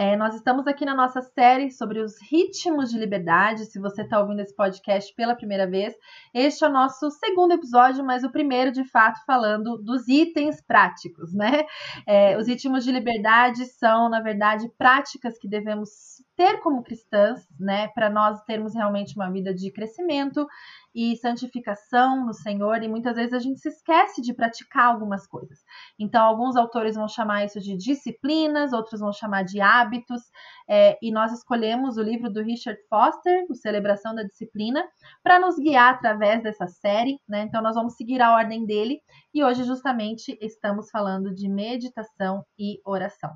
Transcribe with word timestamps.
É, 0.00 0.16
nós 0.16 0.32
estamos 0.36 0.64
aqui 0.68 0.84
na 0.84 0.94
nossa 0.94 1.20
série 1.20 1.72
sobre 1.72 1.98
os 1.98 2.22
ritmos 2.22 2.88
de 2.88 2.96
liberdade. 2.96 3.64
Se 3.66 3.80
você 3.80 4.02
está 4.02 4.20
ouvindo 4.20 4.38
esse 4.38 4.54
podcast 4.54 5.12
pela 5.16 5.34
primeira 5.34 5.68
vez, 5.68 5.92
este 6.32 6.62
é 6.62 6.68
o 6.68 6.72
nosso 6.72 7.10
segundo 7.10 7.54
episódio, 7.54 8.04
mas 8.04 8.22
o 8.22 8.30
primeiro, 8.30 8.70
de 8.70 8.84
fato, 8.84 9.18
falando 9.26 9.76
dos 9.76 10.06
itens 10.06 10.60
práticos, 10.60 11.34
né? 11.34 11.64
É, 12.06 12.38
os 12.38 12.46
ritmos 12.46 12.84
de 12.84 12.92
liberdade 12.92 13.66
são, 13.66 14.08
na 14.08 14.20
verdade, 14.20 14.70
práticas 14.78 15.36
que 15.36 15.48
devemos 15.48 15.90
ter 16.36 16.60
como 16.60 16.84
cristãs, 16.84 17.48
né, 17.58 17.88
para 17.88 18.08
nós 18.08 18.40
termos 18.44 18.72
realmente 18.72 19.16
uma 19.16 19.28
vida 19.28 19.52
de 19.52 19.72
crescimento 19.72 20.46
e 20.94 21.16
santificação 21.16 22.24
no 22.24 22.32
Senhor, 22.32 22.82
e 22.82 22.88
muitas 22.88 23.16
vezes 23.16 23.32
a 23.32 23.38
gente 23.38 23.60
se 23.60 23.68
esquece 23.68 24.20
de 24.20 24.34
praticar 24.34 24.86
algumas 24.86 25.26
coisas. 25.26 25.58
Então, 25.98 26.24
alguns 26.24 26.56
autores 26.56 26.96
vão 26.96 27.08
chamar 27.08 27.44
isso 27.44 27.60
de 27.60 27.76
disciplinas, 27.76 28.72
outros 28.72 29.00
vão 29.00 29.12
chamar 29.12 29.44
de 29.44 29.60
hábitos, 29.60 30.22
é, 30.68 30.98
e 31.02 31.12
nós 31.12 31.32
escolhemos 31.32 31.96
o 31.96 32.02
livro 32.02 32.30
do 32.32 32.42
Richard 32.42 32.80
Foster, 32.88 33.46
o 33.48 33.54
Celebração 33.54 34.14
da 34.14 34.22
Disciplina, 34.22 34.84
para 35.22 35.38
nos 35.38 35.56
guiar 35.56 35.94
através 35.94 36.42
dessa 36.42 36.66
série, 36.66 37.18
né? 37.28 37.42
Então, 37.42 37.62
nós 37.62 37.74
vamos 37.74 37.94
seguir 37.94 38.20
a 38.20 38.34
ordem 38.34 38.66
dele, 38.66 39.00
e 39.32 39.44
hoje, 39.44 39.64
justamente, 39.64 40.36
estamos 40.40 40.90
falando 40.90 41.34
de 41.34 41.48
meditação 41.48 42.44
e 42.58 42.80
oração. 42.84 43.30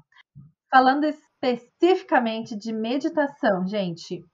Falando 0.70 1.04
especificamente 1.04 2.56
de 2.56 2.72
meditação, 2.72 3.66
gente. 3.66 4.24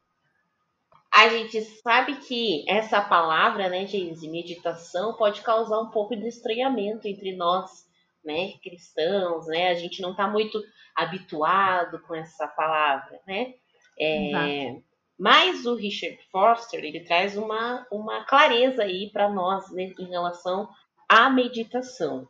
A 1.18 1.28
gente 1.30 1.60
sabe 1.82 2.14
que 2.20 2.64
essa 2.68 3.00
palavra, 3.00 3.68
né, 3.68 3.84
Geise, 3.84 4.28
meditação, 4.28 5.14
pode 5.14 5.40
causar 5.42 5.80
um 5.80 5.90
pouco 5.90 6.14
de 6.14 6.28
estranhamento 6.28 7.08
entre 7.08 7.34
nós, 7.34 7.84
né, 8.24 8.52
cristãos, 8.62 9.48
né? 9.48 9.70
A 9.70 9.74
gente 9.74 10.00
não 10.00 10.12
está 10.12 10.28
muito 10.28 10.62
habituado 10.94 12.00
com 12.02 12.14
essa 12.14 12.46
palavra, 12.46 13.20
né? 13.26 13.54
É, 13.98 14.76
mas 15.18 15.66
o 15.66 15.74
Richard 15.74 16.16
Foster 16.30 16.84
ele 16.84 17.00
traz 17.00 17.36
uma, 17.36 17.84
uma 17.90 18.24
clareza 18.24 18.84
aí 18.84 19.10
para 19.12 19.28
nós 19.28 19.68
né, 19.72 19.92
em 19.98 20.08
relação 20.08 20.68
à 21.08 21.28
meditação. 21.28 22.28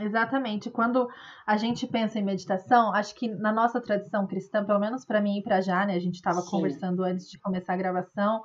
Exatamente. 0.00 0.70
Quando 0.70 1.08
a 1.46 1.56
gente 1.56 1.86
pensa 1.86 2.18
em 2.18 2.24
meditação, 2.24 2.94
acho 2.94 3.14
que 3.14 3.28
na 3.28 3.52
nossa 3.52 3.80
tradição 3.80 4.26
cristã, 4.26 4.64
pelo 4.64 4.80
menos 4.80 5.04
para 5.04 5.20
mim 5.20 5.38
e 5.38 5.42
para 5.42 5.60
já, 5.60 5.84
né? 5.84 5.94
A 5.94 6.00
gente 6.00 6.14
estava 6.14 6.42
conversando 6.42 7.02
antes 7.04 7.28
de 7.28 7.38
começar 7.38 7.74
a 7.74 7.76
gravação. 7.76 8.42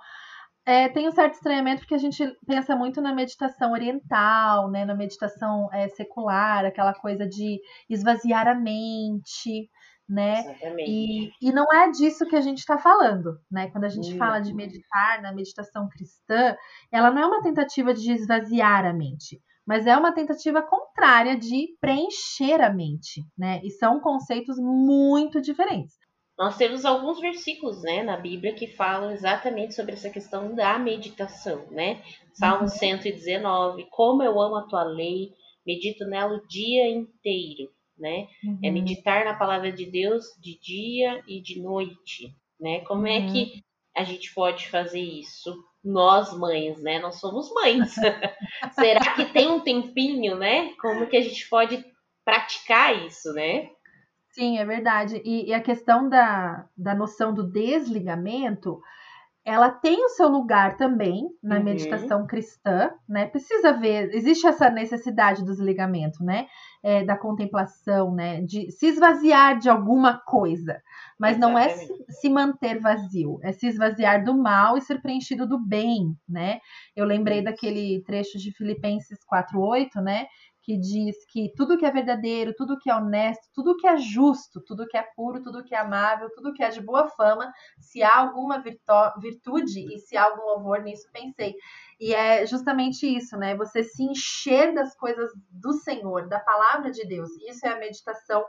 É, 0.65 0.89
tem 0.89 1.07
um 1.07 1.11
certo 1.11 1.35
estranhamento 1.35 1.79
porque 1.79 1.95
a 1.95 1.99
gente 1.99 2.21
pensa 2.45 2.75
muito 2.75 2.99
na 2.99 3.13
meditação 3.13 3.71
oriental, 3.71 4.69
né? 4.69 4.83
Na 4.83 4.93
meditação 4.93 5.69
é, 5.71 5.87
secular, 5.87 6.65
aquela 6.65 6.93
coisa 6.93 7.25
de 7.25 7.61
esvaziar 7.89 8.45
a 8.49 8.53
mente, 8.53 9.69
né? 10.09 10.43
E, 10.85 11.31
e 11.41 11.53
não 11.53 11.65
é 11.73 11.89
disso 11.91 12.25
que 12.25 12.35
a 12.35 12.41
gente 12.41 12.59
está 12.59 12.77
falando, 12.77 13.39
né? 13.49 13.69
Quando 13.71 13.85
a 13.85 13.89
gente 13.89 14.13
hum. 14.13 14.17
fala 14.17 14.41
de 14.41 14.53
meditar 14.53 15.21
na 15.21 15.31
meditação 15.31 15.87
cristã, 15.87 16.57
ela 16.91 17.09
não 17.09 17.21
é 17.21 17.25
uma 17.25 17.41
tentativa 17.41 17.93
de 17.93 18.11
esvaziar 18.11 18.85
a 18.85 18.91
mente 18.91 19.41
mas 19.67 19.85
é 19.85 19.97
uma 19.97 20.13
tentativa 20.13 20.61
contrária 20.61 21.37
de 21.37 21.75
preencher 21.81 22.61
a 22.61 22.73
mente, 22.73 23.21
né? 23.37 23.59
E 23.63 23.69
são 23.69 23.99
conceitos 23.99 24.57
muito 24.57 25.41
diferentes. 25.41 25.93
Nós 26.37 26.55
temos 26.55 26.85
alguns 26.85 27.19
versículos, 27.19 27.81
né, 27.81 28.03
na 28.03 28.15
Bíblia 28.15 28.53
que 28.53 28.67
falam 28.67 29.11
exatamente 29.11 29.73
sobre 29.73 29.93
essa 29.93 30.09
questão 30.09 30.53
da 30.55 30.77
meditação, 30.77 31.65
né? 31.71 32.01
Salmo 32.31 32.61
uhum. 32.61 32.67
119, 32.67 33.87
como 33.89 34.23
eu 34.23 34.39
amo 34.39 34.55
a 34.55 34.67
tua 34.67 34.83
lei, 34.83 35.31
medito 35.65 36.05
nela 36.05 36.37
o 36.37 36.47
dia 36.47 36.87
inteiro, 36.87 37.69
né? 37.97 38.27
É 38.43 38.47
uhum. 38.47 38.59
É 38.63 38.71
meditar 38.71 39.25
na 39.25 39.33
palavra 39.33 39.71
de 39.71 39.85
Deus 39.85 40.25
de 40.39 40.57
dia 40.59 41.23
e 41.27 41.41
de 41.41 41.59
noite, 41.59 42.33
né? 42.59 42.81
Como 42.81 43.01
uhum. 43.01 43.07
é 43.07 43.31
que 43.31 43.63
a 43.97 44.03
gente 44.03 44.31
pode 44.33 44.69
fazer 44.69 45.01
isso? 45.01 45.57
Nós 45.87 46.37
mães, 46.37 46.81
né? 46.81 46.99
Nós 46.99 47.19
somos 47.19 47.51
mães. 47.53 47.95
Será 48.75 49.13
que 49.15 49.25
tem 49.25 49.49
um 49.49 49.61
tempinho, 49.61 50.35
né? 50.35 50.73
Como 50.81 51.07
que 51.07 51.17
a 51.17 51.21
gente 51.21 51.47
pode 51.49 51.83
praticar 52.25 53.05
isso, 53.05 53.31
né? 53.33 53.69
Sim, 54.31 54.59
é 54.59 54.65
verdade. 54.65 55.21
E, 55.23 55.49
e 55.49 55.53
a 55.53 55.61
questão 55.61 56.07
da, 56.09 56.67
da 56.77 56.93
noção 56.93 57.33
do 57.33 57.43
desligamento, 57.43 58.81
ela 59.47 59.71
tem 59.71 60.03
o 60.03 60.09
seu 60.09 60.27
lugar 60.27 60.75
também 60.75 61.25
na 61.41 61.55
uhum. 61.55 61.63
meditação 61.63 62.27
cristã, 62.27 62.91
né? 63.07 63.27
Precisa 63.27 63.71
ver, 63.71 64.13
existe 64.13 64.45
essa 64.45 64.69
necessidade 64.69 65.41
do 65.41 65.51
desligamento, 65.51 66.21
né? 66.21 66.47
É, 66.83 67.05
da 67.05 67.17
contemplação, 67.17 68.13
né? 68.13 68.41
De 68.41 68.69
se 68.71 68.87
esvaziar 68.87 69.57
de 69.57 69.69
alguma 69.69 70.17
coisa. 70.17 70.81
Mas 71.17 71.37
Exatamente. 71.37 71.39
não 71.39 71.57
é 71.57 71.69
se, 71.77 72.19
se, 72.19 72.29
manter 72.29 72.77
vazio, 72.81 73.39
é 73.41 73.53
se 73.53 73.67
esvaziar 73.67 74.21
do 74.25 74.37
mal 74.37 74.77
e 74.77 74.81
ser 74.81 75.01
preenchido 75.01 75.47
do 75.47 75.57
bem, 75.57 76.13
né? 76.27 76.59
Eu 76.93 77.05
lembrei 77.05 77.41
daquele 77.41 78.03
trecho 78.05 78.37
de 78.37 78.51
Filipenses 78.51 79.19
4:8, 79.25 80.01
né? 80.01 80.27
Que 80.67 80.77
diz 80.77 81.15
que 81.29 81.53
tudo 81.55 81.77
que 81.77 81.85
é 81.85 81.91
verdadeiro, 81.91 82.53
tudo 82.53 82.77
que 82.77 82.89
é 82.89 82.93
honesto, 82.93 83.47
tudo 83.53 83.77
que 83.77 83.87
é 83.87 83.95
justo, 83.95 84.59
tudo 84.59 84.85
que 84.85 84.97
é 84.97 85.01
puro, 85.15 85.41
tudo 85.41 85.63
que 85.63 85.73
é 85.73 85.77
amável, 85.77 86.29
tudo 86.35 86.51
que 86.51 86.61
é 86.61 86.67
de 86.67 86.81
boa 86.81 87.07
fama, 87.07 87.49
se 87.79 88.03
há 88.03 88.17
alguma 88.17 88.61
virtude 88.61 89.95
e 89.95 89.97
se 89.97 90.17
há 90.17 90.25
algum 90.25 90.43
louvor 90.43 90.81
nisso, 90.81 91.07
pensei. 91.13 91.55
E 91.97 92.13
é 92.13 92.45
justamente 92.45 93.07
isso, 93.07 93.37
né? 93.37 93.55
Você 93.55 93.81
se 93.81 94.03
encher 94.03 94.73
das 94.73 94.93
coisas 94.93 95.31
do 95.49 95.71
Senhor, 95.71 96.27
da 96.27 96.41
palavra 96.41 96.91
de 96.91 97.07
Deus. 97.07 97.29
Isso 97.47 97.65
é 97.65 97.69
a 97.69 97.79
meditação 97.79 98.43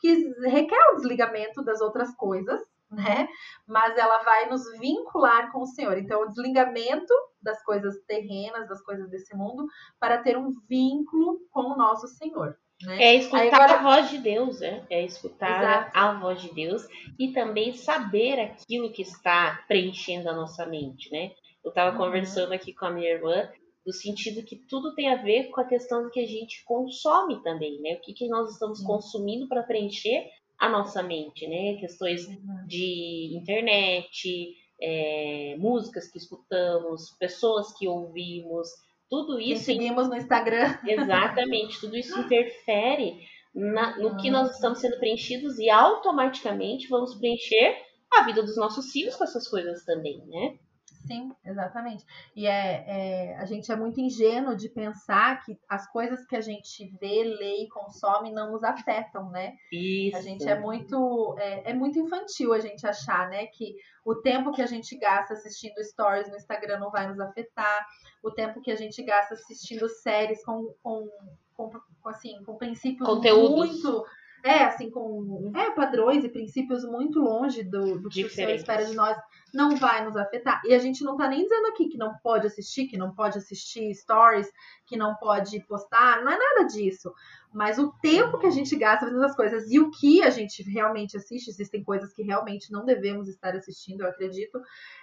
que 0.00 0.12
requer 0.48 0.90
o 0.90 0.96
desligamento 0.96 1.62
das 1.62 1.80
outras 1.80 2.12
coisas, 2.16 2.60
né? 2.90 3.28
Mas 3.66 3.96
ela 3.96 4.22
vai 4.22 4.48
nos 4.48 4.62
vincular 4.78 5.52
com 5.52 5.60
o 5.60 5.66
Senhor. 5.66 5.96
Então, 5.98 6.22
o 6.22 6.28
desligamento 6.28 7.14
das 7.42 7.62
coisas 7.64 7.96
terrenas, 8.06 8.68
das 8.68 8.82
coisas 8.82 9.08
desse 9.10 9.36
mundo, 9.36 9.66
para 9.98 10.18
ter 10.18 10.36
um 10.36 10.54
vínculo 10.68 11.38
com 11.50 11.72
o 11.72 11.76
nosso 11.76 12.08
Senhor. 12.08 12.56
Né? 12.82 13.02
É 13.02 13.14
escutar 13.14 13.54
agora... 13.54 13.74
a 13.74 13.82
voz 13.82 14.10
de 14.10 14.18
Deus, 14.18 14.60
né? 14.60 14.86
É 14.88 15.04
escutar 15.04 15.62
Exato. 15.62 15.90
a 15.94 16.18
voz 16.18 16.40
de 16.40 16.54
Deus 16.54 16.86
e 17.18 17.32
também 17.32 17.74
saber 17.74 18.40
aquilo 18.40 18.90
que 18.90 19.02
está 19.02 19.62
preenchendo 19.68 20.30
a 20.30 20.34
nossa 20.34 20.64
mente, 20.66 21.10
né? 21.12 21.32
Eu 21.62 21.68
estava 21.68 21.92
uhum. 21.92 22.04
conversando 22.04 22.52
aqui 22.54 22.72
com 22.72 22.86
a 22.86 22.90
minha 22.90 23.10
irmã 23.10 23.48
no 23.86 23.92
sentido 23.92 24.44
que 24.44 24.56
tudo 24.56 24.94
tem 24.94 25.12
a 25.12 25.22
ver 25.22 25.50
com 25.50 25.60
a 25.60 25.66
questão 25.66 26.02
do 26.02 26.10
que 26.10 26.20
a 26.20 26.26
gente 26.26 26.64
consome 26.64 27.42
também, 27.42 27.80
né? 27.80 27.94
O 27.94 28.00
que, 28.00 28.12
que 28.12 28.28
nós 28.28 28.50
estamos 28.50 28.80
consumindo 28.82 29.48
para 29.48 29.62
preencher 29.62 30.26
a 30.60 30.68
nossa 30.68 31.02
mente, 31.02 31.46
né? 31.48 31.76
Questões 31.80 32.26
de 32.66 33.34
internet, 33.34 34.54
é, 34.80 35.56
músicas 35.58 36.08
que 36.08 36.18
escutamos, 36.18 37.16
pessoas 37.18 37.72
que 37.78 37.88
ouvimos, 37.88 38.68
tudo 39.08 39.40
isso. 39.40 39.64
Que 39.64 39.72
seguimos 39.72 40.08
no 40.08 40.16
Instagram. 40.16 40.78
Exatamente, 40.86 41.80
tudo 41.80 41.96
isso 41.96 42.16
interfere 42.20 43.20
na, 43.54 43.98
no 43.98 44.16
que 44.18 44.30
nós 44.30 44.50
estamos 44.50 44.78
sendo 44.78 44.98
preenchidos 44.98 45.58
e 45.58 45.70
automaticamente 45.70 46.88
vamos 46.88 47.14
preencher 47.14 47.76
a 48.12 48.24
vida 48.24 48.42
dos 48.42 48.56
nossos 48.56 48.90
filhos 48.92 49.16
com 49.16 49.24
essas 49.24 49.48
coisas 49.48 49.84
também, 49.84 50.22
né? 50.26 50.58
Sim, 51.06 51.32
exatamente. 51.44 52.04
E 52.36 52.46
é, 52.46 52.84
é, 52.86 53.36
a 53.36 53.44
gente 53.44 53.70
é 53.72 53.76
muito 53.76 54.00
ingênuo 54.00 54.54
de 54.54 54.68
pensar 54.68 55.42
que 55.44 55.58
as 55.68 55.90
coisas 55.90 56.24
que 56.26 56.36
a 56.36 56.40
gente 56.40 56.86
vê, 57.00 57.24
lê 57.24 57.64
e 57.64 57.68
consome 57.68 58.30
não 58.30 58.52
nos 58.52 58.62
afetam, 58.62 59.30
né? 59.30 59.54
Isso. 59.72 60.16
A 60.16 60.20
gente 60.20 60.46
é 60.46 60.58
muito 60.58 61.36
é, 61.38 61.70
é, 61.70 61.74
muito 61.74 61.98
infantil 61.98 62.52
a 62.52 62.60
gente 62.60 62.86
achar, 62.86 63.28
né, 63.28 63.46
que 63.46 63.76
o 64.04 64.14
tempo 64.14 64.52
que 64.52 64.62
a 64.62 64.66
gente 64.66 64.96
gasta 64.96 65.34
assistindo 65.34 65.82
stories 65.82 66.28
no 66.28 66.36
Instagram 66.36 66.78
não 66.78 66.90
vai 66.90 67.08
nos 67.08 67.20
afetar, 67.20 67.86
o 68.22 68.30
tempo 68.30 68.60
que 68.60 68.70
a 68.70 68.76
gente 68.76 69.02
gasta 69.02 69.34
assistindo 69.34 69.88
séries 69.88 70.44
com, 70.44 70.74
com, 70.82 71.08
com, 71.54 71.70
com 72.02 72.08
assim, 72.08 72.42
com 72.44 72.56
princípios 72.56 73.08
Conteúdos. 73.08 73.50
muito 73.50 74.06
é, 74.42 74.64
assim, 74.64 74.90
com 74.90 75.52
é, 75.54 75.70
padrões 75.70 76.24
e 76.24 76.28
princípios 76.28 76.84
muito 76.84 77.18
longe 77.18 77.62
do, 77.62 77.98
do 77.98 78.08
que 78.08 78.24
o 78.24 78.30
Senhor 78.30 78.50
espera 78.50 78.84
de 78.84 78.94
nós, 78.94 79.16
não 79.52 79.76
vai 79.76 80.04
nos 80.04 80.16
afetar. 80.16 80.62
E 80.64 80.74
a 80.74 80.78
gente 80.78 81.04
não 81.04 81.16
tá 81.16 81.28
nem 81.28 81.42
dizendo 81.42 81.66
aqui 81.68 81.88
que 81.88 81.98
não 81.98 82.14
pode 82.22 82.46
assistir, 82.46 82.86
que 82.86 82.96
não 82.96 83.14
pode 83.14 83.38
assistir 83.38 83.94
stories, 83.94 84.50
que 84.86 84.96
não 84.96 85.14
pode 85.16 85.60
postar, 85.66 86.22
não 86.22 86.32
é 86.32 86.38
nada 86.38 86.64
disso. 86.64 87.12
Mas 87.52 87.78
o 87.78 87.92
tempo 88.00 88.38
que 88.38 88.46
a 88.46 88.50
gente 88.50 88.74
gasta 88.76 89.06
fazendo 89.06 89.24
as 89.24 89.36
coisas 89.36 89.70
e 89.70 89.78
o 89.78 89.90
que 89.90 90.22
a 90.22 90.30
gente 90.30 90.62
realmente 90.62 91.16
assiste, 91.16 91.48
existem 91.48 91.82
coisas 91.82 92.12
que 92.12 92.22
realmente 92.22 92.72
não 92.72 92.84
devemos 92.84 93.28
estar 93.28 93.54
assistindo, 93.54 94.02
eu 94.02 94.08
acredito, 94.08 94.60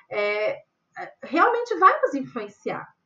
é, 0.10 0.52
é 0.98 1.14
realmente 1.24 1.76
vai 1.76 2.02
nos 2.02 2.16
influenciar 2.16 2.97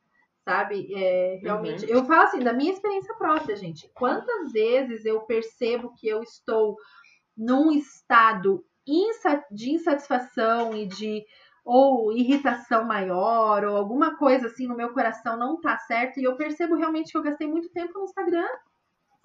sabe? 0.44 0.92
É, 0.94 1.38
realmente, 1.40 1.84
uhum. 1.84 1.90
eu 1.90 2.04
falo 2.04 2.22
assim, 2.22 2.40
da 2.40 2.52
minha 2.52 2.72
experiência 2.72 3.14
própria, 3.14 3.56
gente. 3.56 3.90
Quantas 3.94 4.52
vezes 4.52 5.04
eu 5.04 5.20
percebo 5.22 5.94
que 5.94 6.08
eu 6.08 6.22
estou 6.22 6.76
num 7.36 7.72
estado 7.72 8.64
de 9.50 9.70
insatisfação 9.70 10.74
e 10.74 10.86
de 10.86 11.24
ou 11.64 12.12
irritação 12.12 12.84
maior 12.84 13.64
ou 13.64 13.76
alguma 13.76 14.16
coisa 14.16 14.48
assim 14.48 14.66
no 14.66 14.76
meu 14.76 14.92
coração 14.92 15.36
não 15.36 15.60
tá 15.60 15.78
certo 15.78 16.18
e 16.18 16.24
eu 16.24 16.36
percebo 16.36 16.74
realmente 16.74 17.12
que 17.12 17.16
eu 17.16 17.22
gastei 17.22 17.46
muito 17.46 17.68
tempo 17.70 17.98
no 17.98 18.04
Instagram, 18.04 18.48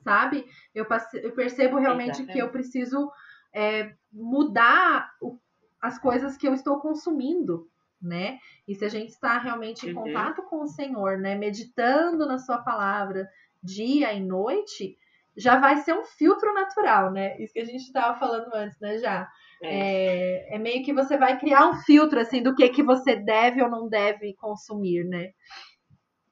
sabe? 0.04 0.46
Eu, 0.74 0.86
passe, 0.86 1.18
eu 1.18 1.32
percebo 1.32 1.78
realmente 1.78 2.22
Exatamente. 2.22 2.34
que 2.34 2.40
eu 2.40 2.50
preciso 2.52 3.12
é, 3.54 3.96
mudar 4.12 5.12
o, 5.20 5.40
as 5.82 5.98
coisas 5.98 6.38
que 6.38 6.48
eu 6.48 6.54
estou 6.54 6.80
consumindo, 6.80 7.68
né? 8.02 8.40
E 8.68 8.76
se 8.76 8.86
a 8.86 8.90
gente 8.90 9.10
está 9.10 9.38
realmente 9.38 9.88
em 9.88 9.94
uhum. 9.94 10.04
contato 10.04 10.44
com 10.44 10.62
o 10.64 10.68
Senhor, 10.68 11.18
né, 11.18 11.36
meditando 11.36 12.26
na 12.26 12.38
sua 12.38 12.60
palavra 12.60 13.28
dia 13.64 14.14
e 14.14 14.20
noite, 14.20 14.98
já 15.36 15.60
vai 15.60 15.78
ser 15.78 15.94
um 15.94 16.04
filtro 16.04 16.54
natural, 16.54 17.12
né? 17.12 17.40
Isso 17.40 17.54
que 17.54 17.60
a 17.60 17.66
gente 17.66 17.84
estava 17.84 18.18
falando 18.18 18.54
antes, 18.54 18.80
né, 18.80 18.98
já. 18.98 19.30
É. 19.62 20.50
é. 20.50 20.56
É, 20.56 20.60
meio 20.60 20.84
que 20.84 20.94
você 20.94 21.18
vai 21.18 21.40
criar 21.40 21.68
um 21.68 21.76
filtro 21.82 22.20
assim 22.20 22.42
do 22.42 22.56
que 22.56 22.70
que 22.70 22.84
você 22.84 23.16
deve 23.16 23.62
ou 23.62 23.70
não 23.70 23.88
deve 23.88 24.34
consumir, 24.36 25.04
né? 25.04 25.32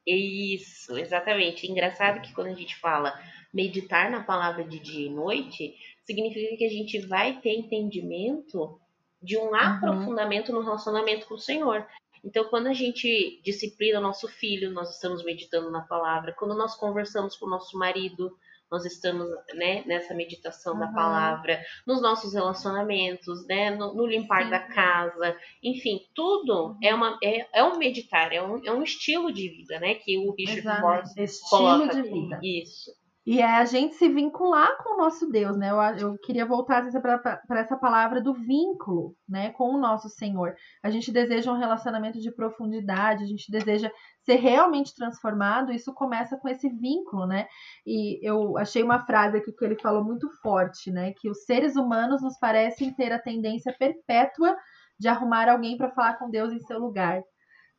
Isso, 0.06 0.98
exatamente. 0.98 1.70
Engraçado 1.70 2.22
que 2.22 2.34
quando 2.34 2.48
a 2.48 2.54
gente 2.54 2.76
fala 2.78 3.14
meditar 3.54 4.12
na 4.12 4.22
palavra 4.24 4.64
de 4.64 4.80
dia 4.80 5.08
e 5.08 5.10
noite, 5.10 5.74
significa 6.04 6.58
que 6.58 6.66
a 6.66 6.70
gente 6.70 7.00
vai 7.08 7.40
ter 7.40 7.58
entendimento 7.58 8.80
de 9.22 9.38
um 9.38 9.50
uhum. 9.50 9.56
aprofundamento 9.56 10.52
no 10.52 10.62
relacionamento 10.62 11.28
com 11.28 11.36
o 11.36 11.40
Senhor. 11.40 11.86
Então, 12.24 12.46
quando 12.46 12.68
a 12.68 12.74
gente 12.74 13.40
disciplina 13.44 14.00
o 14.00 14.02
nosso 14.02 14.28
filho, 14.28 14.72
nós 14.72 14.96
estamos 14.96 15.24
meditando 15.24 15.70
na 15.70 15.82
palavra. 15.82 16.34
Quando 16.34 16.56
nós 16.56 16.76
conversamos 16.76 17.36
com 17.36 17.46
o 17.46 17.50
nosso 17.50 17.78
marido, 17.78 18.36
nós 18.72 18.84
estamos 18.84 19.28
né, 19.54 19.84
nessa 19.86 20.14
meditação 20.14 20.74
uhum. 20.74 20.80
da 20.80 20.88
palavra, 20.88 21.62
nos 21.86 22.02
nossos 22.02 22.34
relacionamentos, 22.34 23.46
né, 23.48 23.70
no, 23.70 23.94
no 23.94 24.06
limpar 24.06 24.46
Sim. 24.46 24.50
da 24.50 24.60
casa, 24.60 25.38
enfim, 25.64 26.02
tudo 26.16 26.70
uhum. 26.70 26.78
é, 26.82 26.94
uma, 26.94 27.18
é, 27.24 27.60
é 27.60 27.64
um 27.64 27.78
meditar, 27.78 28.34
é 28.34 28.42
um, 28.42 28.66
é 28.66 28.72
um 28.72 28.82
estilo 28.82 29.32
de 29.32 29.48
vida, 29.50 29.80
né, 29.80 29.96
que 29.96 30.18
o 30.18 30.34
Richard 30.34 30.82
Force 30.82 31.50
coloca. 31.50 31.86
Estilo 31.86 32.04
de 32.04 32.10
vida. 32.10 32.40
Isso. 32.44 33.05
E 33.26 33.42
é 33.42 33.58
a 33.58 33.66
gente 33.66 33.96
se 33.96 34.08
vincular 34.08 34.78
com 34.84 34.94
o 34.94 34.98
nosso 34.98 35.28
Deus, 35.28 35.58
né? 35.58 35.72
Eu, 35.72 36.10
eu 36.10 36.18
queria 36.20 36.46
voltar 36.46 36.86
para 36.92 37.60
essa 37.60 37.76
palavra 37.76 38.22
do 38.22 38.36
vínculo, 38.36 39.16
né, 39.28 39.50
com 39.52 39.74
o 39.74 39.80
nosso 39.80 40.08
Senhor. 40.10 40.56
A 40.84 40.92
gente 40.92 41.12
deseja 41.12 41.52
um 41.52 41.58
relacionamento 41.58 42.20
de 42.20 42.32
profundidade, 42.32 43.24
a 43.24 43.28
gente 43.28 43.50
deseja 43.50 43.92
ser 44.22 44.36
realmente 44.36 44.94
transformado. 44.94 45.72
Isso 45.72 45.92
começa 45.92 46.38
com 46.38 46.48
esse 46.48 46.70
vínculo, 46.70 47.26
né? 47.26 47.48
E 47.84 48.20
eu 48.22 48.58
achei 48.60 48.84
uma 48.84 49.04
frase 49.08 49.38
aqui 49.38 49.52
que 49.52 49.66
ele 49.66 49.80
falou 49.82 50.04
muito 50.04 50.30
forte, 50.42 50.92
né? 50.92 51.12
Que 51.14 51.28
os 51.28 51.46
seres 51.46 51.76
humanos 51.76 52.22
nos 52.22 52.38
parecem 52.38 52.94
ter 52.94 53.12
a 53.12 53.20
tendência 53.20 53.74
perpétua 53.78 54.56
de 55.00 55.08
arrumar 55.08 55.50
alguém 55.50 55.78
para 55.78 55.90
falar 55.90 56.20
com 56.20 56.30
Deus 56.30 56.54
em 56.54 56.60
seu 56.60 56.80
lugar 56.80 57.24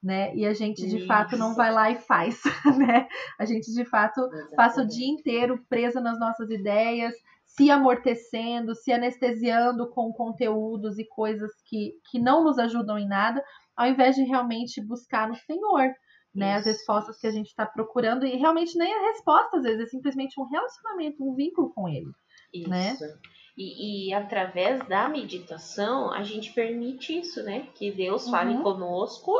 né? 0.06 0.32
E 0.36 0.46
a 0.46 0.54
gente 0.54 0.86
de 0.86 0.98
Isso. 0.98 1.06
fato 1.08 1.36
não 1.36 1.52
vai 1.52 1.72
lá 1.72 1.90
e 1.90 1.96
faz, 1.96 2.40
né? 2.78 3.08
A 3.36 3.44
gente 3.44 3.72
de 3.72 3.84
fato 3.84 4.20
Exatamente. 4.20 4.54
passa 4.54 4.82
o 4.82 4.86
dia 4.86 5.08
inteiro 5.08 5.60
presa 5.68 6.00
nas 6.00 6.16
nossas 6.20 6.48
ideias, 6.48 7.12
se 7.44 7.72
amortecendo, 7.72 8.72
se 8.76 8.92
anestesiando 8.92 9.90
com 9.90 10.12
conteúdos 10.12 10.96
e 10.96 11.04
coisas 11.04 11.50
que, 11.64 11.94
que 12.08 12.20
não 12.20 12.44
nos 12.44 12.56
ajudam 12.56 12.96
em 12.96 13.08
nada, 13.08 13.42
ao 13.76 13.88
invés 13.88 14.14
de 14.14 14.22
realmente 14.22 14.80
buscar 14.80 15.28
no 15.28 15.34
Senhor, 15.34 15.92
né? 16.32 16.54
As 16.54 16.66
respostas 16.66 17.18
que 17.18 17.26
a 17.26 17.32
gente 17.32 17.48
está 17.48 17.66
procurando 17.66 18.24
e 18.24 18.36
realmente 18.36 18.78
nem 18.78 18.94
a 18.94 19.10
resposta 19.10 19.56
às 19.56 19.64
vezes 19.64 19.80
é 19.80 19.86
simplesmente 19.86 20.40
um 20.40 20.44
relacionamento, 20.44 21.28
um 21.28 21.34
vínculo 21.34 21.70
com 21.70 21.88
Ele, 21.88 22.12
isso. 22.54 22.70
né? 22.70 22.96
E, 23.58 24.10
e, 24.10 24.14
através 24.14 24.86
da 24.86 25.08
meditação, 25.08 26.12
a 26.12 26.22
gente 26.22 26.52
permite 26.52 27.18
isso, 27.18 27.42
né? 27.42 27.66
Que 27.74 27.90
Deus 27.90 28.28
fale 28.28 28.54
uhum. 28.54 28.62
conosco 28.62 29.32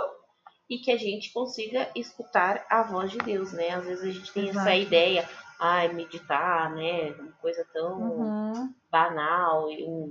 e 0.68 0.78
que 0.78 0.90
a 0.90 0.96
gente 0.96 1.32
consiga 1.32 1.88
escutar 1.94 2.66
a 2.68 2.82
voz 2.82 3.10
de 3.10 3.18
Deus, 3.18 3.52
né? 3.52 3.70
Às 3.70 3.84
vezes 3.84 4.04
a 4.04 4.12
gente 4.12 4.32
tem 4.32 4.48
Exato. 4.48 4.68
essa 4.68 4.76
ideia, 4.76 5.28
ai, 5.60 5.92
meditar, 5.92 6.74
né? 6.74 7.12
Uma 7.12 7.32
coisa 7.32 7.66
tão 7.72 8.00
uhum. 8.00 8.74
banal, 8.90 9.68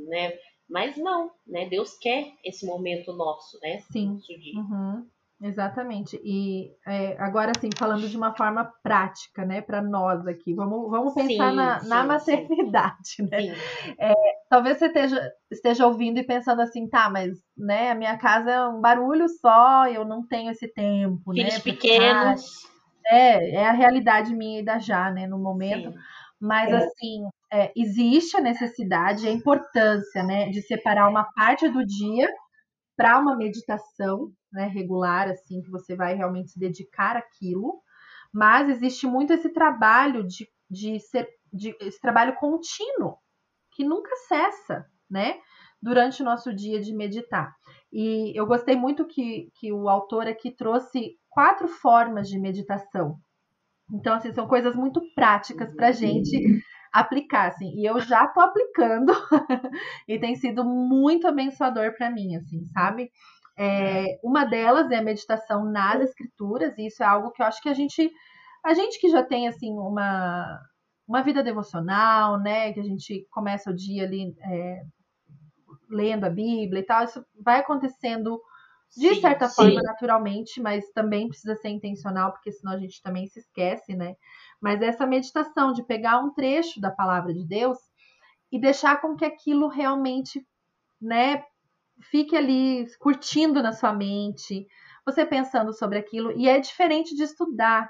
né? 0.07 0.33
Mas 0.69 0.97
não, 0.97 1.31
né? 1.45 1.67
Deus 1.67 1.97
quer 1.97 2.33
esse 2.43 2.65
momento 2.65 3.13
nosso, 3.13 3.59
né? 3.61 3.79
Sim. 3.91 4.19
Uhum. 4.55 5.07
Exatamente. 5.45 6.19
E 6.23 6.71
é, 6.87 7.15
agora, 7.19 7.51
assim, 7.55 7.69
falando 7.77 8.09
de 8.09 8.17
uma 8.17 8.35
forma 8.35 8.67
prática, 8.81 9.45
né, 9.45 9.61
para 9.61 9.79
nós 9.79 10.25
aqui, 10.25 10.55
vamos, 10.55 10.89
vamos 10.89 11.13
pensar 11.13 11.51
sim, 11.51 11.55
na, 11.55 11.79
sim, 11.79 11.87
na 11.87 12.03
maternidade, 12.03 12.95
sim. 13.03 13.29
né? 13.29 13.55
É, 13.99 14.13
talvez 14.49 14.79
você 14.79 14.87
esteja, 14.87 15.31
esteja 15.51 15.85
ouvindo 15.85 16.17
e 16.17 16.25
pensando 16.25 16.61
assim, 16.61 16.89
tá, 16.89 17.11
mas 17.11 17.37
né, 17.55 17.91
a 17.91 17.95
minha 17.95 18.17
casa 18.17 18.49
é 18.49 18.67
um 18.67 18.81
barulho 18.81 19.29
só, 19.29 19.87
eu 19.87 20.03
não 20.03 20.25
tenho 20.25 20.49
esse 20.49 20.67
tempo, 20.67 21.31
Filhos 21.31 21.53
né? 21.53 21.59
pequenos. 21.59 22.43
É, 23.05 23.57
é 23.57 23.67
a 23.67 23.71
realidade 23.71 24.33
minha 24.33 24.61
e 24.61 24.65
da 24.65 24.79
Já, 24.79 25.11
né, 25.11 25.27
no 25.27 25.37
momento. 25.37 25.93
Mas, 26.41 26.71
é. 26.71 26.77
assim, 26.77 27.29
é, 27.53 27.71
existe 27.75 28.35
a 28.35 28.41
necessidade, 28.41 29.27
a 29.27 29.31
importância, 29.31 30.23
né, 30.23 30.49
de 30.49 30.63
separar 30.63 31.07
uma 31.07 31.23
parte 31.35 31.69
do 31.69 31.85
dia 31.85 32.27
para 32.97 33.19
uma 33.19 33.35
meditação 33.35 34.31
né, 34.55 34.67
regular, 34.67 35.29
assim, 35.29 35.61
que 35.61 35.69
você 35.69 35.95
vai 35.95 36.15
realmente 36.15 36.51
se 36.51 36.59
dedicar 36.59 37.17
àquilo. 37.17 37.81
Mas 38.33 38.69
existe 38.69 39.05
muito 39.05 39.33
esse 39.33 39.49
trabalho 39.49 40.25
de, 40.25 40.47
de 40.69 40.99
ser 40.99 41.27
de, 41.53 41.75
esse 41.79 42.01
trabalho 42.01 42.35
contínuo 42.35 43.17
que 43.71 43.83
nunca 43.83 44.13
cessa, 44.27 44.85
né? 45.09 45.39
Durante 45.81 46.21
o 46.21 46.25
nosso 46.25 46.53
dia 46.53 46.81
de 46.81 46.93
meditar. 46.93 47.53
E 47.91 48.37
eu 48.37 48.45
gostei 48.45 48.75
muito 48.75 49.05
que, 49.05 49.49
que 49.59 49.71
o 49.71 49.87
autor 49.87 50.27
aqui 50.27 50.51
trouxe 50.51 51.17
quatro 51.29 51.67
formas 51.67 52.27
de 52.27 52.39
meditação. 52.39 53.17
Então, 53.93 54.15
assim, 54.15 54.33
são 54.33 54.47
coisas 54.47 54.75
muito 54.75 55.01
práticas 55.13 55.73
para 55.75 55.91
gente 55.91 56.63
aplicar, 56.91 57.49
assim. 57.49 57.71
E 57.75 57.85
eu 57.85 57.99
já 57.99 58.25
tô 58.27 58.39
aplicando 58.39 59.13
e 60.07 60.17
tem 60.17 60.35
sido 60.35 60.63
muito 60.63 61.27
abençoador 61.27 61.93
para 61.95 62.09
mim, 62.09 62.35
assim, 62.35 62.63
sabe? 62.65 63.11
É, 63.57 64.19
uma 64.23 64.43
delas 64.43 64.91
é 64.91 64.97
a 64.97 65.03
meditação 65.03 65.63
nas 65.63 66.01
escrituras, 66.01 66.77
e 66.77 66.87
isso 66.87 67.01
é 67.01 67.05
algo 67.05 67.31
que 67.31 67.41
eu 67.41 67.45
acho 67.45 67.61
que 67.61 67.69
a 67.69 67.73
gente, 67.73 68.11
a 68.63 68.73
gente 68.73 68.99
que 68.99 69.09
já 69.09 69.23
tem 69.23 69.47
assim 69.47 69.71
uma, 69.71 70.59
uma 71.07 71.21
vida 71.21 71.41
devocional, 71.41 72.39
né, 72.39 72.73
que 72.73 72.79
a 72.79 72.83
gente 72.83 73.25
começa 73.31 73.71
o 73.71 73.75
dia 73.75 74.03
ali 74.03 74.35
é, 74.41 74.83
lendo 75.89 76.25
a 76.25 76.29
Bíblia 76.29 76.81
e 76.81 76.85
tal, 76.85 77.03
isso 77.05 77.25
vai 77.39 77.59
acontecendo 77.59 78.41
de 78.95 79.15
sim, 79.15 79.21
certa 79.21 79.47
sim. 79.47 79.55
forma 79.55 79.81
naturalmente, 79.81 80.61
mas 80.61 80.89
também 80.91 81.27
precisa 81.27 81.55
ser 81.55 81.69
intencional, 81.69 82.31
porque 82.31 82.51
senão 82.51 82.73
a 82.73 82.77
gente 82.77 83.01
também 83.01 83.27
se 83.27 83.39
esquece, 83.39 83.95
né? 83.95 84.15
Mas 84.61 84.81
essa 84.81 85.05
meditação 85.05 85.73
de 85.73 85.83
pegar 85.83 86.19
um 86.19 86.33
trecho 86.33 86.79
da 86.79 86.89
palavra 86.89 87.33
de 87.33 87.45
Deus 87.45 87.77
e 88.51 88.59
deixar 88.59 89.01
com 89.01 89.15
que 89.15 89.25
aquilo 89.25 89.67
realmente, 89.67 90.45
né, 91.01 91.43
fique 92.01 92.35
ali 92.35 92.85
curtindo 92.99 93.61
na 93.63 93.71
sua 93.71 93.93
mente, 93.93 94.67
você 95.05 95.25
pensando 95.25 95.73
sobre 95.73 95.97
aquilo, 95.99 96.31
e 96.31 96.47
é 96.47 96.59
diferente 96.59 97.15
de 97.15 97.23
estudar, 97.23 97.89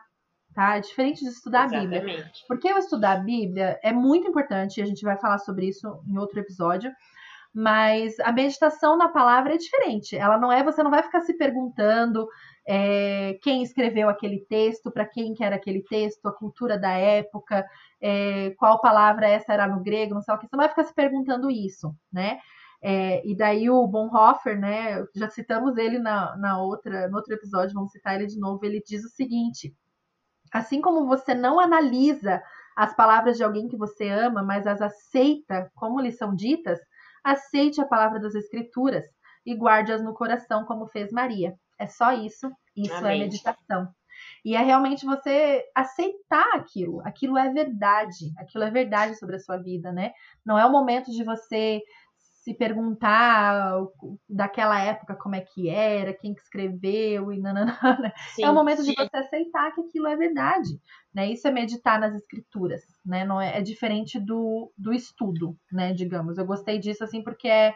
tá? 0.53 0.77
É 0.77 0.79
diferente 0.81 1.21
de 1.23 1.29
estudar 1.29 1.65
Exatamente. 1.65 1.95
a 1.95 1.99
Bíblia. 1.99 2.31
Porque 2.47 2.67
eu 2.67 2.77
estudar 2.77 3.13
a 3.13 3.19
Bíblia 3.19 3.79
é 3.83 3.91
muito 3.91 4.27
importante, 4.27 4.79
e 4.79 4.83
a 4.83 4.85
gente 4.85 5.03
vai 5.03 5.17
falar 5.17 5.37
sobre 5.39 5.67
isso 5.67 6.01
em 6.07 6.17
outro 6.17 6.39
episódio, 6.39 6.91
Mas 7.57 8.19
a 8.19 8.33
meditação 8.33 8.97
na 8.97 9.07
palavra 9.07 9.53
é 9.53 9.57
diferente. 9.57 10.17
Ela 10.17 10.37
não 10.37 10.51
é, 10.51 10.61
você 10.61 10.83
não 10.83 10.91
vai 10.91 11.01
ficar 11.01 11.21
se 11.21 11.37
perguntando 11.37 12.27
é, 12.67 13.39
quem 13.41 13.63
escreveu 13.63 14.09
aquele 14.09 14.45
texto, 14.49 14.91
para 14.91 15.05
quem 15.05 15.33
que 15.33 15.41
era 15.41 15.55
aquele 15.55 15.81
texto, 15.83 16.27
a 16.27 16.33
cultura 16.33 16.77
da 16.77 16.91
época, 16.91 17.65
é, 18.01 18.51
qual 18.57 18.81
palavra 18.81 19.29
essa 19.29 19.53
era 19.53 19.67
no 19.67 19.81
grego, 19.81 20.15
não 20.15 20.21
sei 20.21 20.35
o 20.35 20.37
que. 20.37 20.47
Você 20.47 20.55
não 20.57 20.63
vai 20.63 20.69
ficar 20.69 20.83
se 20.83 20.93
perguntando 20.93 21.49
isso, 21.49 21.95
né? 22.11 22.39
É, 22.87 23.27
e 23.27 23.35
daí 23.35 23.67
o 23.67 23.87
Bonhoeffer, 23.87 24.59
né? 24.59 25.03
Já 25.15 25.27
citamos 25.27 25.75
ele 25.75 25.97
na, 25.97 26.37
na 26.37 26.61
outra, 26.61 27.07
no 27.07 27.15
outro 27.17 27.33
episódio, 27.33 27.73
vamos 27.73 27.91
citar 27.91 28.13
ele 28.13 28.27
de 28.27 28.39
novo. 28.39 28.63
Ele 28.63 28.79
diz 28.85 29.03
o 29.03 29.09
seguinte: 29.09 29.75
assim 30.53 30.79
como 30.81 31.07
você 31.07 31.33
não 31.33 31.59
analisa 31.59 32.43
as 32.77 32.95
palavras 32.95 33.37
de 33.37 33.43
alguém 33.43 33.67
que 33.67 33.75
você 33.75 34.07
ama, 34.07 34.43
mas 34.43 34.67
as 34.67 34.83
aceita 34.83 35.71
como 35.73 35.99
lhes 35.99 36.15
são 36.15 36.35
ditas, 36.35 36.79
aceite 37.23 37.81
a 37.81 37.87
palavra 37.87 38.19
das 38.19 38.35
Escrituras 38.35 39.03
e 39.43 39.55
guarde-as 39.55 40.03
no 40.03 40.13
coração, 40.13 40.63
como 40.63 40.85
fez 40.85 41.11
Maria. 41.11 41.55
É 41.79 41.87
só 41.87 42.11
isso. 42.11 42.51
Isso 42.75 42.93
é 42.93 42.97
Amém. 42.97 43.21
é 43.21 43.23
meditação. 43.23 43.87
E 44.43 44.55
é 44.55 44.61
realmente 44.61 45.07
você 45.07 45.63
aceitar 45.73 46.53
aquilo. 46.53 47.01
Aquilo 47.03 47.35
é 47.35 47.51
verdade. 47.51 48.31
Aquilo 48.37 48.63
é 48.63 48.69
verdade 48.69 49.15
sobre 49.15 49.37
a 49.37 49.39
sua 49.39 49.57
vida, 49.57 49.91
né? 49.91 50.13
Não 50.45 50.57
é 50.59 50.65
o 50.67 50.71
momento 50.71 51.09
de 51.09 51.23
você 51.23 51.81
se 52.45 52.53
perguntar 52.53 53.75
daquela 54.29 54.79
época 54.79 55.15
como 55.15 55.33
é 55.33 55.41
que 55.41 55.67
era, 55.67 56.13
quem 56.13 56.31
que 56.31 56.41
escreveu 56.41 57.33
e 57.33 57.39
nananana. 57.39 58.13
Sim, 58.35 58.43
é 58.43 58.49
o 58.51 58.53
momento 58.53 58.83
sim. 58.83 58.91
de 58.91 58.95
você 58.95 59.17
aceitar 59.17 59.73
que 59.73 59.81
aquilo 59.81 60.05
é 60.05 60.15
verdade, 60.15 60.79
né? 61.11 61.27
Isso 61.27 61.47
é 61.47 61.51
meditar 61.51 61.99
nas 61.99 62.13
escrituras, 62.13 62.83
né? 63.03 63.25
Não 63.25 63.41
é, 63.41 63.57
é 63.57 63.61
diferente 63.63 64.19
do, 64.19 64.71
do 64.77 64.93
estudo, 64.93 65.57
né? 65.71 65.91
Digamos. 65.91 66.37
Eu 66.37 66.45
gostei 66.45 66.77
disso 66.77 67.03
assim 67.03 67.23
porque 67.23 67.47
é 67.47 67.73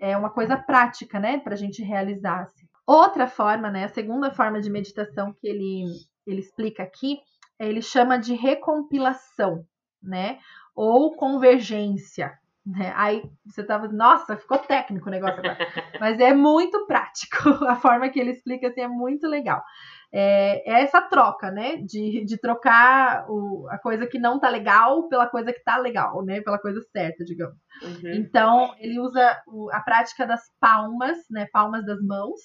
é 0.00 0.16
uma 0.16 0.28
coisa 0.28 0.56
prática, 0.56 1.18
né, 1.18 1.38
para 1.38 1.54
a 1.54 1.56
gente 1.56 1.82
realizar. 1.82 2.42
Assim. 2.42 2.66
Outra 2.86 3.26
forma, 3.26 3.70
né, 3.70 3.84
a 3.84 3.88
segunda 3.88 4.30
forma 4.30 4.60
de 4.60 4.70
meditação 4.70 5.32
que 5.32 5.48
ele 5.48 5.84
ele 6.26 6.40
explica 6.40 6.82
aqui, 6.82 7.18
ele 7.58 7.82
chama 7.82 8.18
de 8.18 8.34
recompilação, 8.34 9.64
né, 10.02 10.38
ou 10.74 11.14
convergência, 11.16 12.32
né? 12.66 12.94
Aí 12.96 13.22
você 13.44 13.62
tava, 13.62 13.88
nossa, 13.88 14.36
ficou 14.36 14.56
técnico 14.58 15.08
o 15.08 15.10
negócio 15.10 15.38
agora. 15.38 15.58
Mas 16.00 16.18
é 16.18 16.32
muito 16.32 16.86
prático. 16.86 17.36
A 17.68 17.76
forma 17.76 18.08
que 18.08 18.18
ele 18.18 18.30
explica 18.30 18.68
assim 18.68 18.80
é 18.80 18.88
muito 18.88 19.26
legal. 19.28 19.62
É, 20.10 20.70
é 20.70 20.82
essa 20.82 21.02
troca, 21.02 21.50
né? 21.50 21.76
De, 21.76 22.24
de 22.24 22.38
trocar 22.38 23.26
o, 23.28 23.68
a 23.68 23.78
coisa 23.78 24.06
que 24.06 24.18
não 24.18 24.40
tá 24.40 24.48
legal 24.48 25.08
pela 25.08 25.26
coisa 25.26 25.52
que 25.52 25.62
tá 25.62 25.76
legal, 25.76 26.24
né? 26.24 26.40
Pela 26.40 26.58
coisa 26.58 26.80
certa, 26.90 27.22
digamos. 27.24 27.56
Uhum. 27.82 28.14
Então, 28.14 28.74
ele 28.78 28.98
usa 28.98 29.42
o, 29.46 29.70
a 29.70 29.80
prática 29.80 30.26
das 30.26 30.42
palmas, 30.58 31.18
né? 31.30 31.46
Palmas 31.52 31.84
das 31.84 32.00
mãos, 32.00 32.40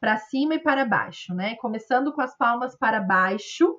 para 0.00 0.16
cima 0.16 0.54
e 0.54 0.58
para 0.58 0.84
baixo, 0.84 1.34
né? 1.34 1.54
Começando 1.56 2.12
com 2.12 2.20
as 2.20 2.36
palmas 2.36 2.76
para 2.76 3.00
baixo, 3.00 3.78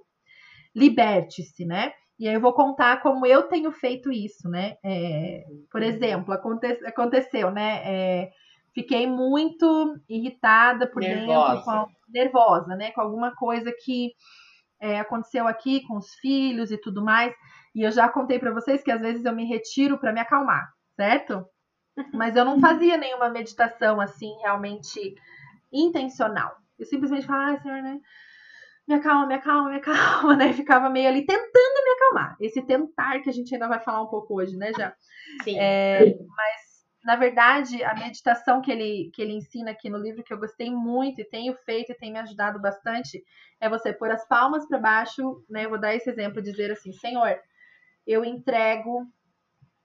liberte-se, 0.73 1.65
né? 1.65 1.91
E 2.19 2.27
aí 2.27 2.33
eu 2.33 2.41
vou 2.41 2.53
contar 2.53 3.01
como 3.01 3.25
eu 3.25 3.43
tenho 3.43 3.71
feito 3.71 4.11
isso, 4.11 4.49
né? 4.49 4.75
É, 4.83 5.43
por 5.71 5.83
exemplo, 5.83 6.33
aconte 6.33 6.65
aconteceu, 6.85 7.51
né? 7.51 7.81
É, 7.85 8.31
fiquei 8.73 9.05
muito 9.05 9.99
irritada 10.09 10.87
por 10.87 11.01
nervosa. 11.01 11.55
dentro, 11.55 11.91
nervosa, 12.09 12.75
né? 12.75 12.91
Com 12.91 13.01
alguma 13.01 13.35
coisa 13.35 13.71
que 13.83 14.13
é, 14.79 14.99
aconteceu 14.99 15.47
aqui 15.47 15.81
com 15.87 15.97
os 15.97 16.13
filhos 16.15 16.71
e 16.71 16.77
tudo 16.77 17.03
mais. 17.03 17.33
E 17.75 17.83
eu 17.83 17.91
já 17.91 18.09
contei 18.09 18.39
para 18.39 18.53
vocês 18.53 18.81
que 18.81 18.91
às 18.91 19.01
vezes 19.01 19.23
eu 19.23 19.33
me 19.33 19.45
retiro 19.45 19.99
para 19.99 20.11
me 20.11 20.19
acalmar, 20.19 20.67
certo? 20.95 21.45
Mas 22.13 22.35
eu 22.35 22.45
não 22.45 22.59
fazia 22.59 22.97
nenhuma 22.97 23.29
meditação 23.29 24.01
assim 24.01 24.31
realmente 24.41 25.15
intencional. 25.71 26.55
Eu 26.79 26.85
simplesmente 26.85 27.25
falava, 27.25 27.53
ah, 27.53 27.61
senhor, 27.61 27.81
né? 27.81 27.99
Me 28.87 28.95
acalma, 28.95 29.27
me 29.27 29.33
acalma, 29.35 29.69
me 29.69 29.77
acalma, 29.77 30.35
né? 30.37 30.53
Ficava 30.53 30.89
meio 30.89 31.09
ali 31.09 31.25
tentando 31.25 31.83
me 31.83 31.91
acalmar. 31.95 32.37
Esse 32.39 32.61
tentar 32.61 33.19
que 33.21 33.29
a 33.29 33.33
gente 33.33 33.53
ainda 33.53 33.67
vai 33.67 33.79
falar 33.79 34.01
um 34.01 34.07
pouco 34.07 34.39
hoje, 34.39 34.55
né, 34.55 34.71
já. 34.77 34.95
Sim. 35.43 35.57
É, 35.59 36.17
mas 36.27 36.67
na 37.07 37.15
verdade, 37.15 37.81
a 37.85 37.95
meditação 37.95 38.61
que 38.61 38.69
ele, 38.69 39.09
que 39.13 39.21
ele 39.21 39.31
ensina 39.31 39.71
aqui 39.71 39.89
no 39.89 39.97
livro, 39.97 40.23
que 40.25 40.33
eu 40.33 40.37
gostei 40.37 40.69
muito 40.69 41.21
e 41.21 41.29
tenho 41.29 41.55
feito 41.55 41.89
e 41.93 41.95
tem 41.95 42.11
me 42.11 42.19
ajudado 42.19 42.59
bastante, 42.59 43.23
é 43.61 43.69
você 43.69 43.93
pôr 43.93 44.11
as 44.11 44.27
palmas 44.27 44.67
para 44.67 44.77
baixo, 44.77 45.41
né? 45.49 45.63
Eu 45.63 45.69
vou 45.69 45.79
dar 45.79 45.95
esse 45.95 46.09
exemplo, 46.09 46.41
dizer 46.41 46.69
assim, 46.69 46.91
Senhor, 46.91 47.39
eu 48.05 48.25
entrego, 48.25 49.07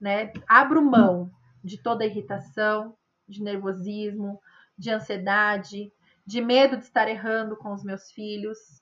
né? 0.00 0.32
Abro 0.48 0.82
mão 0.82 1.30
de 1.62 1.80
toda 1.80 2.04
irritação, 2.04 2.96
de 3.28 3.40
nervosismo, 3.40 4.40
de 4.76 4.90
ansiedade, 4.90 5.92
de 6.26 6.40
medo 6.40 6.76
de 6.76 6.82
estar 6.82 7.08
errando 7.08 7.56
com 7.56 7.72
os 7.72 7.84
meus 7.84 8.10
filhos, 8.10 8.81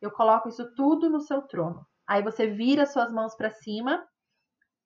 eu 0.00 0.10
coloco 0.10 0.48
isso 0.48 0.74
tudo 0.74 1.08
no 1.08 1.20
seu 1.20 1.42
trono. 1.42 1.86
Aí 2.06 2.22
você 2.22 2.46
vira 2.46 2.86
suas 2.86 3.12
mãos 3.12 3.34
para 3.36 3.50
cima 3.50 4.04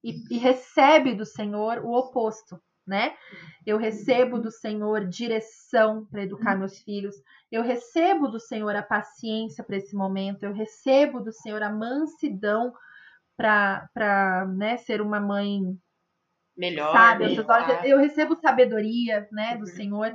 e, 0.03 0.35
e, 0.35 0.39
recebe 0.39 1.15
do 1.15 1.25
Senhor 1.25 1.79
o 1.79 1.93
oposto, 1.93 2.61
né? 2.87 3.17
Eu 3.65 3.79
recebo 3.79 4.39
do 4.39 4.51
Senhor 4.51 5.07
direção 5.07 6.07
para 6.11 6.25
educar 6.25 6.57
meus 6.57 6.79
filhos. 6.81 7.15
Eu 7.51 7.63
recebo 7.63 8.29
do 8.29 8.39
Senhor 8.39 8.77
a 8.77 8.83
paciência 8.83 9.65
para 9.65 9.77
esse 9.77 9.97
momento. 9.97 10.43
Eu 10.43 10.53
recebo 10.53 11.21
do 11.21 11.33
Senhor 11.33 11.63
a 11.63 11.71
mansidão 11.71 12.73
para 13.37 14.47
né, 14.55 14.77
ser 14.77 15.01
uma 15.01 15.19
mãe 15.19 15.61
melhor. 16.57 16.93
Sabe? 16.93 17.25
Eu 17.85 17.99
recebo 17.99 18.37
sabedoria, 18.37 19.27
né, 19.33 19.57
do 19.57 19.61
uhum. 19.61 19.67
Senhor 19.67 20.15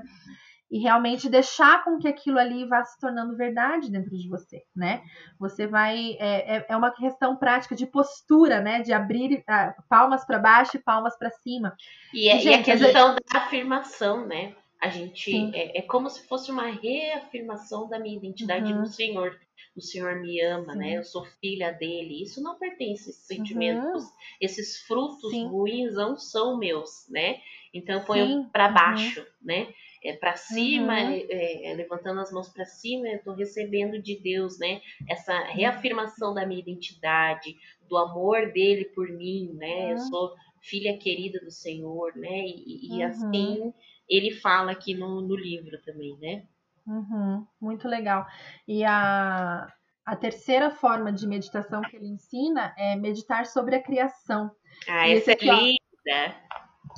e 0.72 0.78
realmente 0.80 1.30
deixar 1.30 1.84
com 1.84 1.98
que 1.98 2.08
aquilo 2.08 2.38
ali 2.38 2.66
vá 2.66 2.84
se 2.84 3.00
tornando 3.00 3.36
verdade 3.36 3.90
dentro 3.90 4.16
de 4.16 4.30
você, 4.30 4.64
né? 4.76 5.02
Você 5.40 5.66
vai 5.66 6.16
é, 6.20 6.58
é, 6.58 6.66
é 6.70 6.78
uma 6.78 6.92
questão 6.92 7.36
prática 7.36 7.76
de 7.76 7.88
postura, 7.88 8.62
né? 8.62 8.82
De 8.82 8.94
abrir 8.94 9.44
ah, 9.48 9.74
palmas 9.90 10.26
para 10.26 10.38
baixo 10.38 10.78
e 10.78 10.84
palmas 10.84 11.18
para 11.18 11.32
cima. 11.32 11.76
E, 12.14 12.30
é, 12.30 12.38
e, 12.38 12.40
gente, 12.40 12.68
e 12.68 12.72
a 12.72 12.78
questão 12.78 13.10
gente... 13.10 13.24
da 13.34 13.40
afirmação, 13.40 14.28
né? 14.28 14.56
A 14.82 14.90
gente 14.90 15.34
é, 15.56 15.80
é, 15.80 15.82
como 15.82 16.10
se 16.10 16.26
fosse 16.26 16.52
uma 16.52 16.68
reafirmação 16.68 17.90
da 17.90 18.00
minha 18.00 18.16
identidade 18.16 18.72
uhum. 18.72 18.80
no 18.80 18.86
Senhor. 18.86 19.38
O 19.76 19.82
Senhor 19.82 20.16
me 20.22 20.42
ama, 20.42 20.74
Sim. 20.74 20.80
né? 20.80 20.98
Eu 20.98 21.04
sou 21.04 21.26
filha 21.42 21.72
dele. 21.72 22.24
Isso 22.24 22.42
não 22.42 22.58
pertence, 22.58 23.10
esses 23.10 23.26
sentimentos, 23.26 24.04
uhum. 24.04 24.12
esses 24.40 24.82
frutos 24.84 25.32
Sim. 25.32 25.48
ruins 25.48 25.96
não 25.96 26.18
são 26.18 26.58
meus, 26.58 27.08
né? 27.10 27.40
Então 27.74 27.96
eu 27.96 28.06
ponho 28.06 28.50
para 28.52 28.68
uhum. 28.68 28.74
baixo, 28.74 29.20
uhum. 29.20 29.26
né? 29.42 29.74
É, 30.04 30.14
para 30.14 30.36
cima, 30.36 30.94
uhum. 30.94 31.26
é, 31.30 31.72
é, 31.72 31.74
levantando 31.74 32.20
as 32.20 32.32
mãos 32.32 32.50
para 32.50 32.66
cima, 32.66 33.08
eu 33.08 33.18
estou 33.18 33.34
recebendo 33.34 34.02
de 34.02 34.18
Deus, 34.20 34.58
né? 34.58 34.82
Essa 35.10 35.38
reafirmação 35.46 36.34
da 36.34 36.46
minha 36.46 36.62
identidade, 36.62 37.56
do 37.88 37.98
amor 37.98 38.52
dele 38.52 38.86
por 38.86 39.10
mim, 39.10 39.52
né? 39.54 39.86
Uhum. 39.86 39.92
Eu 39.92 39.98
sou 40.00 40.34
filha 40.62 40.98
querida 40.98 41.40
do 41.40 41.52
Senhor, 41.52 42.16
né? 42.16 42.46
E, 42.46 42.88
e 42.88 43.04
uhum. 43.04 43.06
assim 43.06 43.74
ele 44.10 44.32
fala 44.32 44.72
aqui 44.72 44.96
no, 44.96 45.22
no 45.22 45.36
livro 45.36 45.80
também, 45.84 46.18
né? 46.20 46.44
Uhum. 46.88 47.46
Muito 47.62 47.88
legal. 47.88 48.26
E 48.68 48.84
a, 48.84 49.72
a 50.04 50.16
terceira 50.16 50.72
forma 50.72 51.14
de 51.14 51.28
meditação 51.28 51.82
que 51.84 51.96
ele 51.96 52.08
ensina 52.08 52.74
é 52.76 52.96
meditar 52.96 53.46
sobre 53.46 53.76
a 53.76 53.84
criação. 53.84 54.50
Ah, 54.88 55.08
essa 55.08 55.34
é 55.34 55.38
linda! 55.40 56.36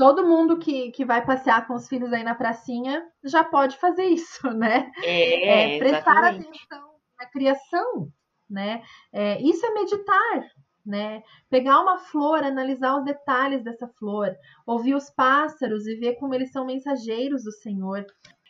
Todo 0.01 0.27
mundo 0.27 0.57
que, 0.57 0.89
que 0.89 1.05
vai 1.05 1.23
passear 1.23 1.67
com 1.67 1.75
os 1.75 1.87
filhos 1.87 2.11
aí 2.11 2.23
na 2.23 2.33
pracinha 2.33 3.05
já 3.23 3.43
pode 3.43 3.77
fazer 3.77 4.05
isso, 4.05 4.49
né? 4.49 4.91
É, 5.03 5.75
é 5.75 5.77
prestar 5.77 6.23
atenção 6.23 6.95
na 7.19 7.27
criação, 7.27 8.11
né? 8.49 8.81
É, 9.13 9.39
isso 9.43 9.63
é 9.63 9.69
meditar, 9.75 10.49
né? 10.83 11.21
Pegar 11.51 11.81
uma 11.81 11.99
flor, 11.99 12.43
analisar 12.43 12.97
os 12.97 13.05
detalhes 13.05 13.63
dessa 13.63 13.87
flor, 13.99 14.35
ouvir 14.65 14.95
os 14.95 15.07
pássaros 15.11 15.85
e 15.85 15.93
ver 15.93 16.15
como 16.15 16.33
eles 16.33 16.51
são 16.51 16.65
mensageiros 16.65 17.43
do 17.43 17.51
Senhor. 17.51 18.03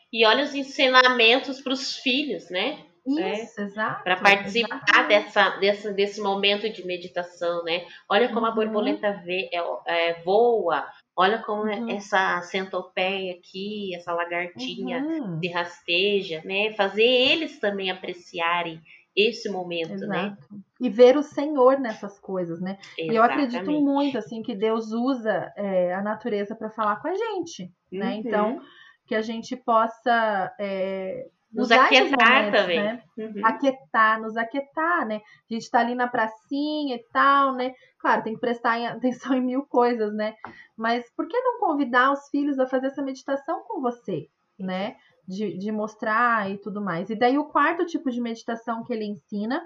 E 0.10 0.26
olha 0.26 0.46
os 0.46 0.56
ensinamentos 0.56 1.60
para 1.60 1.74
os 1.74 1.98
filhos, 1.98 2.50
né? 2.50 2.86
Isso, 3.06 3.60
né? 3.60 3.66
exato. 3.66 4.04
Para 4.04 4.18
participar 4.18 5.08
dessa, 5.08 5.50
dessa, 5.58 5.92
desse 5.92 6.22
momento 6.22 6.70
de 6.70 6.86
meditação, 6.86 7.64
né? 7.64 7.86
Olha 8.10 8.30
como 8.30 8.42
uhum. 8.42 8.52
a 8.52 8.52
borboleta 8.52 9.12
vê, 9.26 9.50
é, 9.52 9.60
é, 9.88 10.22
voa, 10.22 10.88
Olha 11.16 11.40
como 11.40 11.64
uhum. 11.64 11.90
essa 11.90 12.42
centopeia 12.42 13.34
aqui, 13.34 13.94
essa 13.96 14.14
lagartinha 14.14 15.04
uhum. 15.04 15.40
se 15.40 15.48
rasteja, 15.50 16.42
né? 16.46 16.74
Fazer 16.74 17.04
eles 17.04 17.60
também 17.60 17.92
apreciarem 17.92 18.82
esse 19.16 19.50
momento, 19.50 19.90
né? 20.08 20.28
Exato. 20.28 20.54
né? 20.54 20.60
E 20.80 20.90
ver 20.90 21.18
o 21.18 21.24
Senhor 21.24 21.80
nessas 21.80 22.18
coisas, 22.20 22.62
né? 22.62 22.78
Exatamente. 22.98 23.14
E 23.14 23.16
eu 23.16 23.24
acredito 23.24 23.72
muito, 23.72 24.18
assim, 24.18 24.42
que 24.42 24.56
Deus 24.56 24.92
usa 24.92 25.52
é, 25.58 25.94
a 25.94 26.02
natureza 26.02 26.56
para 26.56 26.70
falar 26.70 27.02
com 27.02 27.10
a 27.10 27.14
gente, 27.14 27.72
né? 27.92 28.00
uhum. 28.00 28.00
né? 28.00 28.16
Então, 28.16 28.62
que 29.06 29.16
a 29.16 29.22
gente 29.22 29.58
possa 29.58 30.56
é, 30.58 31.28
nos 31.54 31.72
aquietar 31.72 32.30
momentos, 32.30 32.62
também. 32.62 32.84
né? 32.84 33.04
Uhum. 33.18 33.46
aquietar, 33.46 34.22
nos 34.22 34.38
aquietar, 34.38 35.06
né? 35.06 35.22
A 35.50 35.54
gente 35.54 35.70
tá 35.70 35.80
ali 35.80 35.96
na 35.96 36.08
pracinha 36.08 36.96
e 36.96 37.06
tal, 37.12 37.54
né? 37.54 37.74
Claro, 38.00 38.24
tem 38.24 38.34
que 38.34 38.40
prestar 38.40 38.78
atenção 38.88 39.34
em 39.34 39.42
mil 39.42 39.64
coisas, 39.64 40.14
né? 40.14 40.34
Mas 40.78 41.06
por 41.16 41.28
que 41.28 41.40
não 41.40 41.60
convidar 41.60 42.12
os 42.12 42.30
filhos 42.30 42.58
a 42.60 42.68
fazer 42.68 42.88
essa 42.88 43.02
meditação 43.02 43.64
com 43.68 43.82
você, 43.82 44.28
né? 44.58 44.96
De, 45.28 45.58
de 45.58 45.72
mostrar 45.72 46.50
e 46.50 46.58
tudo 46.58 46.82
mais. 46.82 47.10
E 47.10 47.16
daí 47.16 47.38
o 47.38 47.46
quarto 47.46 47.86
tipo 47.86 48.10
de 48.10 48.20
meditação 48.20 48.84
que 48.84 48.94
ele 48.94 49.06
ensina 49.06 49.62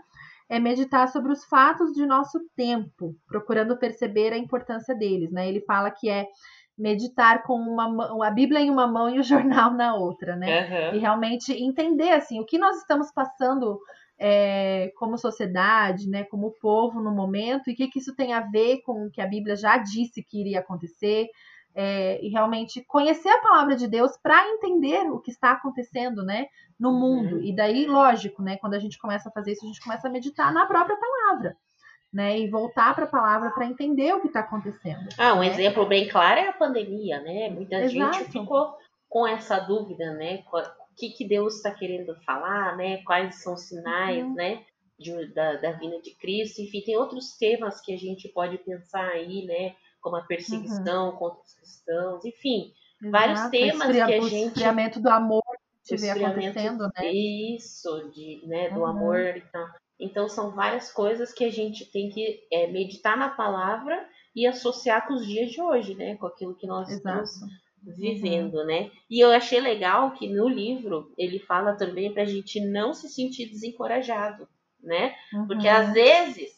é 0.49 0.59
meditar 0.59 1.07
sobre 1.07 1.31
os 1.31 1.43
fatos 1.45 1.91
de 1.93 2.05
nosso 2.05 2.39
tempo, 2.55 3.15
procurando 3.27 3.77
perceber 3.77 4.31
a 4.31 4.37
importância 4.37 4.93
deles, 4.95 5.31
né? 5.31 5.47
Ele 5.47 5.61
fala 5.61 5.89
que 5.89 6.09
é 6.09 6.27
meditar 6.77 7.43
com 7.43 7.55
uma 7.55 7.89
mão, 7.89 8.21
a 8.23 8.29
Bíblia 8.29 8.59
em 8.61 8.69
uma 8.69 8.87
mão 8.87 9.09
e 9.09 9.19
o 9.19 9.23
jornal 9.69 9.71
na 9.73 9.95
outra, 9.95 10.35
né? 10.35 10.59
Aham. 10.61 10.95
e 10.95 10.99
realmente 10.99 11.53
entender 11.53 12.11
assim 12.11 12.39
o 12.39 12.45
que 12.45 12.57
nós 12.57 12.77
estamos 12.77 13.11
passando 13.11 13.79
é, 14.17 14.91
como 14.97 15.17
sociedade, 15.17 16.07
né, 16.09 16.23
como 16.23 16.51
povo 16.61 17.01
no 17.01 17.11
momento 17.11 17.69
e 17.69 17.73
o 17.73 17.75
que, 17.75 17.87
que 17.89 17.99
isso 17.99 18.15
tem 18.15 18.33
a 18.33 18.39
ver 18.39 18.81
com 18.81 19.05
o 19.05 19.11
que 19.11 19.21
a 19.21 19.27
Bíblia 19.27 19.55
já 19.57 19.77
disse 19.77 20.23
que 20.23 20.39
iria 20.39 20.59
acontecer 20.59 21.27
é, 21.73 22.23
e 22.25 22.29
realmente 22.29 22.81
conhecer 22.85 23.27
a 23.27 23.41
palavra 23.41 23.75
de 23.75 23.87
Deus 23.87 24.11
para 24.23 24.47
entender 24.51 25.01
o 25.11 25.19
que 25.19 25.31
está 25.31 25.51
acontecendo, 25.51 26.23
né, 26.23 26.45
no 26.79 26.91
Uhum. 26.91 26.99
mundo. 26.99 27.41
E 27.41 27.53
daí, 27.53 27.85
lógico, 27.85 28.41
né, 28.41 28.55
quando 28.57 28.75
a 28.75 28.79
gente 28.79 28.97
começa 28.97 29.27
a 29.27 29.31
fazer 29.33 29.51
isso, 29.51 29.65
a 29.65 29.67
gente 29.67 29.81
começa 29.81 30.07
a 30.07 30.11
meditar 30.11 30.53
na 30.53 30.65
própria 30.65 30.95
palavra, 30.97 31.57
né, 32.15 32.39
e 32.39 32.47
voltar 32.49 32.95
para 32.95 33.03
a 33.03 33.07
palavra 33.09 33.51
para 33.51 33.65
entender 33.65 34.13
o 34.13 34.21
que 34.21 34.27
está 34.27 34.39
acontecendo. 34.39 35.09
Ah, 35.17 35.33
um 35.33 35.39
né? 35.41 35.47
exemplo 35.47 35.85
bem 35.85 36.07
claro 36.07 36.39
é 36.39 36.47
a 36.47 36.53
pandemia, 36.53 37.19
né? 37.21 37.49
Muita 37.49 37.75
Exato. 37.81 37.89
gente 38.19 38.31
ficou 38.31 38.73
com 39.09 39.27
essa 39.27 39.59
dúvida, 39.59 40.13
né? 40.13 40.41
O 40.51 40.95
que, 40.95 41.09
que 41.09 41.27
Deus 41.27 41.55
está 41.57 41.71
querendo 41.71 42.15
falar, 42.25 42.77
né? 42.77 43.03
Quais 43.03 43.35
são 43.43 43.53
os 43.55 43.63
sinais, 43.67 44.23
Uhum. 44.23 44.33
né? 44.33 44.63
de- 44.97 45.27
da, 45.33 45.57
da 45.57 45.71
vinda 45.73 45.99
de 46.01 46.11
Cristo. 46.15 46.61
Enfim, 46.61 46.79
tem 46.81 46.95
outros 46.95 47.35
temas 47.37 47.81
que 47.81 47.93
a 47.93 47.97
gente 47.97 48.29
pode 48.29 48.57
pensar 48.59 49.05
aí, 49.09 49.45
né? 49.45 49.75
Como 49.99 50.15
a 50.15 50.21
perseguição 50.21 51.11
contra 51.17 51.41
os 51.41 51.53
cristãos, 51.53 52.23
enfim. 52.23 52.71
vários 53.11 53.39
Exato, 53.41 53.51
temas 53.51 53.81
esfria- 53.89 54.05
que 54.07 54.13
a 54.13 54.19
o 54.21 54.29
gente- 54.29 54.47
esfriamento 54.47 55.01
do 55.01 55.09
amor 55.09 55.43
que 55.85 55.93
o 55.93 55.95
esfriamento- 55.95 56.29
acontecendo, 56.47 56.89
né? 56.97 57.11
Isso, 57.11 58.09
de, 58.13 58.41
né, 58.47 58.69
do 58.69 58.79
Uhum. 58.79 58.85
amor 58.85 59.19
e 59.35 59.41
tal. 59.51 59.67
Então 59.99 60.27
são 60.27 60.51
várias 60.51 60.91
coisas 60.91 61.33
que 61.33 61.43
a 61.45 61.51
gente 61.51 61.85
tem 61.91 62.09
que 62.09 62.43
é, 62.51 62.67
meditar 62.67 63.17
na 63.17 63.29
palavra 63.29 64.07
e 64.35 64.45
associar 64.45 65.07
com 65.07 65.13
os 65.13 65.25
dias 65.25 65.51
de 65.51 65.61
hoje, 65.61 65.95
né? 65.95 66.15
Com 66.17 66.27
aquilo 66.27 66.55
que 66.55 66.67
nós 66.67 66.89
Exato. 66.89 67.23
estamos 67.23 67.55
vivendo, 67.83 68.65
né? 68.65 68.91
E 69.09 69.19
eu 69.19 69.31
achei 69.31 69.59
legal 69.59 70.11
que 70.11 70.27
no 70.27 70.47
livro 70.49 71.13
ele 71.17 71.39
fala 71.39 71.75
também 71.75 72.13
pra 72.13 72.25
gente 72.25 72.59
não 72.59 72.93
se 72.93 73.07
sentir 73.07 73.45
desencorajado, 73.49 74.47
né? 74.81 75.15
Porque 75.47 75.67
Uhum. 75.67 75.73
às 75.75 75.93
vezes, 75.93 76.51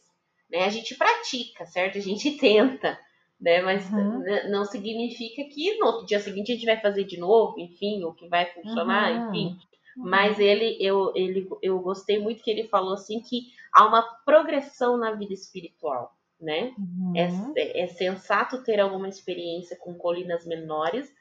né, 0.49 0.63
a 0.63 0.69
gente 0.69 0.95
pratica, 0.95 1.65
certo? 1.65 1.97
A 1.97 2.01
gente 2.01 2.31
tenta, 2.39 2.97
né? 3.39 3.61
Mas 3.61 3.87
Uhum. 3.91 4.23
não 4.49 4.65
significa 4.65 5.43
que 5.53 5.77
no 5.77 5.85
outro 5.85 6.05
dia 6.07 6.19
seguinte 6.19 6.51
a 6.51 6.55
gente 6.55 6.65
vai 6.65 6.79
fazer 6.79 7.03
de 7.03 7.17
novo, 7.19 7.59
enfim, 7.59 8.03
ou 8.03 8.13
que 8.13 8.27
vai 8.27 8.45
funcionar, 8.47 9.11
Uhum. 9.11 9.27
enfim. 9.29 9.57
Mas 9.97 10.39
ele, 10.39 10.77
eu, 10.79 11.11
ele, 11.15 11.47
eu 11.61 11.79
gostei 11.79 12.19
muito 12.19 12.43
que 12.43 12.51
ele 12.51 12.67
falou 12.67 12.93
assim 12.93 13.21
que 13.21 13.47
há 13.73 13.85
uma 13.85 14.03
progressão 14.25 14.97
na 14.97 15.11
vida 15.13 15.33
espiritual, 15.33 16.15
né? 16.39 16.73
Uhum. 16.77 17.13
É, 17.15 17.83
é 17.83 17.87
sensato 17.87 18.63
ter 18.63 18.79
alguma 18.79 19.09
experiência 19.09 19.77
com 19.79 19.95
colinas 19.95 20.45
menores 20.45 21.11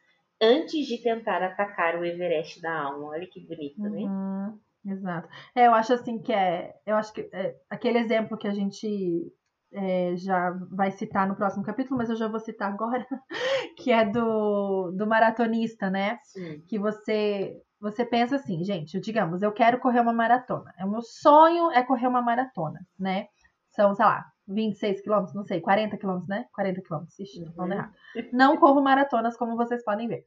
antes 0.40 0.86
de 0.86 0.98
tentar 0.98 1.42
atacar 1.42 1.98
o 1.98 2.04
Everest 2.04 2.60
da 2.60 2.82
alma. 2.82 3.08
Olha 3.08 3.26
que 3.26 3.40
bonito, 3.40 3.80
né? 3.82 4.02
Uhum, 4.02 4.58
Exato. 4.84 5.28
É, 5.54 5.66
eu 5.66 5.74
acho 5.74 5.92
assim 5.92 6.18
que 6.18 6.32
é. 6.32 6.74
Eu 6.86 6.96
acho 6.96 7.12
que 7.12 7.28
é, 7.32 7.56
aquele 7.68 7.98
exemplo 7.98 8.36
que 8.36 8.46
a 8.46 8.52
gente 8.52 9.32
é, 9.72 10.16
já 10.16 10.50
vai 10.70 10.90
citar 10.90 11.26
no 11.26 11.34
próximo 11.34 11.64
capítulo, 11.64 11.98
mas 11.98 12.08
eu 12.08 12.16
já 12.16 12.28
vou 12.28 12.40
citar 12.40 12.72
agora, 12.72 13.06
que 13.76 13.90
é 13.90 14.04
do, 14.04 14.92
do 14.92 15.06
maratonista, 15.06 15.90
né? 15.90 16.18
Sim. 16.22 16.62
Que 16.66 16.78
você. 16.78 17.60
Você 17.90 18.04
pensa 18.04 18.36
assim, 18.36 18.64
gente, 18.64 18.98
digamos, 19.00 19.42
eu 19.42 19.52
quero 19.52 19.78
correr 19.78 20.00
uma 20.00 20.12
maratona. 20.12 20.72
O 20.80 20.88
meu 20.88 21.02
sonho 21.02 21.70
é 21.70 21.82
correr 21.82 22.06
uma 22.08 22.20
maratona, 22.22 22.80
né? 22.98 23.28
São, 23.70 23.94
sei 23.94 24.04
lá, 24.04 24.24
26 24.48 25.00
quilômetros, 25.00 25.34
não 25.34 25.44
sei, 25.44 25.60
40 25.60 25.96
quilômetros, 25.96 26.28
né? 26.28 26.46
40 26.52 26.80
quilômetros, 26.82 27.18
ixi, 27.18 27.44
tô 27.44 27.52
falando 27.52 27.72
Uhum. 27.72 27.78
errado. 27.78 27.94
Não 28.32 28.56
corro 28.56 28.82
maratonas, 28.82 29.36
como 29.36 29.56
vocês 29.56 29.84
podem 29.84 30.08
ver. 30.08 30.24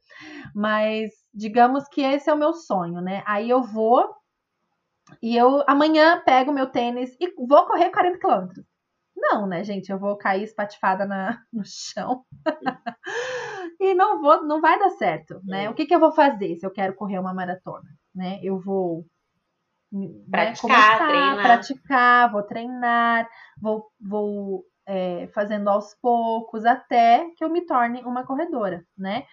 Mas 0.54 1.10
digamos 1.34 1.88
que 1.88 2.00
esse 2.02 2.30
é 2.30 2.34
o 2.34 2.38
meu 2.38 2.52
sonho, 2.54 3.00
né? 3.00 3.22
Aí 3.26 3.50
eu 3.50 3.62
vou 3.62 4.14
e 5.22 5.36
eu 5.36 5.62
amanhã 5.66 6.22
pego 6.24 6.52
meu 6.52 6.66
tênis 6.66 7.16
e 7.20 7.32
vou 7.46 7.66
correr 7.66 7.90
40 7.90 8.18
quilômetros. 8.18 8.64
Não, 9.16 9.46
né, 9.46 9.62
gente? 9.64 9.90
Eu 9.90 9.98
vou 9.98 10.16
cair 10.16 10.44
espatifada 10.44 11.04
na, 11.04 11.42
no 11.52 11.62
chão. 11.64 12.24
e 13.80 13.94
não 13.94 14.20
vou, 14.20 14.44
não 14.46 14.60
vai 14.60 14.78
dar 14.78 14.90
certo, 14.90 15.40
né? 15.44 15.68
O 15.70 15.74
que, 15.74 15.86
que 15.86 15.94
eu 15.94 16.00
vou 16.00 16.12
fazer 16.12 16.56
se 16.56 16.66
eu 16.66 16.70
quero 16.72 16.94
correr 16.94 17.18
uma 17.18 17.34
maratona, 17.34 17.88
né? 18.14 18.38
Eu 18.42 18.58
vou 18.60 19.06
né, 19.92 20.54
Praticar, 20.54 20.56
começar, 20.56 21.06
treinar. 21.06 21.42
praticar, 21.42 22.30
vou 22.30 22.42
treinar, 22.42 23.28
vou, 23.60 23.90
vou 24.00 24.64
é, 24.86 25.28
fazendo 25.28 25.68
aos 25.68 25.94
poucos 26.00 26.64
até 26.64 27.28
que 27.36 27.44
eu 27.44 27.50
me 27.50 27.66
torne 27.66 28.02
uma 28.04 28.24
corredora, 28.24 28.84
né? 28.96 29.24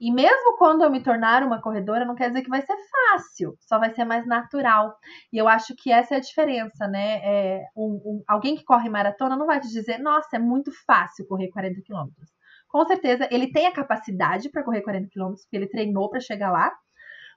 E 0.00 0.12
mesmo 0.12 0.56
quando 0.58 0.82
eu 0.84 0.90
me 0.90 1.02
tornar 1.02 1.42
uma 1.42 1.60
corredora, 1.62 2.04
não 2.04 2.14
quer 2.16 2.28
dizer 2.28 2.42
que 2.42 2.50
vai 2.50 2.62
ser 2.62 2.76
fácil, 3.10 3.56
só 3.60 3.78
vai 3.78 3.90
ser 3.94 4.04
mais 4.04 4.26
natural. 4.26 4.96
E 5.32 5.38
eu 5.38 5.48
acho 5.48 5.74
que 5.76 5.92
essa 5.92 6.14
é 6.14 6.18
a 6.18 6.20
diferença, 6.20 6.88
né? 6.88 7.20
É, 7.24 7.66
um- 7.76 8.00
um- 8.04 8.24
alguém 8.28 8.56
que 8.56 8.64
corre 8.64 8.88
maratona 8.90 9.36
não 9.36 9.46
vai 9.46 9.60
te 9.60 9.68
dizer, 9.68 9.98
nossa, 9.98 10.36
é 10.36 10.38
muito 10.38 10.70
fácil 10.86 11.26
correr 11.26 11.50
40 11.50 11.80
quilômetros. 11.84 12.30
Com 12.68 12.84
certeza, 12.86 13.28
ele 13.30 13.50
tem 13.50 13.66
a 13.66 13.72
capacidade 13.72 14.50
para 14.50 14.62
correr 14.62 14.82
40 14.82 15.08
quilômetros, 15.08 15.44
porque 15.44 15.56
ele 15.56 15.68
treinou 15.68 16.08
para 16.10 16.20
chegar 16.20 16.52
lá, 16.52 16.72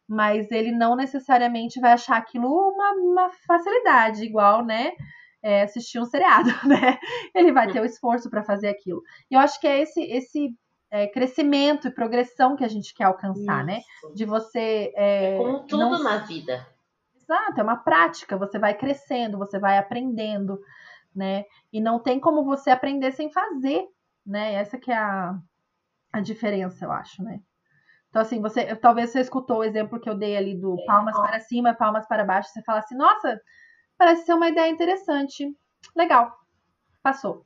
mas 0.08 0.52
ele 0.52 0.72
não 0.72 0.96
necessariamente 0.96 1.80
vai 1.80 1.94
achar 1.94 2.18
aquilo 2.18 2.48
uma, 2.48 2.92
uma 2.94 3.30
facilidade, 3.48 4.24
igual, 4.24 4.64
né? 4.66 4.92
é, 5.44 5.64
assistir 5.64 6.00
um 6.00 6.06
seriado, 6.06 6.50
né? 6.68 6.98
Ele 7.34 7.52
vai 7.52 7.72
ter 7.72 7.82
o 7.82 7.86
esforço 7.86 8.30
para 8.30 8.44
fazer 8.44 8.68
aquilo. 8.68 9.02
E 9.30 9.36
eu 9.36 9.40
acho 9.40 9.60
que 9.60 9.68
é 9.68 9.82
esse, 9.82 10.02
esse 10.04 10.56
é, 10.90 11.08
crescimento 11.08 11.88
e 11.88 11.92
progressão 11.92 12.56
que 12.56 12.64
a 12.64 12.68
gente 12.68 12.94
quer 12.94 13.06
alcançar, 13.06 13.64
né? 13.66 13.80
Isso. 13.80 14.14
De 14.14 14.26
você. 14.26 14.94
é, 14.96 15.38
Como 15.38 15.66
tudo 15.66 15.90
não- 15.90 16.04
na 16.04 16.18
vida. 16.20 16.68
Exato, 17.16 17.60
é 17.60 17.64
uma 17.64 17.78
prática, 17.78 18.38
você 18.38 18.60
vai 18.60 18.74
crescendo, 18.74 19.38
você 19.38 19.58
vai 19.58 19.78
aprendendo, 19.78 20.60
né? 21.16 21.46
E 21.72 21.80
não 21.80 21.98
tem 21.98 22.20
como 22.20 22.44
você 22.44 22.70
aprender 22.70 23.12
sem 23.14 23.32
fazer, 23.32 23.86
né? 24.26 24.54
Essa 24.54 24.78
que 24.78 24.92
é 24.92 24.98
a, 24.98 25.38
a 26.14 26.20
diferença, 26.22 26.86
eu 26.86 26.92
acho, 26.92 27.24
né? 27.24 27.40
Então, 28.10 28.22
assim, 28.22 28.42
você 28.42 28.76
talvez 28.76 29.10
você 29.10 29.22
escutou 29.22 29.60
o 29.60 29.64
exemplo 29.64 30.00
que 30.00 30.10
eu 30.10 30.16
dei 30.16 30.36
ali 30.36 30.60
do 30.60 30.76
palmas 30.86 31.18
para 31.18 31.40
cima, 31.40 31.74
palmas 31.74 32.06
para 32.08 32.26
baixo, 32.26 32.50
você 32.50 32.62
fala 32.64 32.80
assim, 32.80 32.96
nossa, 32.96 33.40
parece 33.98 34.26
ser 34.26 34.34
uma 34.34 34.50
ideia 34.50 34.70
interessante. 34.70 35.48
Legal. 35.96 36.32
Passou. 37.02 37.46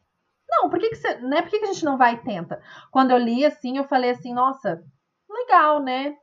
Não, 0.50 0.70
por 0.70 0.80
que, 0.80 0.90
que 0.90 0.96
você. 0.96 1.16
Né? 1.20 1.42
Por 1.42 1.52
que, 1.52 1.60
que 1.60 1.66
a 1.66 1.74
gente 1.74 1.86
não 1.86 1.98
vai 1.98 2.16
e 2.16 2.24
tenta? 2.24 2.62
Quando 2.92 3.12
eu 3.12 3.18
li 3.18 3.46
assim, 3.46 3.78
eu 3.78 3.84
falei 3.84 4.12
assim, 4.12 4.34
nossa, 4.34 4.84
legal, 5.30 5.82
né? 5.82 6.16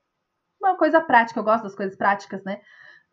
Uma 0.60 0.76
coisa 0.76 1.00
prática, 1.00 1.38
eu 1.38 1.44
gosto 1.44 1.64
das 1.64 1.74
coisas 1.74 1.96
práticas, 1.96 2.42
né? 2.44 2.60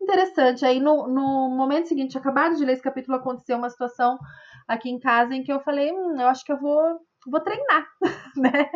Interessante. 0.00 0.64
Aí 0.64 0.80
no, 0.80 1.06
no 1.08 1.50
momento 1.50 1.88
seguinte, 1.88 2.16
acabado 2.16 2.56
de 2.56 2.64
ler 2.64 2.72
esse 2.74 2.82
capítulo, 2.82 3.16
aconteceu 3.16 3.56
uma 3.58 3.70
situação 3.70 4.18
aqui 4.66 4.88
em 4.88 4.98
casa 4.98 5.34
em 5.34 5.42
que 5.42 5.52
eu 5.52 5.60
falei, 5.60 5.92
hum, 5.92 6.20
eu 6.20 6.28
acho 6.28 6.44
que 6.44 6.52
eu 6.52 6.58
vou, 6.58 7.00
vou 7.26 7.40
treinar, 7.40 7.86
né? 8.36 8.70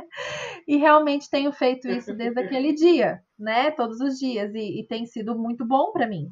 E 0.66 0.76
realmente 0.76 1.30
tenho 1.30 1.52
feito 1.52 1.88
isso 1.88 2.14
desde 2.14 2.40
aquele 2.40 2.72
dia, 2.74 3.22
né? 3.38 3.70
Todos 3.70 4.00
os 4.00 4.18
dias. 4.18 4.54
E, 4.54 4.80
e 4.80 4.86
tem 4.86 5.06
sido 5.06 5.38
muito 5.38 5.64
bom 5.64 5.92
para 5.92 6.06
mim. 6.06 6.28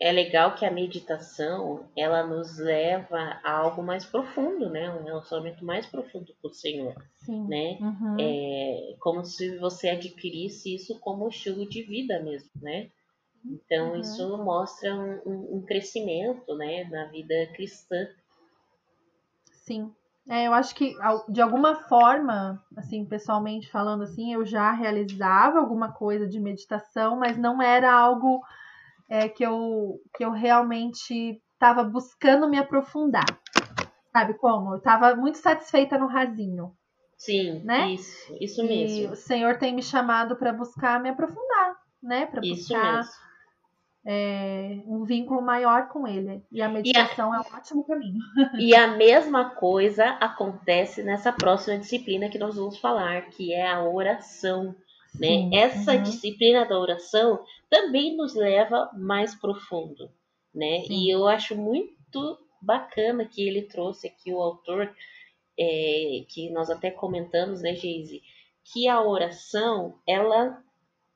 É 0.00 0.12
legal 0.12 0.54
que 0.54 0.64
a 0.64 0.70
meditação 0.70 1.88
ela 1.96 2.24
nos 2.24 2.56
leva 2.58 3.18
a 3.42 3.50
algo 3.50 3.82
mais 3.82 4.04
profundo, 4.04 4.70
né? 4.70 4.88
Um 4.90 5.02
relacionamento 5.02 5.64
mais 5.64 5.86
profundo 5.86 6.32
com 6.40 6.48
o 6.48 6.54
Senhor, 6.54 6.94
Sim. 7.16 7.48
né? 7.48 7.78
Uhum. 7.80 8.16
É 8.20 8.94
como 9.00 9.24
se 9.24 9.58
você 9.58 9.88
adquirisse 9.88 10.74
isso 10.74 11.00
como 11.00 11.28
estilo 11.28 11.68
de 11.68 11.82
vida 11.82 12.22
mesmo, 12.22 12.50
né? 12.62 12.90
Então 13.44 13.92
Uhum. 13.94 14.00
isso 14.00 14.38
mostra 14.38 14.94
um, 14.94 15.20
um- 15.26 15.56
um 15.56 15.62
crescimento, 15.66 16.54
né, 16.56 16.84
na 16.84 17.06
vida 17.06 17.46
cristã. 17.54 18.06
Sim. 19.52 19.94
É, 20.28 20.46
eu 20.46 20.52
acho 20.52 20.74
que 20.74 20.94
de 21.28 21.40
alguma 21.40 21.74
forma, 21.74 22.62
assim, 22.76 23.04
pessoalmente 23.06 23.70
falando 23.70 24.02
assim, 24.02 24.34
eu 24.34 24.44
já 24.44 24.70
realizava 24.72 25.58
alguma 25.58 25.90
coisa 25.92 26.28
de 26.28 26.38
meditação, 26.38 27.16
mas 27.18 27.38
não 27.38 27.62
era 27.62 27.90
algo 27.90 28.42
é, 29.08 29.26
que, 29.26 29.42
eu, 29.42 29.98
que 30.14 30.22
eu 30.22 30.30
realmente 30.30 31.40
estava 31.54 31.82
buscando 31.82 32.48
me 32.48 32.58
aprofundar. 32.58 33.24
Sabe 34.12 34.34
como? 34.34 34.74
Eu 34.74 34.78
estava 34.78 35.16
muito 35.16 35.38
satisfeita 35.38 35.96
no 35.98 36.06
rasinho. 36.06 36.72
Sim, 37.16 37.62
Né? 37.64 37.92
isso, 37.92 38.36
isso 38.40 38.62
E 38.62 38.68
mesmo. 38.68 39.12
o 39.12 39.16
Senhor 39.16 39.58
tem 39.58 39.74
me 39.74 39.82
chamado 39.82 40.36
para 40.36 40.52
buscar 40.52 41.02
me 41.02 41.08
aprofundar, 41.08 41.74
né? 42.02 42.26
Para 42.26 42.40
buscar. 42.40 43.02
É, 44.10 44.80
um 44.86 45.04
vínculo 45.04 45.42
maior 45.42 45.90
com 45.90 46.08
ele. 46.08 46.42
E 46.50 46.62
a 46.62 46.68
meditação 46.70 47.30
a, 47.30 47.36
é 47.36 47.40
um 47.40 47.56
ótimo 47.58 47.84
caminho. 47.84 48.18
E 48.58 48.74
a 48.74 48.86
mesma 48.96 49.50
coisa 49.50 50.06
acontece 50.12 51.02
nessa 51.02 51.30
próxima 51.30 51.76
disciplina 51.76 52.30
que 52.30 52.38
nós 52.38 52.56
vamos 52.56 52.78
falar, 52.78 53.28
que 53.28 53.52
é 53.52 53.70
a 53.70 53.84
oração. 53.84 54.74
Né? 55.14 55.28
Sim, 55.28 55.50
Essa 55.54 55.92
uhum. 55.92 56.02
disciplina 56.02 56.64
da 56.64 56.78
oração 56.78 57.44
também 57.68 58.16
nos 58.16 58.34
leva 58.34 58.90
mais 58.94 59.34
profundo. 59.34 60.10
Né? 60.54 60.86
E 60.88 61.12
eu 61.12 61.28
acho 61.28 61.54
muito 61.54 62.38
bacana 62.62 63.26
que 63.26 63.46
ele 63.46 63.62
trouxe 63.62 64.06
aqui 64.06 64.32
o 64.32 64.40
autor, 64.40 64.90
é, 65.60 66.24
que 66.28 66.48
nós 66.50 66.70
até 66.70 66.90
comentamos, 66.90 67.60
né, 67.60 67.74
Geise, 67.74 68.22
que 68.72 68.88
a 68.88 69.02
oração 69.02 69.98
ela 70.06 70.62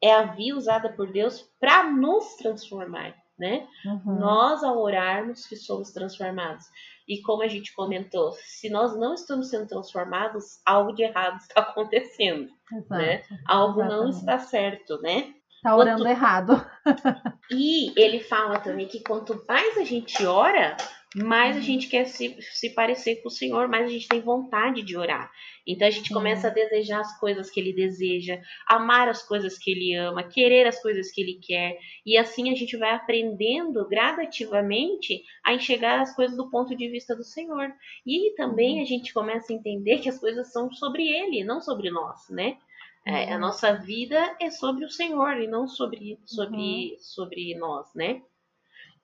é 0.02 0.12
a 0.12 0.24
via 0.24 0.56
usada 0.56 0.88
por 0.92 1.12
Deus 1.12 1.48
para 1.60 1.84
nos 1.84 2.34
transformar, 2.34 3.14
né? 3.38 3.66
Uhum. 3.86 4.18
Nós, 4.18 4.64
ao 4.64 4.78
orarmos, 4.78 5.46
que 5.46 5.56
somos 5.56 5.92
transformados. 5.92 6.64
E 7.06 7.20
como 7.22 7.42
a 7.42 7.48
gente 7.48 7.74
comentou, 7.74 8.32
se 8.32 8.68
nós 8.68 8.98
não 8.98 9.14
estamos 9.14 9.48
sendo 9.48 9.68
transformados, 9.68 10.60
algo 10.66 10.92
de 10.92 11.02
errado 11.02 11.36
está 11.38 11.60
acontecendo, 11.62 12.48
Exato. 12.72 12.94
né? 13.00 13.22
Algo 13.46 13.80
Exatamente. 13.80 14.02
não 14.02 14.08
está 14.10 14.38
certo, 14.38 15.00
né? 15.00 15.34
Tá 15.62 15.76
orando 15.76 16.02
quanto... 16.02 16.10
errado. 16.10 16.66
e 17.50 17.92
ele 17.96 18.18
fala 18.18 18.58
também 18.58 18.88
que 18.88 19.00
quanto 19.00 19.44
mais 19.48 19.78
a 19.78 19.84
gente 19.84 20.26
ora, 20.26 20.76
mais 21.14 21.56
a 21.56 21.58
uhum. 21.58 21.64
gente 21.64 21.88
quer 21.88 22.06
se, 22.06 22.36
se 22.40 22.70
parecer 22.70 23.16
com 23.16 23.28
o 23.28 23.30
Senhor, 23.30 23.68
mais 23.68 23.86
a 23.86 23.90
gente 23.90 24.08
tem 24.08 24.20
vontade 24.20 24.82
de 24.82 24.96
orar. 24.96 25.30
Então 25.66 25.86
a 25.86 25.90
gente 25.90 26.08
Sim. 26.08 26.14
começa 26.14 26.48
a 26.48 26.50
desejar 26.50 27.00
as 27.00 27.18
coisas 27.20 27.50
que 27.50 27.60
Ele 27.60 27.72
deseja, 27.72 28.40
amar 28.66 29.08
as 29.08 29.22
coisas 29.22 29.58
que 29.58 29.70
Ele 29.70 29.94
ama, 29.94 30.22
querer 30.22 30.66
as 30.66 30.80
coisas 30.80 31.10
que 31.12 31.20
Ele 31.20 31.34
quer. 31.34 31.78
E 32.04 32.16
assim 32.16 32.50
a 32.50 32.54
gente 32.54 32.76
vai 32.76 32.90
aprendendo 32.92 33.86
gradativamente 33.88 35.22
a 35.44 35.52
enxergar 35.52 36.00
as 36.00 36.14
coisas 36.16 36.36
do 36.36 36.50
ponto 36.50 36.74
de 36.74 36.88
vista 36.88 37.14
do 37.14 37.24
Senhor. 37.24 37.70
E 38.06 38.34
também 38.34 38.76
uhum. 38.76 38.82
a 38.82 38.86
gente 38.86 39.12
começa 39.12 39.52
a 39.52 39.56
entender 39.56 39.98
que 39.98 40.08
as 40.08 40.18
coisas 40.18 40.50
são 40.50 40.72
sobre 40.72 41.06
Ele, 41.06 41.44
não 41.44 41.60
sobre 41.60 41.90
nós, 41.90 42.28
né? 42.30 42.56
É, 43.04 43.32
a 43.32 43.34
uhum. 43.34 43.40
nossa 43.40 43.72
vida 43.74 44.36
é 44.40 44.48
sobre 44.50 44.84
o 44.84 44.90
Senhor 44.90 45.36
e 45.40 45.46
não 45.46 45.66
sobre, 45.66 46.18
sobre, 46.24 46.56
uhum. 46.56 46.96
sobre 47.00 47.54
nós, 47.56 47.92
né? 47.94 48.22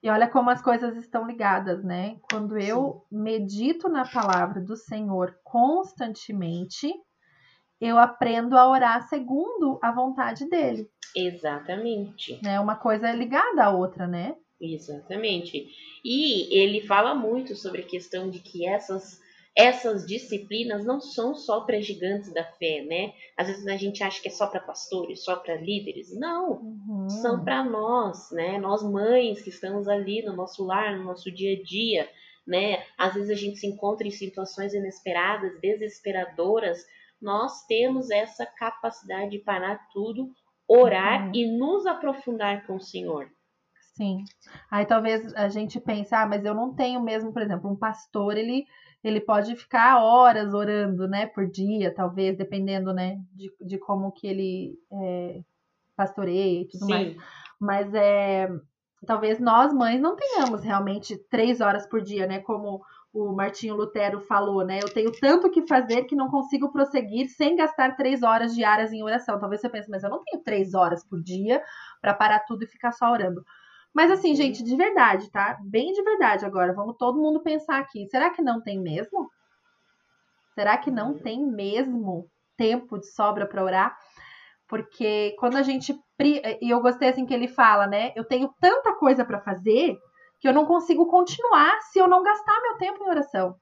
E 0.01 0.09
olha 0.09 0.27
como 0.27 0.49
as 0.49 0.61
coisas 0.61 0.95
estão 0.95 1.27
ligadas, 1.27 1.83
né? 1.83 2.17
Quando 2.31 2.57
eu 2.57 3.05
Sim. 3.09 3.17
medito 3.19 3.89
na 3.89 4.07
palavra 4.07 4.61
do 4.61 4.75
Senhor 4.75 5.37
constantemente, 5.43 6.93
eu 7.81 7.97
aprendo 7.97 8.57
a 8.57 8.69
orar 8.69 9.07
segundo 9.09 9.77
a 9.81 9.91
vontade 9.91 10.49
dele. 10.49 10.89
Exatamente. 11.15 12.39
Né? 12.41 12.59
Uma 12.59 12.75
coisa 12.75 13.09
é 13.09 13.15
ligada 13.15 13.65
à 13.65 13.69
outra, 13.71 14.07
né? 14.07 14.35
Exatamente. 14.59 15.69
E 16.03 16.53
ele 16.57 16.81
fala 16.81 17.13
muito 17.15 17.55
sobre 17.55 17.81
a 17.81 17.85
questão 17.85 18.29
de 18.29 18.39
que 18.39 18.65
essas 18.65 19.21
essas 19.55 20.05
disciplinas 20.05 20.85
não 20.85 21.01
são 21.01 21.35
só 21.35 21.61
para 21.61 21.81
gigantes 21.81 22.33
da 22.33 22.43
fé, 22.43 22.81
né? 22.83 23.13
Às 23.37 23.47
vezes 23.47 23.67
a 23.67 23.75
gente 23.75 24.03
acha 24.03 24.21
que 24.21 24.27
é 24.27 24.31
só 24.31 24.47
para 24.47 24.61
pastores, 24.61 25.23
só 25.23 25.35
para 25.35 25.55
líderes. 25.55 26.17
Não, 26.17 26.61
uhum. 26.61 27.09
são 27.09 27.43
para 27.43 27.63
nós, 27.63 28.31
né? 28.31 28.57
Nós 28.57 28.83
mães 28.83 29.41
que 29.41 29.49
estamos 29.49 29.87
ali 29.87 30.21
no 30.23 30.35
nosso 30.35 30.63
lar, 30.63 30.97
no 30.97 31.03
nosso 31.03 31.31
dia 31.31 31.59
a 31.59 31.63
dia, 31.63 32.09
né? 32.47 32.83
Às 32.97 33.13
vezes 33.15 33.29
a 33.29 33.35
gente 33.35 33.57
se 33.57 33.67
encontra 33.67 34.07
em 34.07 34.11
situações 34.11 34.73
inesperadas, 34.73 35.59
desesperadoras. 35.59 36.85
Nós 37.21 37.65
temos 37.65 38.09
essa 38.09 38.45
capacidade 38.45 39.31
de 39.31 39.39
parar 39.39 39.87
tudo, 39.91 40.31
orar 40.67 41.25
uhum. 41.25 41.31
e 41.35 41.57
nos 41.57 41.85
aprofundar 41.85 42.65
com 42.65 42.75
o 42.75 42.81
Senhor. 42.81 43.29
Sim. 43.99 44.23
Aí 44.71 44.85
talvez 44.85 45.33
a 45.35 45.49
gente 45.49 45.77
pense, 45.81 46.15
ah, 46.15 46.25
mas 46.25 46.45
eu 46.45 46.53
não 46.53 46.73
tenho 46.73 47.01
mesmo, 47.01 47.33
por 47.33 47.41
exemplo, 47.41 47.69
um 47.69 47.75
pastor, 47.75 48.37
ele 48.37 48.65
ele 49.03 49.21
pode 49.21 49.55
ficar 49.55 50.03
horas 50.03 50.53
orando, 50.53 51.07
né, 51.07 51.25
por 51.27 51.47
dia, 51.47 51.93
talvez, 51.93 52.37
dependendo, 52.37 52.93
né, 52.93 53.17
de, 53.33 53.51
de 53.61 53.77
como 53.77 54.11
que 54.11 54.27
ele 54.27 54.79
é, 54.91 55.41
pastoreia 55.95 56.61
e 56.61 56.67
tudo 56.67 56.85
Sim. 56.85 56.91
mais. 56.91 57.17
Mas 57.59 57.93
é, 57.93 58.49
talvez 59.05 59.39
nós, 59.39 59.73
mães, 59.73 60.01
não 60.01 60.15
tenhamos 60.15 60.63
realmente 60.63 61.17
três 61.29 61.61
horas 61.61 61.85
por 61.87 62.01
dia, 62.01 62.27
né, 62.27 62.39
como 62.39 62.81
o 63.11 63.33
Martinho 63.33 63.75
Lutero 63.75 64.21
falou, 64.21 64.63
né, 64.63 64.79
eu 64.83 64.93
tenho 64.93 65.11
tanto 65.11 65.49
que 65.49 65.65
fazer 65.65 66.03
que 66.03 66.15
não 66.15 66.29
consigo 66.29 66.71
prosseguir 66.71 67.27
sem 67.29 67.55
gastar 67.55 67.95
três 67.95 68.21
horas 68.21 68.53
diárias 68.53 68.91
em 68.91 69.01
oração. 69.01 69.39
Talvez 69.39 69.61
você 69.61 69.69
pense, 69.69 69.89
mas 69.89 70.03
eu 70.03 70.09
não 70.09 70.23
tenho 70.23 70.43
três 70.43 70.73
horas 70.73 71.03
por 71.03 71.21
dia 71.21 71.63
para 72.01 72.13
parar 72.13 72.39
tudo 72.41 72.63
e 72.63 72.67
ficar 72.67 72.91
só 72.91 73.11
orando. 73.11 73.43
Mas 73.93 74.11
assim, 74.11 74.35
gente, 74.35 74.63
de 74.63 74.75
verdade, 74.75 75.29
tá? 75.31 75.57
Bem 75.61 75.91
de 75.93 76.01
verdade 76.03 76.45
agora. 76.45 76.73
Vamos 76.73 76.95
todo 76.97 77.19
mundo 77.19 77.41
pensar 77.41 77.79
aqui. 77.79 78.07
Será 78.09 78.29
que 78.29 78.41
não 78.41 78.61
tem 78.61 78.79
mesmo? 78.79 79.29
Será 80.53 80.77
que 80.77 80.91
não 80.91 81.17
tem 81.17 81.45
mesmo 81.45 82.29
tempo 82.57 82.99
de 82.99 83.07
sobra 83.07 83.47
para 83.47 83.63
orar? 83.63 83.97
Porque 84.67 85.35
quando 85.39 85.57
a 85.57 85.63
gente 85.63 85.97
e 86.21 86.69
eu 86.69 86.81
gostei 86.81 87.09
assim 87.09 87.25
que 87.25 87.33
ele 87.33 87.47
fala, 87.47 87.87
né? 87.87 88.11
Eu 88.15 88.25
tenho 88.25 88.53
tanta 88.59 88.93
coisa 88.95 89.23
para 89.23 89.39
fazer 89.39 89.97
que 90.39 90.47
eu 90.47 90.53
não 90.53 90.65
consigo 90.65 91.07
continuar 91.07 91.79
se 91.91 91.99
eu 91.99 92.07
não 92.07 92.23
gastar 92.23 92.61
meu 92.61 92.77
tempo 92.77 93.03
em 93.03 93.09
oração. 93.09 93.55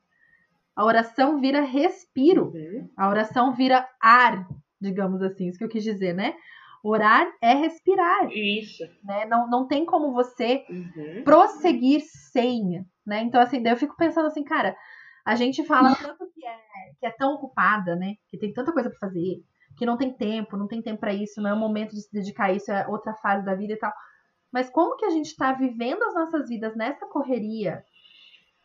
A 0.75 0.85
oração 0.85 1.39
vira 1.39 1.61
respiro. 1.61 2.51
Uhum. 2.53 2.89
A 2.97 3.09
oração 3.09 3.53
vira 3.53 3.87
ar, 4.01 4.47
digamos 4.79 5.21
assim, 5.21 5.47
isso 5.47 5.57
que 5.57 5.63
eu 5.63 5.69
quis 5.69 5.83
dizer, 5.83 6.13
né? 6.13 6.35
Orar 6.83 7.27
é 7.41 7.53
respirar. 7.53 8.31
Isso. 8.31 8.83
Né? 9.03 9.25
Não, 9.25 9.49
não 9.49 9.67
tem 9.67 9.85
como 9.85 10.13
você 10.13 10.65
uhum. 10.69 11.23
prosseguir 11.23 12.01
sem. 12.31 12.85
Né? 13.05 13.21
Então, 13.21 13.41
assim, 13.41 13.61
daí 13.61 13.73
eu 13.73 13.77
fico 13.77 13.95
pensando 13.95 14.27
assim, 14.27 14.43
cara, 14.43 14.75
a 15.25 15.35
gente 15.35 15.63
fala 15.65 15.93
tanto 15.95 16.25
que 16.33 16.45
é, 16.45 16.57
que 16.99 17.05
é 17.05 17.11
tão 17.11 17.33
ocupada, 17.33 17.95
né? 17.95 18.15
Que 18.29 18.37
tem 18.37 18.53
tanta 18.53 18.71
coisa 18.71 18.89
para 18.89 18.99
fazer, 18.99 19.43
que 19.77 19.85
não 19.85 19.97
tem 19.97 20.13
tempo, 20.13 20.55
não 20.55 20.67
tem 20.67 20.81
tempo 20.81 21.01
para 21.01 21.13
isso, 21.13 21.41
não 21.41 21.49
é 21.49 21.53
o 21.53 21.59
momento 21.59 21.91
de 21.91 22.01
se 22.01 22.11
dedicar 22.11 22.45
a 22.45 22.53
isso, 22.53 22.71
é 22.71 22.87
outra 22.87 23.13
fase 23.15 23.43
da 23.43 23.53
vida 23.53 23.73
e 23.73 23.77
tal. 23.77 23.91
Mas 24.51 24.69
como 24.69 24.95
que 24.95 25.05
a 25.05 25.09
gente 25.09 25.25
está 25.25 25.51
vivendo 25.51 26.03
as 26.03 26.13
nossas 26.13 26.47
vidas 26.47 26.75
nessa 26.75 27.05
correria, 27.07 27.83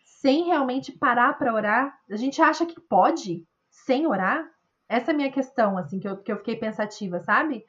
sem 0.04 0.44
realmente 0.44 0.92
parar 0.92 1.36
para 1.36 1.52
orar? 1.52 1.98
A 2.08 2.16
gente 2.16 2.40
acha 2.40 2.64
que 2.64 2.80
pode 2.80 3.44
sem 3.68 4.06
orar? 4.06 4.48
Essa 4.88 5.10
é 5.10 5.14
a 5.14 5.16
minha 5.16 5.32
questão, 5.32 5.76
assim, 5.76 5.98
que 5.98 6.08
eu, 6.08 6.16
que 6.22 6.30
eu 6.30 6.36
fiquei 6.36 6.56
pensativa, 6.56 7.18
sabe? 7.20 7.64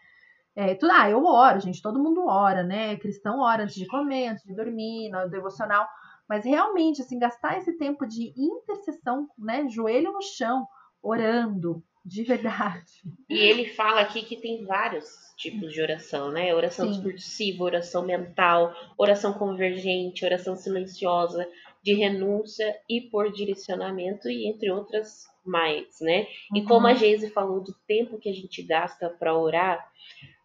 É, 0.56 0.76
tudo, 0.76 0.92
ah, 0.92 1.10
eu 1.10 1.24
oro, 1.26 1.60
gente, 1.60 1.82
todo 1.82 2.02
mundo 2.02 2.26
ora, 2.28 2.64
né? 2.64 2.96
Cristão 2.98 3.40
ora 3.40 3.64
antes 3.64 3.76
de 3.76 3.88
comer, 3.88 4.28
antes 4.28 4.44
de 4.44 4.56
dormir, 4.56 5.10
no 5.10 5.28
devocional. 5.28 5.88
Mas 6.30 6.46
realmente, 6.46 7.02
assim, 7.02 7.18
gastar 7.18 7.58
esse 7.58 7.74
tempo 7.78 8.06
de 8.06 8.34
intercessão, 8.38 9.28
né? 9.38 9.68
Joelho 9.68 10.12
no 10.12 10.22
chão, 10.22 10.68
orando, 11.02 11.84
de 12.06 12.22
verdade. 12.24 13.02
E 13.30 13.36
ele 13.36 13.70
fala 13.70 14.02
aqui 14.02 14.24
que 14.24 14.38
tem 14.38 14.64
vários 14.66 15.08
tipos 15.38 15.74
de 15.74 15.82
oração, 15.82 16.32
né? 16.32 16.54
Oração 16.54 16.86
Sim. 16.86 16.94
discursiva, 16.94 17.64
oração 17.64 18.06
mental, 18.06 18.74
oração 18.98 19.34
convergente, 19.34 20.24
oração 20.24 20.56
silenciosa, 20.56 21.48
de 21.82 21.94
renúncia 21.94 22.78
e 22.88 23.02
por 23.02 23.32
direcionamento, 23.32 24.30
e 24.30 24.48
entre 24.48 24.72
outras 24.72 25.28
mais, 25.46 26.00
né? 26.00 26.28
E 26.54 26.62
uhum. 26.62 26.66
como 26.66 26.88
a 26.88 26.94
Geise 26.94 27.30
falou 27.30 27.62
do 27.62 27.74
tempo 27.86 28.18
que 28.18 28.30
a 28.30 28.34
gente 28.34 28.62
gasta 28.62 29.10
para 29.10 29.38
orar, 29.38 29.86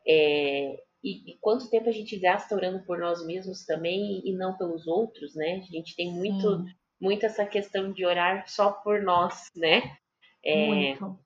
é, 0.09 0.81
e, 1.03 1.33
e, 1.33 1.39
quanto 1.41 1.71
tempo 1.71 1.89
a 1.89 1.93
gente 1.93 2.19
gasta 2.19 2.55
orando 2.55 2.83
por 2.85 2.99
nós 2.99 3.25
mesmos 3.25 3.65
também 3.65 4.23
e 4.25 4.33
não 4.33 4.57
pelos 4.57 4.87
outros, 4.87 5.35
né? 5.35 5.63
A 5.69 5.73
gente 5.73 5.95
tem 5.95 6.13
muito, 6.13 6.65
muito 7.01 7.25
essa 7.27 7.47
questão 7.47 7.93
de 7.93 8.05
orar 8.05 8.49
só 8.49 8.73
por 8.73 9.03
nós, 9.03 9.49
né? 9.55 9.97
É, 10.45 10.67
muito. 10.67 11.19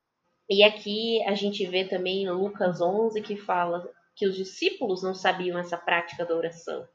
E 0.50 0.62
aqui 0.62 1.22
a 1.24 1.34
gente 1.34 1.64
vê 1.66 1.84
também 1.84 2.28
Lucas 2.28 2.80
11 2.80 3.22
que 3.22 3.36
fala 3.36 3.88
que 4.14 4.26
os 4.26 4.36
discípulos 4.36 5.02
não 5.02 5.14
sabiam 5.14 5.58
essa 5.58 5.78
prática 5.78 6.26
da 6.26 6.36
oração. 6.36 6.86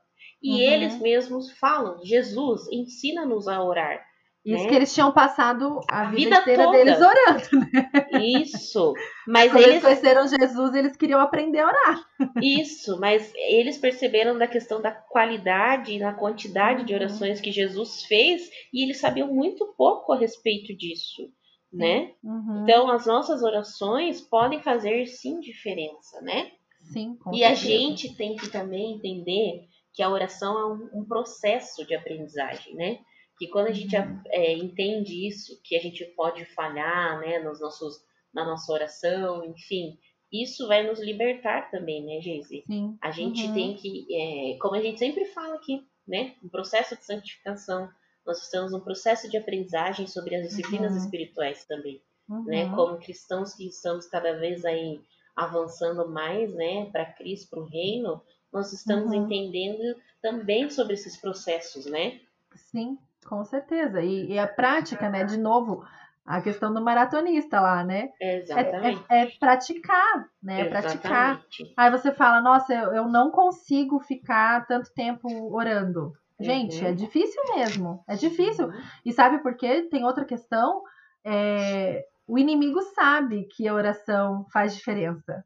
E 0.42 0.52
uhum. 0.52 0.60
eles 0.60 1.00
mesmos 1.00 1.52
falam: 1.58 2.04
Jesus, 2.06 2.68
ensina-nos 2.72 3.48
a 3.48 3.64
orar. 3.64 4.06
Isso 4.48 4.64
né? 4.64 4.70
que 4.70 4.76
eles 4.76 4.94
tinham 4.94 5.12
passado 5.12 5.82
a, 5.92 6.04
a 6.04 6.06
vida, 6.06 6.16
vida 6.16 6.40
inteira 6.40 6.64
toda. 6.64 6.78
deles 6.78 7.00
orando, 7.02 7.70
né? 7.74 8.08
Isso. 8.42 8.94
Mas 9.28 9.52
Quando 9.52 9.64
eles... 9.64 9.72
eles 9.72 9.84
conheceram 9.84 10.28
Jesus, 10.28 10.74
eles 10.74 10.96
queriam 10.96 11.20
aprender 11.20 11.60
a 11.60 11.68
orar. 11.68 12.06
Isso, 12.42 12.98
mas 12.98 13.30
eles 13.36 13.78
perceberam 13.78 14.38
da 14.38 14.48
questão 14.48 14.82
da 14.82 14.90
qualidade 14.92 15.92
e 15.92 16.00
na 16.00 16.14
quantidade 16.14 16.80
uhum. 16.80 16.86
de 16.86 16.96
orações 16.96 17.42
que 17.42 17.52
Jesus 17.52 18.04
fez 18.04 18.50
e 18.74 18.86
eles 18.86 19.02
sabiam 19.02 19.28
muito 19.34 19.66
pouco 19.78 20.14
a 20.14 20.18
respeito 20.18 20.74
disso, 20.78 21.30
né? 21.72 22.14
Uhum. 22.24 22.64
Então, 22.64 22.90
as 22.90 23.06
nossas 23.06 23.44
orações 23.44 24.22
podem 24.22 24.62
fazer 24.62 25.08
sim 25.08 25.42
diferença, 25.42 26.22
né? 26.22 26.52
Sim, 26.94 27.18
com 27.18 27.34
E 27.34 27.40
certeza. 27.40 27.52
a 27.52 27.56
gente 27.56 28.16
tem 28.16 28.38
que 28.38 28.50
também 28.50 28.94
entender 28.94 29.68
que 29.94 30.02
a 30.02 30.10
oração 30.10 30.58
é 30.58 30.66
um, 30.68 31.02
um 31.02 31.06
processo 31.06 31.86
de 31.86 31.94
aprendizagem, 31.94 32.76
né? 32.76 33.00
Que 33.38 33.48
quando 33.48 33.68
a 33.68 33.72
gente 33.72 33.96
uhum. 33.96 34.22
é, 34.28 34.54
entende 34.54 35.28
isso, 35.28 35.60
que 35.64 35.76
a 35.76 35.80
gente 35.80 36.04
pode 36.16 36.44
falhar, 36.46 37.20
né, 37.20 37.40
nos 37.40 37.60
nossos, 37.60 38.02
na 38.34 38.44
nossa 38.46 38.72
oração, 38.72 39.44
enfim, 39.46 39.98
isso 40.32 40.68
vai 40.68 40.86
nos 40.86 41.00
libertar 41.00 41.70
também, 41.72 42.04
né, 42.04 42.20
Geise? 42.22 42.64
Sim. 42.68 42.98
A 43.02 43.12
gente 43.12 43.46
Uhum. 43.48 43.54
tem 43.54 43.76
que, 43.76 44.06
é, 44.14 44.58
como 44.60 44.76
a 44.76 44.82
gente 44.82 45.00
sempre 45.00 45.26
fala 45.26 45.56
aqui, 45.56 45.86
né, 46.08 46.36
um 46.44 46.50
processo 46.50 46.96
de 46.98 47.06
santificação. 47.06 47.90
Nós 48.26 48.42
estamos 48.44 48.72
num 48.74 48.80
processo 48.82 49.30
de 49.30 49.38
aprendizagem 49.38 50.06
sobre 50.08 50.36
as 50.36 50.48
disciplinas 50.50 50.92
Uhum. 50.94 50.98
espirituais 50.98 51.66
também, 51.66 52.02
Uhum. 52.30 52.44
né? 52.44 52.70
Como 52.76 52.98
cristãos 52.98 53.54
que 53.54 53.68
estamos 53.68 54.06
cada 54.08 54.34
vez 54.38 54.66
aí 54.66 55.00
avançando 55.36 56.10
mais, 56.10 56.54
né, 56.54 56.90
para 56.92 57.06
Cristo, 57.06 57.50
para 57.52 57.60
o 57.60 57.66
reino, 57.66 58.22
nós 58.52 58.74
estamos 58.74 59.12
Uhum. 59.12 59.24
entendendo 59.26 59.96
também 60.22 60.70
sobre 60.70 60.94
esses 60.96 61.16
processos, 61.16 61.86
né? 61.86 62.20
Sim, 62.56 62.98
com 63.28 63.44
certeza. 63.44 64.02
E, 64.02 64.32
e 64.34 64.40
a 64.40 64.48
prática, 64.48 65.10
né? 65.10 65.24
De 65.24 65.38
novo, 65.38 65.84
a 66.26 66.42
questão 66.42 66.74
do 66.74 66.82
maratonista 66.82 67.60
lá, 67.60 67.84
né? 67.84 68.10
É, 68.22 68.38
Exatamente. 68.40 69.04
é- 69.10 69.24
é 69.24 69.26
praticar, 69.40 70.28
né? 70.42 70.62
É 70.62 70.66
praticar. 70.66 71.42
Aí 71.76 71.92
você 71.92 72.12
fala, 72.12 72.42
nossa, 72.42 72.74
eu, 72.74 72.94
eu 72.94 73.08
não 73.08 73.32
consigo 73.32 74.00
ficar 74.00 74.66
tanto 74.66 74.92
tempo 74.94 75.28
orando. 75.54 76.14
Gente, 76.40 76.84
Uhum. 76.84 76.90
é 76.90 76.94
difícil 76.94 77.42
mesmo. 77.56 78.04
É 78.08 78.16
difícil. 78.16 78.72
E 79.06 79.12
sabe 79.12 79.40
por 79.40 79.56
quê? 79.56 79.88
Tem 79.90 80.04
outra 80.06 80.24
questão. 80.24 80.84
É, 81.26 82.06
o 82.28 82.38
inimigo 82.38 82.82
sabe 82.94 83.46
que 83.56 83.68
a 83.68 83.74
oração 83.74 84.46
faz 84.54 84.76
diferença. 84.76 85.44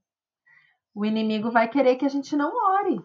O 0.94 1.06
inimigo 1.06 1.50
vai 1.50 1.70
querer 1.70 1.96
que 1.96 2.06
a 2.06 2.10
gente 2.10 2.36
não 2.36 2.52
ore. 2.52 3.00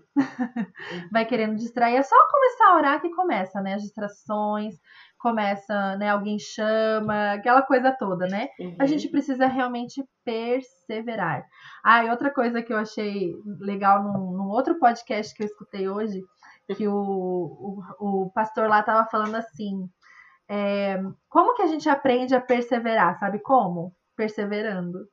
vai 1.12 1.24
querendo 1.24 1.56
distrair. 1.56 1.96
É 1.96 2.02
só 2.02 2.16
começar 2.30 2.68
a 2.68 2.76
orar 2.76 3.00
que 3.00 3.10
começa, 3.10 3.60
né? 3.60 3.74
As 3.74 3.82
distrações, 3.82 4.74
começa, 5.18 5.96
né? 5.96 6.10
Alguém 6.10 6.38
chama, 6.38 7.32
aquela 7.32 7.62
coisa 7.62 7.92
toda, 7.92 8.26
né? 8.26 8.48
Uhum. 8.58 8.76
A 8.80 8.86
gente 8.86 9.08
precisa 9.08 9.46
realmente 9.46 10.04
perseverar. 10.24 11.44
Ah, 11.84 12.04
e 12.04 12.10
outra 12.10 12.32
coisa 12.32 12.62
que 12.62 12.72
eu 12.72 12.76
achei 12.76 13.34
legal 13.60 14.02
num, 14.02 14.32
num 14.32 14.48
outro 14.48 14.78
podcast 14.78 15.34
que 15.34 15.42
eu 15.42 15.46
escutei 15.46 15.88
hoje, 15.88 16.24
que 16.76 16.88
o, 16.88 16.94
o, 18.00 18.24
o 18.24 18.30
pastor 18.32 18.68
lá 18.68 18.82
tava 18.82 19.08
falando 19.08 19.36
assim: 19.36 19.88
é, 20.48 21.00
como 21.28 21.54
que 21.54 21.62
a 21.62 21.66
gente 21.66 21.88
aprende 21.88 22.34
a 22.34 22.40
perseverar? 22.40 23.18
Sabe 23.18 23.38
como? 23.40 23.94
Perseverando. 24.16 25.06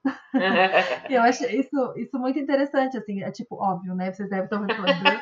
E 1.09 1.13
eu 1.13 1.21
achei 1.21 1.59
isso, 1.59 1.93
isso 1.97 2.17
muito 2.17 2.39
interessante, 2.39 2.97
assim, 2.97 3.21
é 3.21 3.31
tipo, 3.31 3.55
óbvio, 3.55 3.93
né? 3.95 4.11
Vocês 4.11 4.29
devem 4.29 4.45
estar 4.45 4.57
falando. 4.59 5.21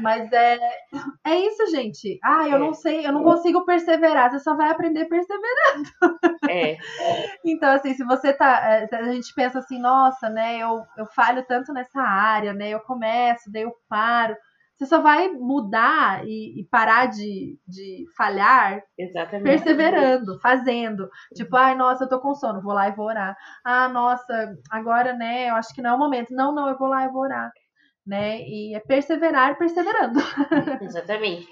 Mas 0.00 0.32
é, 0.32 0.58
é 1.26 1.34
isso, 1.40 1.66
gente. 1.72 2.20
Ah, 2.22 2.46
eu 2.48 2.54
É. 2.54 2.58
não 2.58 2.72
sei, 2.72 3.04
eu 3.04 3.12
não 3.12 3.24
consigo 3.24 3.64
perseverar. 3.64 4.30
Você 4.30 4.38
só 4.38 4.54
vai 4.56 4.70
aprender 4.70 5.06
perseverando. 5.06 5.88
é, 6.48 6.76
Então, 7.44 7.70
assim, 7.72 7.94
se 7.94 8.04
você 8.04 8.32
tá. 8.32 8.60
é, 8.64 8.88
A 8.94 9.12
gente 9.12 9.34
pensa 9.34 9.58
assim, 9.58 9.80
nossa, 9.80 10.28
né? 10.28 10.58
Eu, 10.58 10.84
eu 10.96 11.06
falho 11.06 11.44
tanto 11.46 11.72
nessa 11.72 12.00
área, 12.00 12.52
né? 12.52 12.68
Eu 12.70 12.80
começo, 12.80 13.50
daí 13.50 13.62
eu 13.62 13.72
paro. 13.88 14.36
Você 14.78 14.86
só 14.86 15.02
vai 15.02 15.28
mudar 15.30 16.24
e, 16.24 16.60
e 16.60 16.64
parar 16.64 17.06
de, 17.06 17.58
de 17.66 18.04
falhar 18.16 18.80
exatamente. 18.96 19.42
perseverando, 19.44 20.38
fazendo. 20.40 21.10
Tipo, 21.34 21.56
ai, 21.56 21.74
nossa, 21.74 22.04
eu 22.04 22.08
tô 22.08 22.20
com 22.20 22.32
sono, 22.32 22.62
vou 22.62 22.72
lá 22.72 22.88
e 22.88 22.94
vou 22.94 23.06
orar. 23.06 23.36
Ah, 23.64 23.88
nossa, 23.88 24.56
agora, 24.70 25.14
né, 25.14 25.50
eu 25.50 25.56
acho 25.56 25.74
que 25.74 25.82
não 25.82 25.90
é 25.90 25.94
o 25.94 25.98
momento. 25.98 26.32
Não, 26.32 26.54
não, 26.54 26.68
eu 26.68 26.78
vou 26.78 26.86
lá 26.86 27.04
e 27.04 27.10
vou 27.10 27.22
orar. 27.22 27.50
Né? 28.06 28.40
E 28.42 28.72
é 28.72 28.78
perseverar 28.78 29.58
perseverando. 29.58 30.20
Exatamente. 30.80 31.48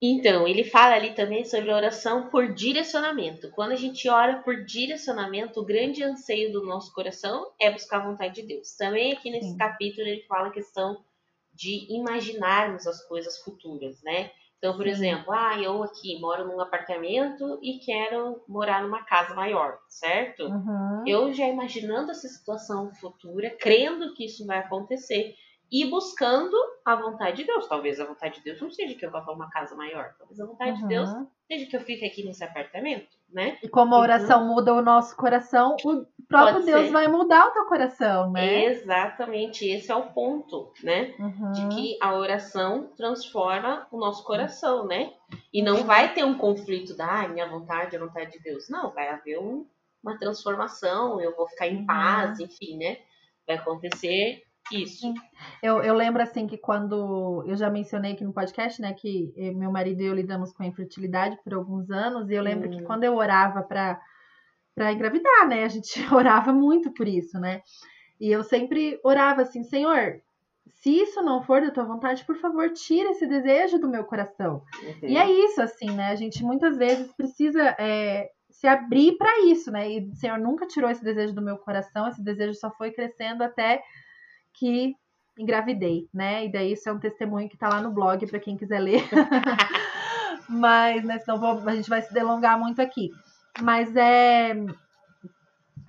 Então, 0.00 0.46
ele 0.46 0.62
fala 0.62 0.94
ali 0.94 1.12
também 1.14 1.44
sobre 1.44 1.72
oração 1.72 2.28
por 2.30 2.54
direcionamento. 2.54 3.50
Quando 3.50 3.72
a 3.72 3.76
gente 3.76 4.08
ora 4.08 4.36
por 4.42 4.64
direcionamento, 4.64 5.60
o 5.60 5.64
grande 5.64 6.04
anseio 6.04 6.52
do 6.52 6.64
nosso 6.64 6.92
coração 6.94 7.50
é 7.60 7.68
buscar 7.72 7.98
a 7.98 8.06
vontade 8.06 8.40
de 8.40 8.46
Deus. 8.46 8.76
Também 8.76 9.12
aqui 9.12 9.32
nesse 9.32 9.50
Sim. 9.50 9.56
capítulo 9.56 10.06
ele 10.06 10.22
fala 10.28 10.48
a 10.48 10.52
questão 10.52 11.02
de 11.58 11.92
imaginarmos 11.92 12.86
as 12.86 13.04
coisas 13.06 13.38
futuras, 13.42 14.00
né? 14.02 14.30
Então, 14.58 14.76
por 14.76 14.86
exemplo, 14.86 15.32
ah, 15.32 15.56
eu 15.60 15.82
aqui 15.82 16.18
moro 16.20 16.44
num 16.46 16.60
apartamento 16.60 17.58
e 17.62 17.78
quero 17.78 18.42
morar 18.48 18.82
numa 18.82 19.04
casa 19.04 19.34
maior, 19.34 19.78
certo? 19.88 20.44
Uhum. 20.46 21.04
eu 21.06 21.32
já 21.32 21.46
imaginando 21.46 22.10
essa 22.10 22.28
situação 22.28 22.92
futura, 22.94 23.50
crendo 23.50 24.14
que 24.14 24.24
isso 24.26 24.44
vai 24.46 24.58
acontecer 24.58 25.34
e 25.70 25.84
buscando 25.84 26.56
a 26.84 26.96
vontade 26.96 27.38
de 27.38 27.44
Deus. 27.44 27.68
Talvez 27.68 28.00
a 28.00 28.06
vontade 28.06 28.36
de 28.38 28.44
Deus 28.44 28.60
não 28.60 28.70
seja 28.70 28.94
que 28.94 29.04
eu 29.06 29.10
vá 29.10 29.20
para 29.20 29.34
uma 29.34 29.50
casa 29.50 29.74
maior, 29.76 30.14
talvez 30.18 30.40
a 30.40 30.46
vontade 30.46 30.78
de 30.80 30.88
Deus 30.88 31.08
Uhum. 31.10 31.26
seja 31.46 31.66
que 31.70 31.76
eu 31.76 31.80
fique 31.80 32.04
aqui 32.04 32.24
nesse 32.24 32.42
apartamento, 32.44 33.16
né? 33.32 33.58
E 33.62 33.68
como 33.68 33.94
a 33.94 33.98
oração 34.00 34.46
muda 34.46 34.72
o 34.74 34.82
nosso 34.82 35.16
coração, 35.16 35.76
o 35.84 36.06
próprio 36.28 36.64
Deus 36.64 36.86
ser. 36.86 36.92
vai 36.92 37.08
mudar 37.08 37.46
o 37.46 37.50
teu 37.50 37.66
coração, 37.66 38.30
né? 38.32 38.64
Exatamente, 38.64 39.66
esse 39.68 39.90
é 39.90 39.94
o 39.94 40.06
ponto, 40.12 40.72
né? 40.82 41.14
Uhum. 41.18 41.52
De 41.52 41.68
que 41.68 41.98
a 42.00 42.14
oração 42.14 42.90
transforma 42.96 43.86
o 43.90 43.98
nosso 43.98 44.24
coração, 44.24 44.86
né? 44.86 45.12
E 45.52 45.62
não 45.62 45.84
vai 45.84 46.14
ter 46.14 46.24
um 46.24 46.36
conflito 46.38 46.96
da 46.96 47.22
ah, 47.24 47.28
minha 47.28 47.46
vontade, 47.48 47.96
a 47.96 48.00
vontade 48.00 48.32
de 48.32 48.40
Deus. 48.42 48.68
Não, 48.68 48.90
vai 48.92 49.08
haver 49.08 49.38
um- 49.38 49.66
uma 50.02 50.18
transformação, 50.18 51.20
eu 51.20 51.34
vou 51.36 51.46
ficar 51.48 51.66
em 51.66 51.78
Uhum. 51.78 51.86
paz, 51.86 52.38
enfim, 52.40 52.76
né? 52.76 52.98
Vai 53.46 53.56
acontecer 53.56 54.42
isso. 54.72 55.12
Eu, 55.62 55.82
eu 55.82 55.94
lembro 55.94 56.22
assim 56.22 56.46
que 56.46 56.56
quando 56.56 57.44
eu 57.46 57.56
já 57.56 57.70
mencionei 57.70 58.12
aqui 58.12 58.24
no 58.24 58.32
podcast, 58.32 58.80
né, 58.80 58.92
que 58.92 59.32
meu 59.54 59.70
marido 59.70 60.02
e 60.02 60.06
eu 60.06 60.14
lidamos 60.14 60.52
com 60.52 60.62
a 60.62 60.66
infertilidade 60.66 61.38
por 61.42 61.54
alguns 61.54 61.90
anos, 61.90 62.30
e 62.30 62.34
eu 62.34 62.42
lembro 62.42 62.68
que 62.68 62.82
Hum. 62.82 62.84
quando 62.84 63.04
eu 63.04 63.14
orava 63.14 63.62
para 63.62 64.00
para 64.74 64.92
engravidar, 64.92 65.48
né, 65.48 65.64
a 65.64 65.68
gente 65.68 65.92
orava 66.14 66.52
muito 66.52 66.92
por 66.92 67.08
isso, 67.08 67.38
né? 67.40 67.62
E 68.20 68.30
eu 68.30 68.44
sempre 68.44 69.00
orava 69.02 69.42
assim, 69.42 69.64
Senhor, 69.64 70.20
se 70.74 70.90
isso 70.90 71.20
não 71.22 71.42
for 71.42 71.60
da 71.60 71.70
tua 71.70 71.84
vontade, 71.84 72.24
por 72.24 72.36
favor, 72.36 72.70
tira 72.72 73.10
esse 73.10 73.26
desejo 73.26 73.78
do 73.78 73.88
meu 73.88 74.04
coração. 74.04 74.62
Uhum. 74.82 75.08
E 75.08 75.16
é 75.16 75.28
isso, 75.30 75.60
assim, 75.60 75.90
né? 75.90 76.08
A 76.10 76.14
gente 76.14 76.44
muitas 76.44 76.76
vezes 76.76 77.12
precisa 77.12 77.74
é, 77.78 78.30
se 78.50 78.66
abrir 78.66 79.16
para 79.16 79.40
isso, 79.46 79.70
né? 79.70 79.90
E 79.90 80.08
o 80.08 80.14
Senhor 80.14 80.38
nunca 80.38 80.66
tirou 80.66 80.90
esse 80.90 81.02
desejo 81.02 81.34
do 81.34 81.42
meu 81.42 81.58
coração, 81.58 82.08
esse 82.08 82.22
desejo 82.22 82.54
só 82.54 82.70
foi 82.70 82.90
crescendo 82.92 83.42
até 83.42 83.82
que 84.54 84.94
engravidei, 85.38 86.08
né? 86.12 86.46
E 86.46 86.52
daí 86.52 86.72
isso 86.72 86.88
é 86.88 86.92
um 86.92 86.98
testemunho 86.98 87.48
que 87.48 87.56
tá 87.56 87.68
lá 87.68 87.80
no 87.80 87.90
blog 87.92 88.26
para 88.26 88.40
quem 88.40 88.56
quiser 88.56 88.80
ler. 88.80 89.02
Mas, 90.48 91.04
né, 91.04 91.18
senão 91.18 91.38
vou- 91.38 91.68
a 91.68 91.74
gente 91.74 91.88
vai 91.90 92.00
se 92.02 92.12
delongar 92.12 92.58
muito 92.58 92.80
aqui. 92.80 93.10
Mas 93.60 93.94
é 93.96 94.54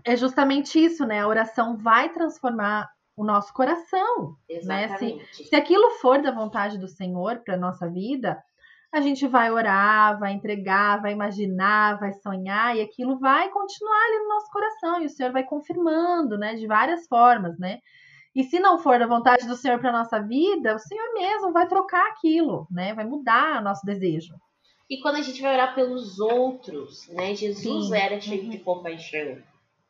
é 0.06 0.16
justamente 0.16 0.84
isso, 0.84 1.06
né? 1.06 1.20
A 1.20 1.28
oração 1.28 1.78
vai 1.78 2.10
transformar 2.10 2.90
o 3.16 3.24
nosso 3.24 3.54
coração. 3.54 4.36
né? 4.50 4.86
Exatamente. 4.86 5.44
Se 5.46 5.56
aquilo 5.56 5.92
for 6.02 6.22
da 6.22 6.32
vontade 6.32 6.78
do 6.78 6.88
Senhor 6.88 7.40
para 7.40 7.58
nossa 7.58 7.88
vida, 7.90 8.42
a 8.94 9.02
gente 9.02 9.28
vai 9.28 9.52
orar, 9.52 10.18
vai 10.18 10.32
entregar, 10.32 11.02
vai 11.02 11.12
imaginar, 11.12 12.00
vai 12.00 12.14
sonhar 12.14 12.76
e 12.76 12.82
aquilo 12.82 13.20
vai 13.20 13.50
continuar 13.50 14.06
ali 14.06 14.20
no 14.24 14.30
nosso 14.30 14.50
coração 14.50 15.02
e 15.02 15.06
o 15.06 15.10
Senhor 15.10 15.32
vai 15.32 15.44
confirmando, 15.44 16.38
né, 16.38 16.56
de 16.56 16.66
várias 16.66 17.06
formas, 17.08 17.60
né? 17.60 17.80
E 18.36 18.44
se 18.44 18.60
não 18.60 18.78
for 18.80 19.00
da 19.00 19.08
vontade 19.08 19.48
do 19.48 19.56
Senhor 19.56 19.80
para 19.80 19.92
nossa 19.92 20.20
vida, 20.20 20.76
o 20.76 20.80
Senhor 20.80 21.14
mesmo 21.14 21.52
vai 21.52 21.68
trocar 21.68 22.08
aquilo, 22.12 22.68
né? 22.70 22.94
Vai 22.94 23.06
mudar 23.06 23.60
o 23.60 23.64
nosso 23.64 23.86
desejo. 23.86 24.34
E 24.90 25.02
quando 25.02 25.16
a 25.16 25.22
gente 25.22 25.42
vai 25.42 25.54
orar 25.54 25.76
pelos 25.76 26.20
outros, 26.20 27.08
né? 27.10 27.36
Jesus 27.36 27.88
Sim. 27.88 27.96
era 27.96 28.20
cheio 28.22 28.44
Uhum. 28.44 28.50
de 28.50 28.60
compaixão, 28.60 29.38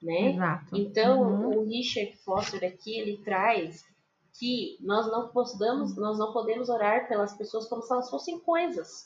né? 0.02 0.32
Exato. 0.32 0.76
Então, 0.76 1.22
Uhum. 1.22 1.60
o 1.60 1.66
Richard 1.66 2.18
Foster 2.24 2.64
aqui, 2.64 2.98
ele 3.00 3.18
traz 3.24 3.84
que 4.38 4.78
nós 4.82 5.06
não 5.12 5.30
podemos, 5.30 5.96
nós 5.98 6.18
não 6.18 6.32
podemos 6.32 6.70
orar 6.70 7.08
pelas 7.10 7.34
pessoas 7.38 7.68
como 7.68 7.82
se 7.82 7.92
elas 7.92 8.10
fossem 8.10 8.40
coisas, 8.40 9.06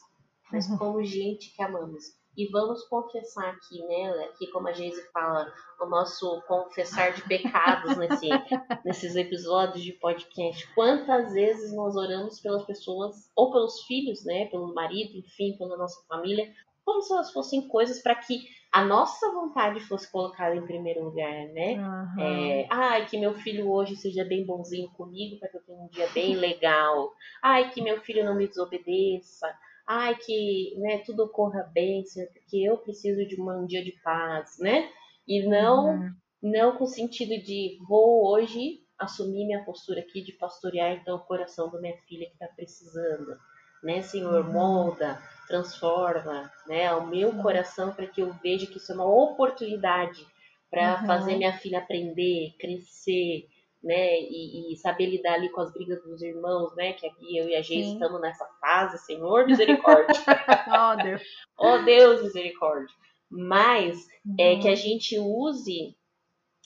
mas 0.52 0.70
Uhum. 0.70 0.78
como 0.78 1.04
gente 1.04 1.56
que 1.56 1.62
amamos. 1.64 2.04
E 2.36 2.50
vamos 2.50 2.84
confessar 2.88 3.50
aqui, 3.50 3.82
né? 3.86 4.26
Aqui, 4.26 4.48
como 4.48 4.68
a 4.68 4.72
Geise 4.72 5.04
fala, 5.12 5.52
o 5.80 5.86
nosso 5.86 6.42
confessar 6.48 7.14
de 7.14 7.22
pecados 7.28 7.96
nesse, 7.98 8.28
nesses 8.84 9.16
episódios 9.16 9.84
de 9.84 9.94
podcast. 9.94 10.68
Quantas 10.74 11.34
vezes 11.34 11.76
nós 11.76 11.96
oramos 11.96 12.40
pelas 12.40 12.66
pessoas, 12.66 13.32
ou 13.36 13.52
pelos 13.52 13.82
filhos, 13.84 14.26
né? 14.26 14.46
Pelo 14.48 14.74
marido, 14.74 15.18
enfim, 15.18 15.56
pela 15.58 15.78
nossa 15.78 16.04
família, 16.08 16.52
como 16.84 17.02
se 17.02 17.14
elas 17.14 17.32
fossem 17.32 17.68
coisas 17.68 18.02
para 18.02 18.16
que 18.16 18.42
a 18.72 18.84
nossa 18.84 19.32
vontade 19.32 19.80
fosse 19.82 20.12
colocada 20.12 20.56
em 20.56 20.66
primeiro 20.66 21.06
lugar, 21.06 21.48
né? 21.50 21.76
Aham. 21.76 22.20
É, 22.20 22.68
ai, 22.72 23.06
que 23.06 23.20
meu 23.20 23.36
filho 23.36 23.70
hoje 23.70 23.96
seja 23.96 24.26
bem 24.26 24.44
bonzinho 24.44 24.90
comigo 24.94 25.40
para 25.40 25.50
que 25.50 25.58
eu 25.58 25.62
tenha 25.62 25.80
um 25.80 25.88
dia 25.90 26.08
bem 26.10 26.36
legal. 26.36 27.12
Ai, 27.42 27.70
que 27.70 27.82
meu 27.82 28.02
filho 28.02 28.26
não 28.26 28.36
me 28.36 28.48
desobedeça. 28.48 29.48
Ai, 29.88 30.16
que 30.16 30.76
né, 30.78 31.00
tudo 31.00 31.24
ocorra 31.26 31.70
bem, 31.74 32.06
Senhor, 32.06 32.30
porque 32.32 32.58
eu 32.58 32.78
preciso 32.78 33.26
de 33.28 33.40
um 33.42 33.66
dia 33.66 33.84
de 33.84 33.92
paz, 34.04 34.58
né? 34.60 34.90
E 35.28 35.44
não, 35.48 36.00
Uhum. 36.00 36.16
não 36.42 36.78
com 36.78 36.86
o 36.86 36.88
sentido 36.88 37.42
de 37.44 37.78
vou 37.88 38.26
hoje 38.32 38.82
assumir 38.98 39.46
minha 39.46 39.64
postura 39.66 40.00
aqui 40.02 40.22
de 40.22 40.32
pastorear 40.34 40.94
então 40.94 41.18
o 41.18 41.20
coração 41.26 41.70
da 41.70 41.80
minha 41.80 41.98
filha 42.08 42.28
que 42.28 42.34
está 42.34 42.48
precisando, 42.48 43.38
né, 43.84 44.02
Senhor, 44.02 44.46
Uhum. 44.46 44.54
molda, 44.54 45.22
transforma, 45.48 46.50
né, 46.68 46.94
o 46.94 47.06
meu 47.08 47.32
Sim. 47.32 47.42
coração 47.42 47.94
para 47.94 48.08
que 48.08 48.22
eu 48.22 48.32
veja 48.42 48.66
que 48.68 48.78
isso 48.78 48.92
é 48.92 48.96
uma 48.96 49.06
oportunidade 49.06 50.26
para 50.72 51.02
Uhum. 51.02 51.08
fazer 51.08 51.36
minha 51.38 51.54
filha 51.58 51.80
aprender, 51.80 52.56
crescer, 52.60 53.48
né? 53.84 54.20
E, 54.20 54.72
e, 54.72 54.78
saber 54.78 55.08
lidar 55.08 55.34
ali 55.34 55.50
com 55.50 55.62
as 55.62 55.72
brigas 55.74 56.02
dos 56.04 56.22
irmãos, 56.22 56.74
né? 56.76 56.94
Que 56.94 57.06
aqui 57.06 57.38
eu 57.38 57.50
e 57.50 57.56
a 57.56 57.62
gente 57.62 57.94
estamos 57.94 58.22
nessa 58.22 58.46
fase, 58.62 58.98
Senhor 59.00 59.46
misericórdia. 59.46 60.14
oh, 60.70 61.04
Deus. 61.04 61.22
oh, 61.58 61.78
Deus 61.80 62.24
misericórdia. 62.24 62.96
Mas 63.30 64.08
uhum. 64.26 64.36
é 64.40 64.56
que 64.58 64.70
a 64.70 64.76
gente 64.76 65.20
use 65.20 65.96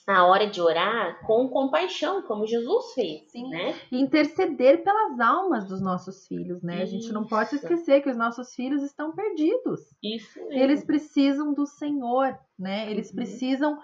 a 0.06 0.24
hora 0.24 0.46
de 0.46 0.58
orar 0.58 1.20
com 1.26 1.48
compaixão, 1.48 2.22
como 2.22 2.46
Jesus 2.46 2.94
fez, 2.94 3.30
Sim. 3.30 3.50
né? 3.50 3.74
Interceder 3.92 4.82
pelas 4.82 5.20
almas 5.20 5.68
dos 5.68 5.82
nossos 5.82 6.26
filhos, 6.26 6.62
né? 6.62 6.76
Isso. 6.76 6.82
A 6.82 6.86
gente 6.86 7.12
não 7.12 7.26
pode 7.26 7.54
esquecer 7.54 8.00
que 8.00 8.08
os 8.08 8.16
nossos 8.16 8.54
filhos 8.54 8.82
estão 8.82 9.12
perdidos. 9.14 9.80
Isso 10.02 10.38
mesmo. 10.38 10.62
Eles 10.62 10.82
precisam 10.82 11.52
do 11.52 11.66
Senhor, 11.66 12.38
né? 12.58 12.90
Eles 12.90 13.10
uhum. 13.10 13.16
precisam 13.16 13.78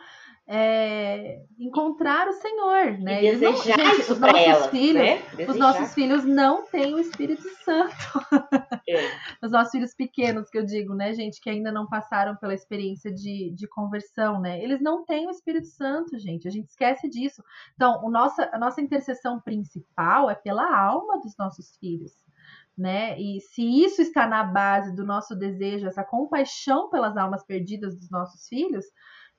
é, 0.46 1.42
encontrar 1.58 2.28
o 2.28 2.32
Senhor, 2.32 2.98
né? 2.98 3.24
E 3.24 3.30
desejar 3.32 3.78
não, 3.78 3.84
gente, 3.84 4.00
isso 4.00 4.12
os 4.12 4.18
nossos 4.20 4.46
elas, 4.46 4.66
filhos, 4.66 5.02
né? 5.02 5.22
os 5.48 5.56
nossos 5.56 5.94
filhos 5.94 6.24
não 6.24 6.66
têm 6.66 6.94
o 6.94 6.98
Espírito 6.98 7.48
Santo. 7.64 7.94
É. 8.86 8.96
os 9.42 9.50
nossos 9.50 9.72
filhos 9.72 9.94
pequenos, 9.94 10.50
que 10.50 10.58
eu 10.58 10.64
digo, 10.64 10.94
né, 10.94 11.14
gente, 11.14 11.40
que 11.40 11.48
ainda 11.48 11.72
não 11.72 11.86
passaram 11.86 12.36
pela 12.36 12.52
experiência 12.52 13.10
de, 13.10 13.50
de 13.54 13.66
conversão, 13.66 14.38
né? 14.38 14.62
Eles 14.62 14.78
não 14.82 15.06
têm 15.06 15.26
o 15.26 15.30
Espírito 15.30 15.68
Santo, 15.68 16.18
gente. 16.18 16.46
A 16.46 16.50
gente 16.50 16.68
esquece 16.68 17.08
disso. 17.08 17.42
Então, 17.74 18.04
o 18.04 18.10
nossa, 18.10 18.50
a 18.52 18.58
nossa 18.58 18.82
intercessão 18.82 19.40
principal 19.40 20.28
é 20.28 20.34
pela 20.34 20.76
alma 20.78 21.18
dos 21.18 21.34
nossos 21.38 21.78
filhos. 21.78 22.12
Né? 22.76 23.18
E 23.18 23.40
se 23.40 23.62
isso 23.62 24.02
está 24.02 24.26
na 24.26 24.44
base 24.44 24.94
do 24.94 25.04
nosso 25.04 25.34
desejo, 25.34 25.86
essa 25.86 26.04
compaixão 26.04 26.90
pelas 26.90 27.16
almas 27.16 27.42
perdidas 27.42 27.96
dos 27.96 28.10
nossos 28.10 28.46
filhos, 28.48 28.84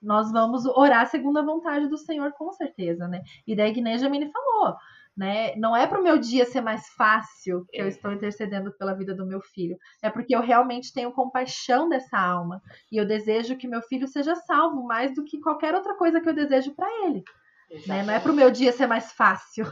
nós 0.01 0.31
vamos 0.31 0.65
orar 0.65 1.07
segundo 1.07 1.37
a 1.37 1.45
vontade 1.45 1.87
do 1.87 1.97
Senhor, 1.97 2.31
com 2.33 2.51
certeza, 2.51 3.07
né? 3.07 3.21
E 3.45 3.55
da 3.55 3.67
igreja 3.67 4.09
me 4.09 4.31
falou, 4.31 4.75
né? 5.15 5.55
Não 5.55 5.75
é 5.75 5.87
para 5.87 5.99
o 5.99 6.03
meu 6.03 6.17
dia 6.17 6.45
ser 6.45 6.61
mais 6.61 6.87
fácil 6.89 7.65
que 7.71 7.81
eu 7.81 7.87
estou 7.87 8.11
intercedendo 8.11 8.71
pela 8.77 8.93
vida 8.93 9.15
do 9.15 9.25
meu 9.25 9.41
filho, 9.41 9.77
é 10.01 10.09
porque 10.09 10.35
eu 10.35 10.41
realmente 10.41 10.93
tenho 10.93 11.11
compaixão 11.11 11.87
dessa 11.87 12.17
alma 12.17 12.61
e 12.91 12.97
eu 12.97 13.05
desejo 13.05 13.57
que 13.57 13.67
meu 13.67 13.81
filho 13.81 14.07
seja 14.07 14.35
salvo 14.35 14.85
mais 14.85 15.13
do 15.15 15.23
que 15.23 15.39
qualquer 15.39 15.73
outra 15.73 15.95
coisa 15.95 16.19
que 16.19 16.27
eu 16.27 16.33
desejo 16.33 16.75
para 16.75 16.87
ele. 17.05 17.23
Né? 17.87 18.03
Não 18.03 18.13
é 18.13 18.19
para 18.19 18.31
o 18.31 18.35
meu 18.35 18.51
dia 18.51 18.71
ser 18.71 18.87
mais 18.87 19.11
fácil. 19.11 19.65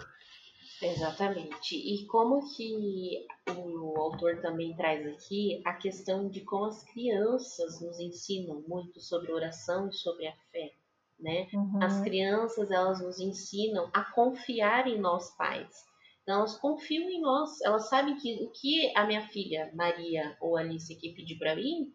Exatamente. 0.84 1.76
E 1.76 2.06
como 2.08 2.42
que 2.56 3.26
o 3.58 3.98
autor 3.98 4.42
também 4.42 4.76
traz 4.76 5.06
aqui 5.08 5.62
a 5.66 5.74
questão 5.74 6.30
de 6.30 6.42
como 6.42 6.66
as 6.66 6.84
crianças 6.84 7.82
nos 7.82 8.00
ensinam 8.00 8.64
muito 8.68 9.00
sobre 9.00 9.32
oração 9.32 9.90
e 9.90 9.94
sobre 9.94 10.28
a 10.28 10.34
fé, 10.52 10.74
né? 11.20 11.48
Uhum. 11.54 11.82
As 11.82 12.02
crianças, 12.02 12.70
elas 12.70 13.02
nos 13.02 13.20
ensinam 13.20 13.90
a 13.94 14.04
confiar 14.04 14.88
em 14.88 15.00
nós 15.00 15.36
pais. 15.38 15.86
Então, 16.22 16.40
elas 16.40 16.58
confiam 16.58 17.10
em 17.10 17.22
nós. 17.22 17.62
Elas 17.62 17.90
sabem 17.90 18.16
que 18.18 18.44
o 18.44 18.50
que 18.52 18.92
a 18.96 19.06
minha 19.06 19.28
filha, 19.28 19.72
Maria 19.74 20.38
ou 20.42 20.58
Alice 20.58 20.94
aqui 20.94 21.14
pedir 21.14 21.38
para 21.38 21.56
mim, 21.56 21.94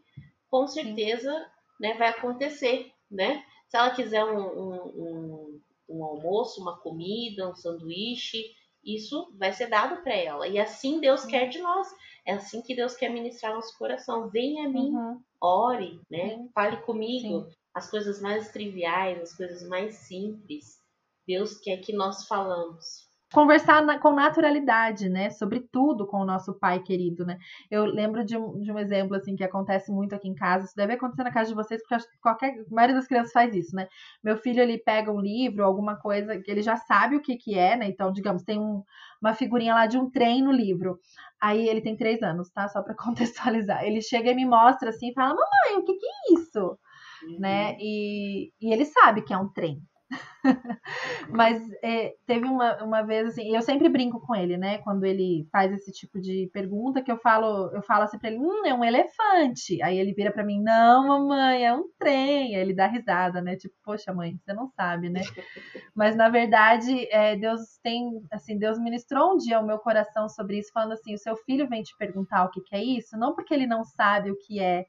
com 0.50 0.66
certeza, 0.66 1.32
né, 1.80 1.94
vai 1.94 2.08
acontecer, 2.08 2.90
né? 3.10 3.44
Se 3.68 3.76
ela 3.76 3.90
quiser 3.90 4.24
um, 4.24 4.38
um, 4.38 4.74
um, 4.96 5.60
um 5.90 6.04
almoço, 6.04 6.60
uma 6.60 6.78
comida, 6.78 7.48
um 7.48 7.54
sanduíche, 7.54 8.42
isso 8.84 9.32
vai 9.38 9.52
ser 9.52 9.68
dado 9.68 10.02
para 10.02 10.14
ela. 10.14 10.46
E 10.46 10.58
assim 10.58 11.00
Deus 11.00 11.24
uhum. 11.24 11.30
quer 11.30 11.48
de 11.48 11.58
nós. 11.58 11.88
É 12.26 12.32
assim 12.34 12.62
que 12.62 12.74
Deus 12.74 12.96
quer 12.96 13.10
ministrar 13.10 13.54
nosso 13.54 13.76
coração. 13.78 14.28
Venha 14.28 14.66
a 14.66 14.68
mim, 14.68 14.94
uhum. 14.94 15.20
ore, 15.40 16.00
né? 16.10 16.36
Sim. 16.36 16.50
Fale 16.54 16.76
comigo. 16.82 17.44
Sim. 17.44 17.56
As 17.74 17.90
coisas 17.90 18.20
mais 18.20 18.50
triviais, 18.50 19.20
as 19.20 19.36
coisas 19.36 19.66
mais 19.68 19.94
simples. 19.96 20.78
Deus 21.26 21.58
quer 21.58 21.78
que 21.78 21.92
nós 21.92 22.26
falamos 22.26 23.07
conversar 23.32 23.84
na, 23.84 23.98
com 23.98 24.12
naturalidade, 24.12 25.08
né? 25.08 25.30
Sobre 25.30 25.60
tudo 25.60 26.06
com 26.06 26.18
o 26.18 26.24
nosso 26.24 26.58
pai 26.58 26.80
querido, 26.80 27.26
né? 27.26 27.38
Eu 27.70 27.84
lembro 27.84 28.24
de 28.24 28.36
um, 28.36 28.58
de 28.60 28.72
um 28.72 28.78
exemplo, 28.78 29.16
assim, 29.16 29.36
que 29.36 29.44
acontece 29.44 29.92
muito 29.92 30.14
aqui 30.14 30.28
em 30.28 30.34
casa. 30.34 30.64
Isso 30.64 30.76
deve 30.76 30.94
acontecer 30.94 31.24
na 31.24 31.32
casa 31.32 31.50
de 31.50 31.54
vocês, 31.54 31.80
porque 31.82 31.94
acho 31.94 32.10
que 32.10 32.18
qualquer, 32.18 32.54
a 32.58 32.74
maioria 32.74 32.96
das 32.96 33.06
crianças 33.06 33.32
faz 33.32 33.54
isso, 33.54 33.74
né? 33.76 33.86
Meu 34.22 34.36
filho, 34.36 34.62
ele 34.62 34.78
pega 34.78 35.12
um 35.12 35.20
livro, 35.20 35.64
alguma 35.64 35.96
coisa, 35.96 36.40
que 36.40 36.50
ele 36.50 36.62
já 36.62 36.76
sabe 36.76 37.16
o 37.16 37.22
que 37.22 37.36
que 37.36 37.54
é, 37.58 37.76
né? 37.76 37.86
Então, 37.88 38.10
digamos, 38.12 38.42
tem 38.42 38.58
um, 38.58 38.82
uma 39.20 39.34
figurinha 39.34 39.74
lá 39.74 39.86
de 39.86 39.98
um 39.98 40.10
trem 40.10 40.42
no 40.42 40.52
livro. 40.52 40.98
Aí 41.40 41.68
ele 41.68 41.80
tem 41.80 41.96
três 41.96 42.22
anos, 42.22 42.50
tá? 42.50 42.66
Só 42.68 42.82
para 42.82 42.94
contextualizar. 42.96 43.84
Ele 43.84 44.00
chega 44.00 44.30
e 44.30 44.34
me 44.34 44.46
mostra 44.46 44.90
assim 44.90 45.10
e 45.10 45.14
fala, 45.14 45.34
mamãe, 45.34 45.78
o 45.78 45.84
que 45.84 45.94
que 45.94 46.06
é 46.06 46.34
isso? 46.34 46.78
Uhum. 47.22 47.38
Né? 47.40 47.76
E, 47.78 48.52
e 48.60 48.72
ele 48.72 48.84
sabe 48.86 49.22
que 49.22 49.34
é 49.34 49.38
um 49.38 49.48
trem. 49.48 49.82
Mas 51.30 51.60
é, 51.82 52.14
teve 52.26 52.46
uma, 52.46 52.82
uma 52.82 53.02
vez 53.02 53.28
assim, 53.28 53.54
eu 53.54 53.62
sempre 53.62 53.88
brinco 53.88 54.20
com 54.20 54.34
ele, 54.34 54.56
né? 54.56 54.78
Quando 54.78 55.04
ele 55.04 55.46
faz 55.52 55.72
esse 55.72 55.92
tipo 55.92 56.20
de 56.20 56.48
pergunta, 56.52 57.02
que 57.02 57.12
eu 57.12 57.18
falo, 57.18 57.70
eu 57.72 57.82
falo 57.82 58.04
assim 58.04 58.18
pra 58.18 58.30
ele, 58.30 58.38
hum, 58.38 58.64
é 58.64 58.72
um 58.72 58.84
elefante. 58.84 59.82
Aí 59.82 59.98
ele 59.98 60.14
vira 60.14 60.32
para 60.32 60.44
mim, 60.44 60.62
não, 60.62 61.06
mamãe, 61.06 61.66
é 61.66 61.74
um 61.74 61.84
trem. 61.98 62.56
Aí 62.56 62.62
ele 62.62 62.74
dá 62.74 62.86
risada, 62.86 63.40
né? 63.42 63.56
Tipo, 63.56 63.74
poxa, 63.84 64.12
mãe, 64.12 64.38
você 64.44 64.52
não 64.52 64.68
sabe, 64.68 65.10
né? 65.10 65.20
Mas 65.94 66.16
na 66.16 66.28
verdade, 66.28 67.06
é, 67.10 67.36
Deus 67.36 67.78
tem, 67.82 68.22
assim, 68.32 68.58
Deus 68.58 68.78
ministrou 68.78 69.34
um 69.34 69.36
dia 69.36 69.60
o 69.60 69.66
meu 69.66 69.78
coração 69.78 70.28
sobre 70.28 70.58
isso, 70.58 70.72
falando 70.72 70.92
assim: 70.92 71.14
o 71.14 71.18
seu 71.18 71.36
filho 71.36 71.68
vem 71.68 71.82
te 71.82 71.96
perguntar 71.98 72.44
o 72.44 72.50
que, 72.50 72.60
que 72.62 72.74
é 72.74 72.82
isso, 72.82 73.16
não 73.18 73.34
porque 73.34 73.52
ele 73.52 73.66
não 73.66 73.84
sabe 73.84 74.30
o 74.30 74.38
que 74.38 74.60
é 74.60 74.86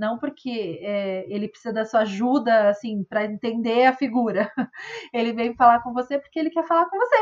não 0.00 0.18
porque 0.18 0.80
é, 0.82 1.26
ele 1.28 1.46
precisa 1.46 1.74
da 1.74 1.84
sua 1.84 2.00
ajuda, 2.00 2.70
assim, 2.70 3.04
para 3.04 3.26
entender 3.26 3.84
a 3.84 3.92
figura. 3.92 4.50
Ele 5.12 5.32
vem 5.32 5.54
falar 5.54 5.82
com 5.82 5.92
você 5.92 6.18
porque 6.18 6.38
ele 6.38 6.50
quer 6.50 6.66
falar 6.66 6.88
com 6.88 6.96
você. 6.96 7.16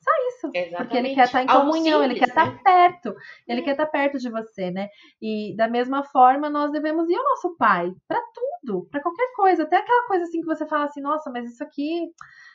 Só 0.00 0.10
isso. 0.28 0.50
Exatamente. 0.54 0.76
Porque 0.76 0.96
ele 0.96 1.14
quer 1.14 1.24
estar 1.24 1.42
em 1.42 1.46
comunhão, 1.46 2.00
simples, 2.00 2.10
ele 2.10 2.14
quer 2.14 2.34
né? 2.34 2.52
estar 2.52 2.62
perto, 2.62 3.14
ele 3.46 3.62
quer 3.62 3.72
estar 3.72 3.86
perto 3.86 4.18
de 4.18 4.30
você, 4.30 4.70
né? 4.70 4.88
E 5.20 5.54
da 5.56 5.68
mesma 5.68 6.02
forma, 6.04 6.48
nós 6.48 6.70
devemos 6.70 7.10
ir 7.10 7.16
ao 7.16 7.24
nosso 7.24 7.56
pai 7.56 7.92
para 8.06 8.20
tudo, 8.32 8.88
para 8.90 9.02
qualquer 9.02 9.32
coisa, 9.34 9.64
até 9.64 9.76
aquela 9.76 10.06
coisa 10.06 10.24
assim 10.24 10.40
que 10.40 10.46
você 10.46 10.66
fala 10.66 10.84
assim, 10.84 11.00
nossa, 11.00 11.30
mas 11.30 11.50
isso 11.50 11.62
aqui 11.62 12.10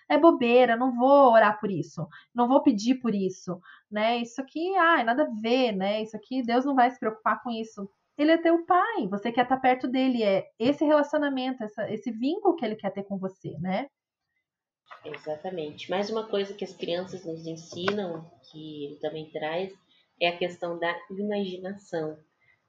é 0.09 0.17
bobeira, 0.17 0.75
não 0.75 0.95
vou 0.95 1.31
orar 1.33 1.59
por 1.59 1.69
isso, 1.69 2.07
não 2.33 2.47
vou 2.47 2.63
pedir 2.63 2.95
por 2.95 3.13
isso, 3.13 3.59
né? 3.91 4.17
Isso 4.17 4.41
aqui, 4.41 4.75
ai, 4.77 5.03
nada 5.03 5.23
a 5.23 5.41
ver, 5.41 5.73
né? 5.73 6.01
Isso 6.01 6.15
aqui, 6.15 6.41
Deus 6.41 6.65
não 6.65 6.75
vai 6.75 6.89
se 6.89 6.99
preocupar 6.99 7.43
com 7.43 7.51
isso 7.51 7.87
ele 8.17 8.31
é 8.31 8.37
teu 8.37 8.65
pai, 8.65 9.07
você 9.07 9.31
quer 9.31 9.43
estar 9.43 9.57
perto 9.57 9.87
dele, 9.87 10.23
é 10.23 10.47
esse 10.59 10.85
relacionamento, 10.85 11.63
essa, 11.63 11.89
esse 11.91 12.11
vínculo 12.11 12.55
que 12.55 12.65
ele 12.65 12.75
quer 12.75 12.91
ter 12.91 13.03
com 13.03 13.17
você, 13.17 13.57
né? 13.59 13.87
Exatamente. 15.03 15.89
Mais 15.89 16.09
uma 16.09 16.27
coisa 16.27 16.53
que 16.53 16.63
as 16.63 16.73
crianças 16.73 17.25
nos 17.25 17.45
ensinam, 17.45 18.29
que 18.51 18.85
ele 18.85 18.95
também 18.97 19.29
traz, 19.31 19.73
é 20.21 20.29
a 20.29 20.37
questão 20.37 20.77
da 20.79 20.95
imaginação, 21.09 22.17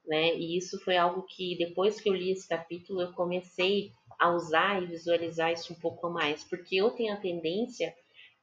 né? 0.07 0.35
E 0.35 0.57
isso 0.57 0.83
foi 0.83 0.97
algo 0.97 1.23
que 1.23 1.57
depois 1.59 2.01
que 2.01 2.09
eu 2.09 2.15
li 2.15 2.33
esse 2.33 2.49
capítulo 2.49 3.03
eu 3.03 3.13
comecei 3.13 3.93
a 4.19 4.31
usar 4.31 4.83
e 4.83 4.87
visualizar 4.87 5.53
isso 5.53 5.73
um 5.73 5.77
pouco 5.77 6.09
mais, 6.11 6.43
porque 6.45 6.77
eu 6.77 6.91
tenho 6.91 7.13
a 7.13 7.21
tendência 7.21 7.95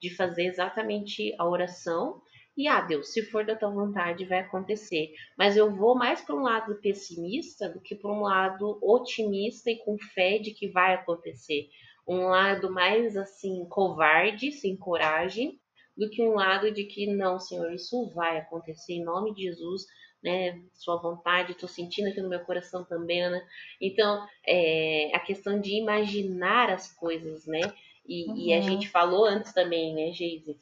de 0.01 0.15
fazer 0.15 0.45
exatamente 0.45 1.35
a 1.37 1.47
oração 1.47 2.21
e 2.55 2.67
ah, 2.67 2.81
Deus, 2.81 3.13
se 3.13 3.23
for 3.23 3.45
da 3.45 3.55
tua 3.55 3.69
vontade, 3.69 4.25
vai 4.25 4.39
acontecer. 4.39 5.13
Mas 5.37 5.55
eu 5.55 5.73
vou 5.73 5.95
mais 5.95 6.21
para 6.21 6.35
um 6.35 6.41
lado 6.41 6.75
pessimista 6.75 7.69
do 7.69 7.79
que 7.79 7.95
para 7.95 8.11
um 8.11 8.21
lado 8.21 8.77
otimista 8.81 9.71
e 9.71 9.77
com 9.77 9.97
fé 9.97 10.37
de 10.37 10.51
que 10.51 10.67
vai 10.67 10.93
acontecer. 10.93 11.69
Um 12.07 12.27
lado 12.27 12.69
mais 12.69 13.15
assim, 13.15 13.65
covarde, 13.69 14.51
sem 14.51 14.75
coragem, 14.75 15.59
do 15.95 16.09
que 16.09 16.21
um 16.21 16.33
lado 16.33 16.71
de 16.71 16.83
que 16.83 17.07
não, 17.07 17.39
Senhor, 17.39 17.71
isso 17.71 18.09
vai 18.09 18.37
acontecer 18.37 18.93
em 18.93 19.03
nome 19.03 19.33
de 19.33 19.43
Jesus, 19.43 19.85
né? 20.21 20.61
Sua 20.73 20.97
vontade, 20.97 21.53
estou 21.53 21.69
sentindo 21.69 22.09
aqui 22.09 22.21
no 22.21 22.29
meu 22.29 22.41
coração 22.41 22.83
também, 22.83 23.29
né? 23.29 23.41
Então, 23.79 24.25
é, 24.45 25.09
a 25.13 25.19
questão 25.19 25.59
de 25.59 25.75
imaginar 25.75 26.69
as 26.69 26.91
coisas, 26.93 27.45
né? 27.45 27.61
E, 28.05 28.29
uhum. 28.29 28.37
e 28.37 28.53
a 28.53 28.57
uhum. 28.57 28.63
gente 28.63 28.89
falou 28.89 29.25
antes 29.25 29.53
também, 29.53 29.93
né, 29.93 30.11
Geise? 30.11 30.57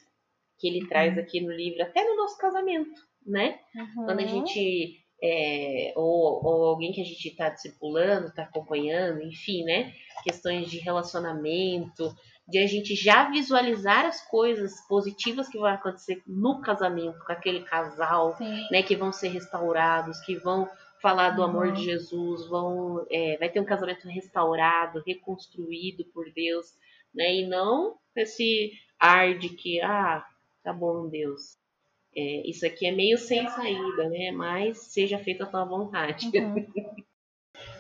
Que 0.60 0.68
ele 0.68 0.88
traz 0.88 1.16
uhum. 1.16 1.22
aqui 1.22 1.42
no 1.42 1.52
livro, 1.52 1.82
até 1.82 2.04
no 2.04 2.18
nosso 2.18 2.38
casamento, 2.38 3.02
né? 3.26 3.60
Uhum. 3.76 4.06
Quando 4.06 4.20
a 4.20 4.26
gente. 4.26 5.06
É, 5.22 5.92
ou, 5.98 6.46
ou, 6.46 6.64
alguém 6.68 6.94
que 6.94 7.02
a 7.02 7.04
gente 7.04 7.28
está 7.28 7.50
discipulando, 7.50 8.28
está 8.28 8.44
acompanhando, 8.44 9.22
enfim, 9.22 9.64
né? 9.64 9.94
Questões 10.24 10.70
de 10.70 10.78
relacionamento, 10.80 12.16
de 12.48 12.58
a 12.58 12.66
gente 12.66 12.96
já 12.96 13.30
visualizar 13.30 14.06
as 14.06 14.26
coisas 14.30 14.88
positivas 14.88 15.50
que 15.50 15.58
vão 15.58 15.68
acontecer 15.68 16.22
no 16.26 16.62
casamento 16.62 17.20
com 17.26 17.34
aquele 17.34 17.64
casal, 17.64 18.38
Sim. 18.38 18.66
né? 18.72 18.82
Que 18.82 18.96
vão 18.96 19.12
ser 19.12 19.30
restaurados, 19.30 20.22
que 20.22 20.36
vão 20.38 20.70
falar 21.02 21.32
do 21.32 21.42
uhum. 21.42 21.50
amor 21.50 21.72
de 21.74 21.84
Jesus, 21.84 22.48
vão, 22.48 23.06
é, 23.10 23.38
vai 23.38 23.50
ter 23.50 23.60
um 23.60 23.66
casamento 23.66 24.08
restaurado, 24.08 25.04
reconstruído 25.06 26.06
por 26.14 26.32
Deus, 26.32 26.68
né? 27.14 27.36
E 27.36 27.48
não 27.48 27.98
esse 28.16 28.72
ar 29.00 29.38
de 29.38 29.50
que, 29.50 29.82
ah, 29.82 30.26
tá 30.64 30.74
bom, 30.74 31.08
Deus. 31.08 31.58
É, 32.16 32.50
isso 32.50 32.66
aqui 32.66 32.88
é 32.88 32.92
meio 32.92 33.18
sem 33.18 33.48
saída, 33.50 34.10
né? 34.10 34.32
Mas 34.32 34.78
seja 34.78 35.20
feita 35.20 35.44
a 35.44 35.48
tua 35.48 35.66
vontade. 35.66 36.28
Uhum. 36.34 36.66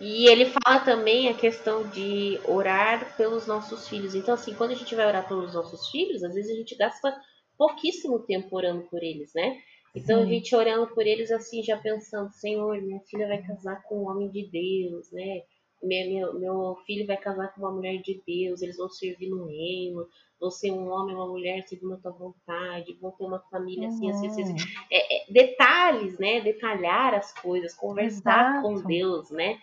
E 0.02 0.28
ele 0.28 0.46
fala 0.46 0.80
também 0.80 1.30
a 1.30 1.34
questão 1.34 1.88
de 1.90 2.40
orar 2.46 3.16
pelos 3.18 3.46
nossos 3.48 3.88
filhos. 3.88 4.16
Então, 4.16 4.34
assim, 4.34 4.54
quando 4.54 4.72
a 4.72 4.76
gente 4.76 4.96
vai 4.96 5.06
orar 5.06 5.28
pelos 5.28 5.54
nossos 5.54 5.90
filhos, 5.90 6.24
às 6.24 6.34
vezes 6.34 6.52
a 6.52 6.56
gente 6.56 6.76
gasta 6.76 7.18
pouquíssimo 7.58 8.20
tempo 8.20 8.56
orando 8.56 8.84
por 8.84 9.04
eles, 9.04 9.34
né? 9.34 9.58
Então, 9.94 10.20
Sim. 10.20 10.24
a 10.24 10.26
gente 10.28 10.56
orando 10.56 10.88
por 10.94 11.06
eles, 11.06 11.32
assim, 11.32 11.64
já 11.64 11.78
pensando, 11.78 12.32
Senhor, 12.32 12.82
minha 12.82 13.02
filha 13.10 13.28
vai 13.28 13.42
casar 13.42 13.84
com 13.84 14.04
um 14.04 14.10
homem 14.10 14.30
de 14.30 14.50
Deus, 14.50 15.12
né? 15.12 15.42
Meu, 15.82 16.38
meu, 16.38 16.78
filho 16.86 17.08
vai 17.08 17.18
casar 17.18 17.54
com 17.54 17.62
uma 17.62 17.72
mulher 17.72 18.02
de 18.02 18.22
Deus, 18.28 18.62
eles 18.62 18.78
vão 18.78 18.90
servir 18.90 19.30
no 19.30 19.46
reino, 19.46 20.06
vão 20.40 20.52
ser 20.52 20.72
um 20.72 20.90
homem, 20.90 21.16
uma 21.16 21.28
mulher 21.28 21.64
segundo 21.68 21.94
a 21.94 21.98
tua 21.98 22.12
vontade, 22.12 22.98
vão 23.02 23.12
ter 23.12 23.24
uma 23.24 23.40
família 23.50 23.88
assim, 23.88 24.12
assim, 24.12 24.28
assim. 24.28 24.44
assim. 24.44 24.56
É, 24.92 25.18
é, 25.18 25.32
detalhes, 25.32 26.20
né? 26.20 26.42
Detalhar 26.42 27.14
as 27.14 27.34
coisas, 27.34 27.74
conversar 27.74 28.58
Exato. 28.58 28.62
com 28.62 28.82
Deus, 28.82 29.32
né? 29.32 29.60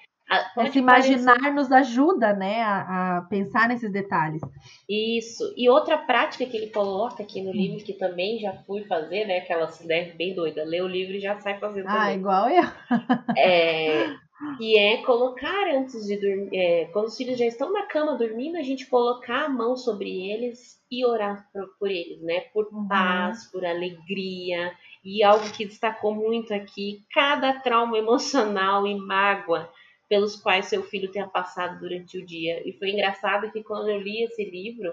Esse 0.58 0.80
imaginar 0.80 1.54
nos 1.54 1.70
ajuda, 1.70 2.32
né, 2.32 2.60
a, 2.60 3.18
a, 3.18 3.22
pensar 3.22 3.68
nesses 3.68 3.92
detalhes. 3.92 4.42
Isso. 4.88 5.54
E 5.56 5.68
outra 5.68 5.96
prática 5.96 6.44
que 6.44 6.56
ele 6.56 6.70
coloca 6.70 7.22
aqui 7.22 7.40
no 7.40 7.52
livro, 7.52 7.84
que 7.84 7.92
também 7.92 8.40
já 8.40 8.52
fui 8.66 8.82
fazer, 8.84 9.24
né, 9.24 9.38
aquela 9.38 9.70
ideia 9.80 10.12
bem 10.16 10.34
doida, 10.34 10.64
lê 10.64 10.82
o 10.82 10.88
livro 10.88 11.14
e 11.14 11.20
já 11.20 11.38
sai 11.38 11.60
fazendo 11.60 11.86
Ah, 11.86 12.00
também. 12.00 12.16
igual 12.16 12.48
eu. 12.48 12.64
é, 13.36 14.16
que 14.58 14.78
é 14.78 15.02
colocar 15.02 15.66
antes 15.74 16.06
de 16.06 16.16
dormir, 16.16 16.56
é, 16.56 16.84
quando 16.86 17.06
os 17.06 17.16
filhos 17.16 17.38
já 17.38 17.46
estão 17.46 17.72
na 17.72 17.86
cama 17.86 18.16
dormindo, 18.16 18.56
a 18.56 18.62
gente 18.62 18.86
colocar 18.86 19.44
a 19.44 19.48
mão 19.48 19.76
sobre 19.76 20.10
eles 20.30 20.82
e 20.90 21.04
orar 21.04 21.48
por, 21.52 21.68
por 21.78 21.90
eles, 21.90 22.20
né, 22.22 22.40
por 22.52 22.66
uhum. 22.72 22.86
paz, 22.86 23.50
por 23.50 23.64
alegria, 23.64 24.74
e 25.04 25.22
algo 25.22 25.50
que 25.52 25.64
destacou 25.64 26.14
muito 26.14 26.52
aqui, 26.52 27.04
cada 27.12 27.60
trauma 27.60 27.96
emocional 27.96 28.86
e 28.86 28.94
mágoa 28.94 29.70
pelos 30.08 30.36
quais 30.36 30.66
seu 30.66 30.82
filho 30.82 31.10
tenha 31.10 31.26
passado 31.26 31.80
durante 31.80 32.18
o 32.18 32.24
dia. 32.24 32.62
E 32.68 32.72
foi 32.78 32.90
engraçado 32.90 33.50
que 33.50 33.62
quando 33.62 33.88
eu 33.88 33.98
li 33.98 34.22
esse 34.22 34.44
livro, 34.44 34.92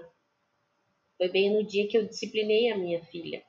foi 1.18 1.28
bem 1.28 1.52
no 1.52 1.64
dia 1.64 1.86
que 1.86 1.96
eu 1.96 2.06
disciplinei 2.06 2.72
a 2.72 2.78
minha 2.78 3.02
filha. 3.04 3.42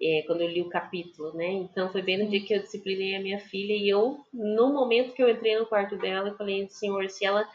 É, 0.00 0.22
quando 0.26 0.40
eu 0.40 0.48
li 0.48 0.60
o 0.60 0.68
capítulo, 0.68 1.32
né? 1.34 1.46
Então 1.46 1.90
foi 1.90 2.02
bem 2.02 2.18
no 2.18 2.28
dia 2.28 2.44
que 2.44 2.52
eu 2.52 2.60
disciplinei 2.60 3.14
a 3.14 3.22
minha 3.22 3.38
filha 3.38 3.72
e 3.72 3.88
eu, 3.88 4.18
no 4.32 4.72
momento 4.72 5.14
que 5.14 5.22
eu 5.22 5.30
entrei 5.30 5.56
no 5.58 5.66
quarto 5.66 5.96
dela, 5.96 6.30
eu 6.30 6.36
falei, 6.36 6.68
Senhor, 6.68 7.08
se 7.08 7.24
ela 7.24 7.48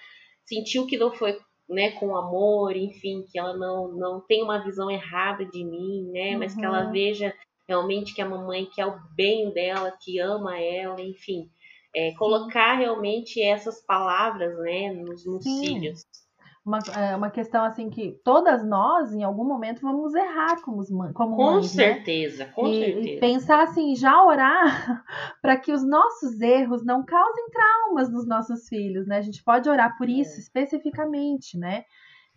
sentiu 0.46 0.88
que 0.88 0.98
não 0.98 1.12
foi, 1.12 1.38
né, 1.68 1.92
com 1.92 2.16
amor, 2.16 2.76
enfim, 2.76 3.26
que 3.30 3.38
ela 3.38 3.56
não 3.58 3.90
não 3.90 4.22
tem 4.22 4.42
uma 4.42 4.64
visão 4.64 4.90
errada 4.90 5.46
de 5.46 5.64
mim, 5.64 6.10
né, 6.12 6.38
mas 6.38 6.56
que 6.56 6.64
ela 6.64 6.86
uhum. 6.86 6.92
veja 6.92 7.34
realmente 7.68 8.16
que 8.16 8.22
a 8.22 8.28
mamãe 8.28 8.66
quer 8.66 8.88
o 8.88 9.00
bem 9.16 9.54
dela, 9.54 9.96
que 10.02 10.18
ama 10.18 10.60
ela, 10.60 11.00
enfim, 11.02 11.48
é, 11.96 12.14
colocar 12.14 12.76
realmente 12.76 13.42
essas 13.42 13.86
palavras 13.86 14.58
né, 14.60 14.92
nos, 14.94 15.26
nos 15.26 15.44
filhos. 15.44 16.04
Uma, 16.70 16.80
é 16.96 17.16
uma 17.16 17.32
questão 17.32 17.64
assim 17.64 17.90
que 17.90 18.22
todas 18.24 18.64
nós, 18.64 19.12
em 19.12 19.24
algum 19.24 19.44
momento, 19.44 19.82
vamos 19.82 20.14
errar 20.14 20.62
como, 20.62 20.86
como 21.14 21.36
com 21.36 21.54
mães, 21.54 21.74
né? 21.74 21.96
certeza, 21.96 22.46
né? 22.46 22.52
com 22.54 22.68
e, 22.68 22.80
certeza. 22.80 23.10
E 23.10 23.20
pensar 23.20 23.64
assim, 23.64 23.96
já 23.96 24.24
orar 24.24 25.04
para 25.42 25.58
que 25.58 25.72
os 25.72 25.84
nossos 25.84 26.40
erros 26.40 26.86
não 26.86 27.04
causem 27.04 27.50
traumas 27.50 28.12
nos 28.12 28.28
nossos 28.28 28.70
filhos, 28.70 29.08
né? 29.08 29.18
A 29.18 29.22
gente 29.22 29.44
pode 29.44 29.68
orar 29.68 29.98
por 29.98 30.08
isso 30.08 30.36
é. 30.36 30.40
especificamente, 30.40 31.58
né? 31.58 31.86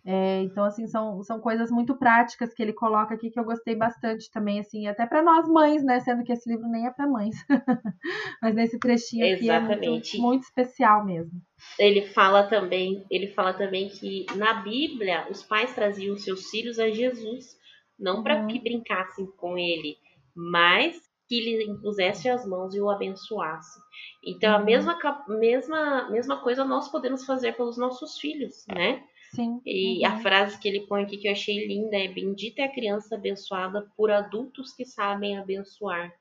É, 0.05 0.41
então, 0.41 0.65
assim, 0.65 0.85
são, 0.85 1.23
são 1.23 1.39
coisas 1.39 1.71
muito 1.71 1.95
práticas 1.95 2.53
que 2.53 2.61
ele 2.61 2.73
coloca 2.73 3.13
aqui 3.13 3.29
que 3.29 3.39
eu 3.39 3.45
gostei 3.45 3.73
bastante 3.73 4.29
também, 4.29 4.59
assim, 4.59 4.85
até 4.85 5.05
para 5.05 5.23
nós 5.23 5.47
mães, 5.47 5.81
né? 5.83 6.01
Sendo 6.01 6.23
que 6.23 6.33
esse 6.33 6.49
livro 6.49 6.67
nem 6.67 6.85
é 6.85 6.91
para 6.91 7.07
mães. 7.07 7.35
Mas 8.41 8.53
nesse 8.53 8.77
trechinho 8.79 9.25
aqui 9.33 9.45
Exatamente. 9.45 9.85
é 9.85 9.89
muito, 9.89 10.17
muito, 10.21 10.43
especial 10.43 11.05
mesmo. 11.05 11.41
Ele 11.79 12.01
fala 12.07 12.43
também, 12.43 13.05
ele 13.09 13.27
fala 13.27 13.53
também 13.53 13.87
que 13.87 14.25
na 14.35 14.55
Bíblia 14.55 15.25
os 15.29 15.41
pais 15.41 15.73
traziam 15.73 16.17
seus 16.17 16.49
filhos 16.49 16.79
a 16.79 16.89
Jesus, 16.89 17.57
não 17.97 18.21
para 18.21 18.41
uhum. 18.41 18.47
que 18.47 18.59
brincassem 18.59 19.25
com 19.37 19.57
ele, 19.57 19.95
mas 20.35 20.99
que 21.29 21.39
lhe 21.39 21.63
impusesse 21.63 22.27
as 22.27 22.45
mãos 22.45 22.75
e 22.75 22.81
o 22.81 22.89
abençoasse. 22.89 23.79
Então, 24.21 24.49
uhum. 24.49 24.57
a 24.57 24.63
mesma, 24.63 24.99
mesma, 25.29 26.09
mesma 26.09 26.41
coisa 26.41 26.65
nós 26.65 26.89
podemos 26.89 27.25
fazer 27.25 27.53
pelos 27.53 27.77
nossos 27.77 28.19
filhos, 28.19 28.65
né? 28.67 29.01
Sim. 29.33 29.61
E 29.65 29.99
uhum. 29.99 30.13
a 30.13 30.19
frase 30.19 30.59
que 30.59 30.67
ele 30.67 30.81
põe 30.87 31.03
aqui 31.03 31.17
que 31.17 31.27
eu 31.27 31.31
achei 31.31 31.65
linda 31.67 31.97
é: 31.97 32.07
Bendita 32.07 32.61
é 32.61 32.65
a 32.65 32.71
criança 32.71 33.15
abençoada 33.15 33.87
por 33.97 34.11
adultos 34.11 34.73
que 34.73 34.85
sabem 34.85 35.37
abençoar. 35.37 36.13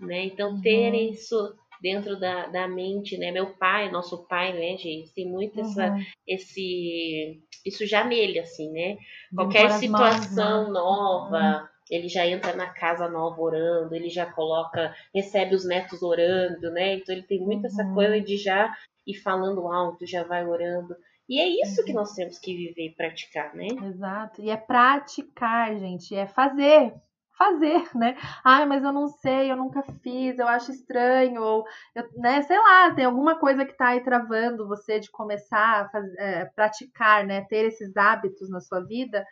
Né? 0.00 0.24
Então, 0.24 0.60
ter 0.60 0.92
uhum. 0.92 1.10
isso 1.10 1.54
dentro 1.82 2.18
da, 2.18 2.46
da 2.46 2.68
mente, 2.68 3.18
né? 3.18 3.32
Meu 3.32 3.54
pai, 3.56 3.90
nosso 3.90 4.24
pai, 4.28 4.52
né, 4.52 4.76
gente, 4.78 5.12
tem 5.12 5.28
muito 5.28 5.60
uhum. 5.60 5.66
essa, 5.66 5.96
esse, 6.26 7.42
isso 7.66 7.84
já 7.84 8.04
nele, 8.04 8.38
assim, 8.38 8.70
né? 8.70 8.96
Qualquer 9.34 9.68
situação 9.72 10.62
mãos, 10.62 10.66
né? 10.68 10.72
nova, 10.72 11.62
uhum. 11.62 11.68
ele 11.90 12.08
já 12.08 12.24
entra 12.24 12.54
na 12.54 12.68
casa 12.68 13.08
nova 13.08 13.40
orando, 13.42 13.94
ele 13.94 14.08
já 14.08 14.24
coloca, 14.24 14.94
recebe 15.12 15.56
os 15.56 15.66
netos 15.66 16.02
orando, 16.02 16.70
né? 16.70 16.94
Então 16.94 17.12
ele 17.12 17.24
tem 17.24 17.40
muito 17.40 17.66
essa 17.66 17.82
uhum. 17.82 17.94
coisa 17.94 18.20
de 18.20 18.36
já 18.36 18.72
ir 19.04 19.14
falando 19.14 19.66
alto, 19.66 20.06
já 20.06 20.22
vai 20.22 20.46
orando. 20.46 20.94
E 21.32 21.40
é 21.40 21.48
isso 21.48 21.82
que 21.82 21.92
uhum. 21.92 21.96
nós 21.96 22.12
temos 22.12 22.38
que 22.38 22.54
viver 22.54 22.88
e 22.88 22.94
praticar, 22.94 23.54
né? 23.54 23.68
Exato. 23.68 24.42
E 24.42 24.50
é 24.50 24.56
praticar, 24.58 25.74
gente, 25.78 26.14
é 26.14 26.26
fazer. 26.26 26.92
Fazer, 27.38 27.88
né? 27.96 28.18
Ai, 28.44 28.66
mas 28.66 28.84
eu 28.84 28.92
não 28.92 29.08
sei, 29.08 29.50
eu 29.50 29.56
nunca 29.56 29.82
fiz, 30.02 30.38
eu 30.38 30.46
acho 30.46 30.70
estranho, 30.70 31.40
ou, 31.42 31.64
eu, 31.94 32.06
né, 32.18 32.42
sei 32.42 32.58
lá, 32.58 32.94
tem 32.94 33.06
alguma 33.06 33.38
coisa 33.38 33.64
que 33.64 33.72
tá 33.72 33.88
aí 33.88 34.04
travando 34.04 34.68
você 34.68 35.00
de 35.00 35.10
começar 35.10 35.80
a 35.80 35.88
fazer, 35.88 36.14
é, 36.18 36.44
praticar, 36.44 37.26
né? 37.26 37.46
Ter 37.48 37.64
esses 37.64 37.96
hábitos 37.96 38.50
na 38.50 38.60
sua 38.60 38.80
vida. 38.84 39.26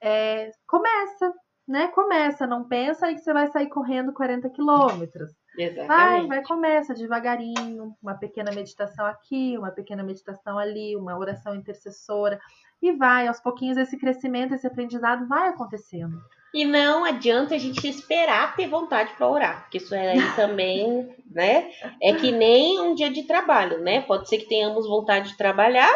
É, 0.00 0.52
começa, 0.68 1.34
né? 1.66 1.88
Começa, 1.88 2.46
não 2.46 2.68
pensa 2.68 3.06
aí 3.06 3.16
que 3.16 3.22
você 3.22 3.32
vai 3.32 3.48
sair 3.48 3.68
correndo 3.68 4.12
40 4.12 4.48
quilômetros. 4.50 5.32
Exatamente. 5.62 5.88
Vai, 5.88 6.26
vai, 6.26 6.42
começa 6.42 6.94
devagarinho, 6.94 7.94
uma 8.02 8.14
pequena 8.14 8.50
meditação 8.52 9.06
aqui, 9.06 9.56
uma 9.58 9.70
pequena 9.70 10.02
meditação 10.02 10.58
ali, 10.58 10.96
uma 10.96 11.18
oração 11.18 11.54
intercessora, 11.54 12.40
e 12.82 12.92
vai, 12.92 13.28
aos 13.28 13.40
pouquinhos 13.40 13.76
esse 13.76 13.98
crescimento, 13.98 14.54
esse 14.54 14.66
aprendizado 14.66 15.28
vai 15.28 15.48
acontecendo. 15.48 16.18
E 16.52 16.64
não 16.64 17.04
adianta 17.04 17.54
a 17.54 17.58
gente 17.58 17.86
esperar 17.86 18.56
ter 18.56 18.66
vontade 18.66 19.12
para 19.14 19.28
orar, 19.28 19.62
porque 19.62 19.78
isso 19.78 19.94
aí 19.94 20.18
também, 20.34 21.14
né? 21.30 21.70
É 22.02 22.12
que 22.12 22.32
nem 22.32 22.80
um 22.80 22.94
dia 22.94 23.10
de 23.10 23.22
trabalho, 23.24 23.78
né? 23.78 24.00
Pode 24.00 24.28
ser 24.28 24.38
que 24.38 24.48
tenhamos 24.48 24.86
vontade 24.86 25.30
de 25.30 25.36
trabalhar, 25.36 25.92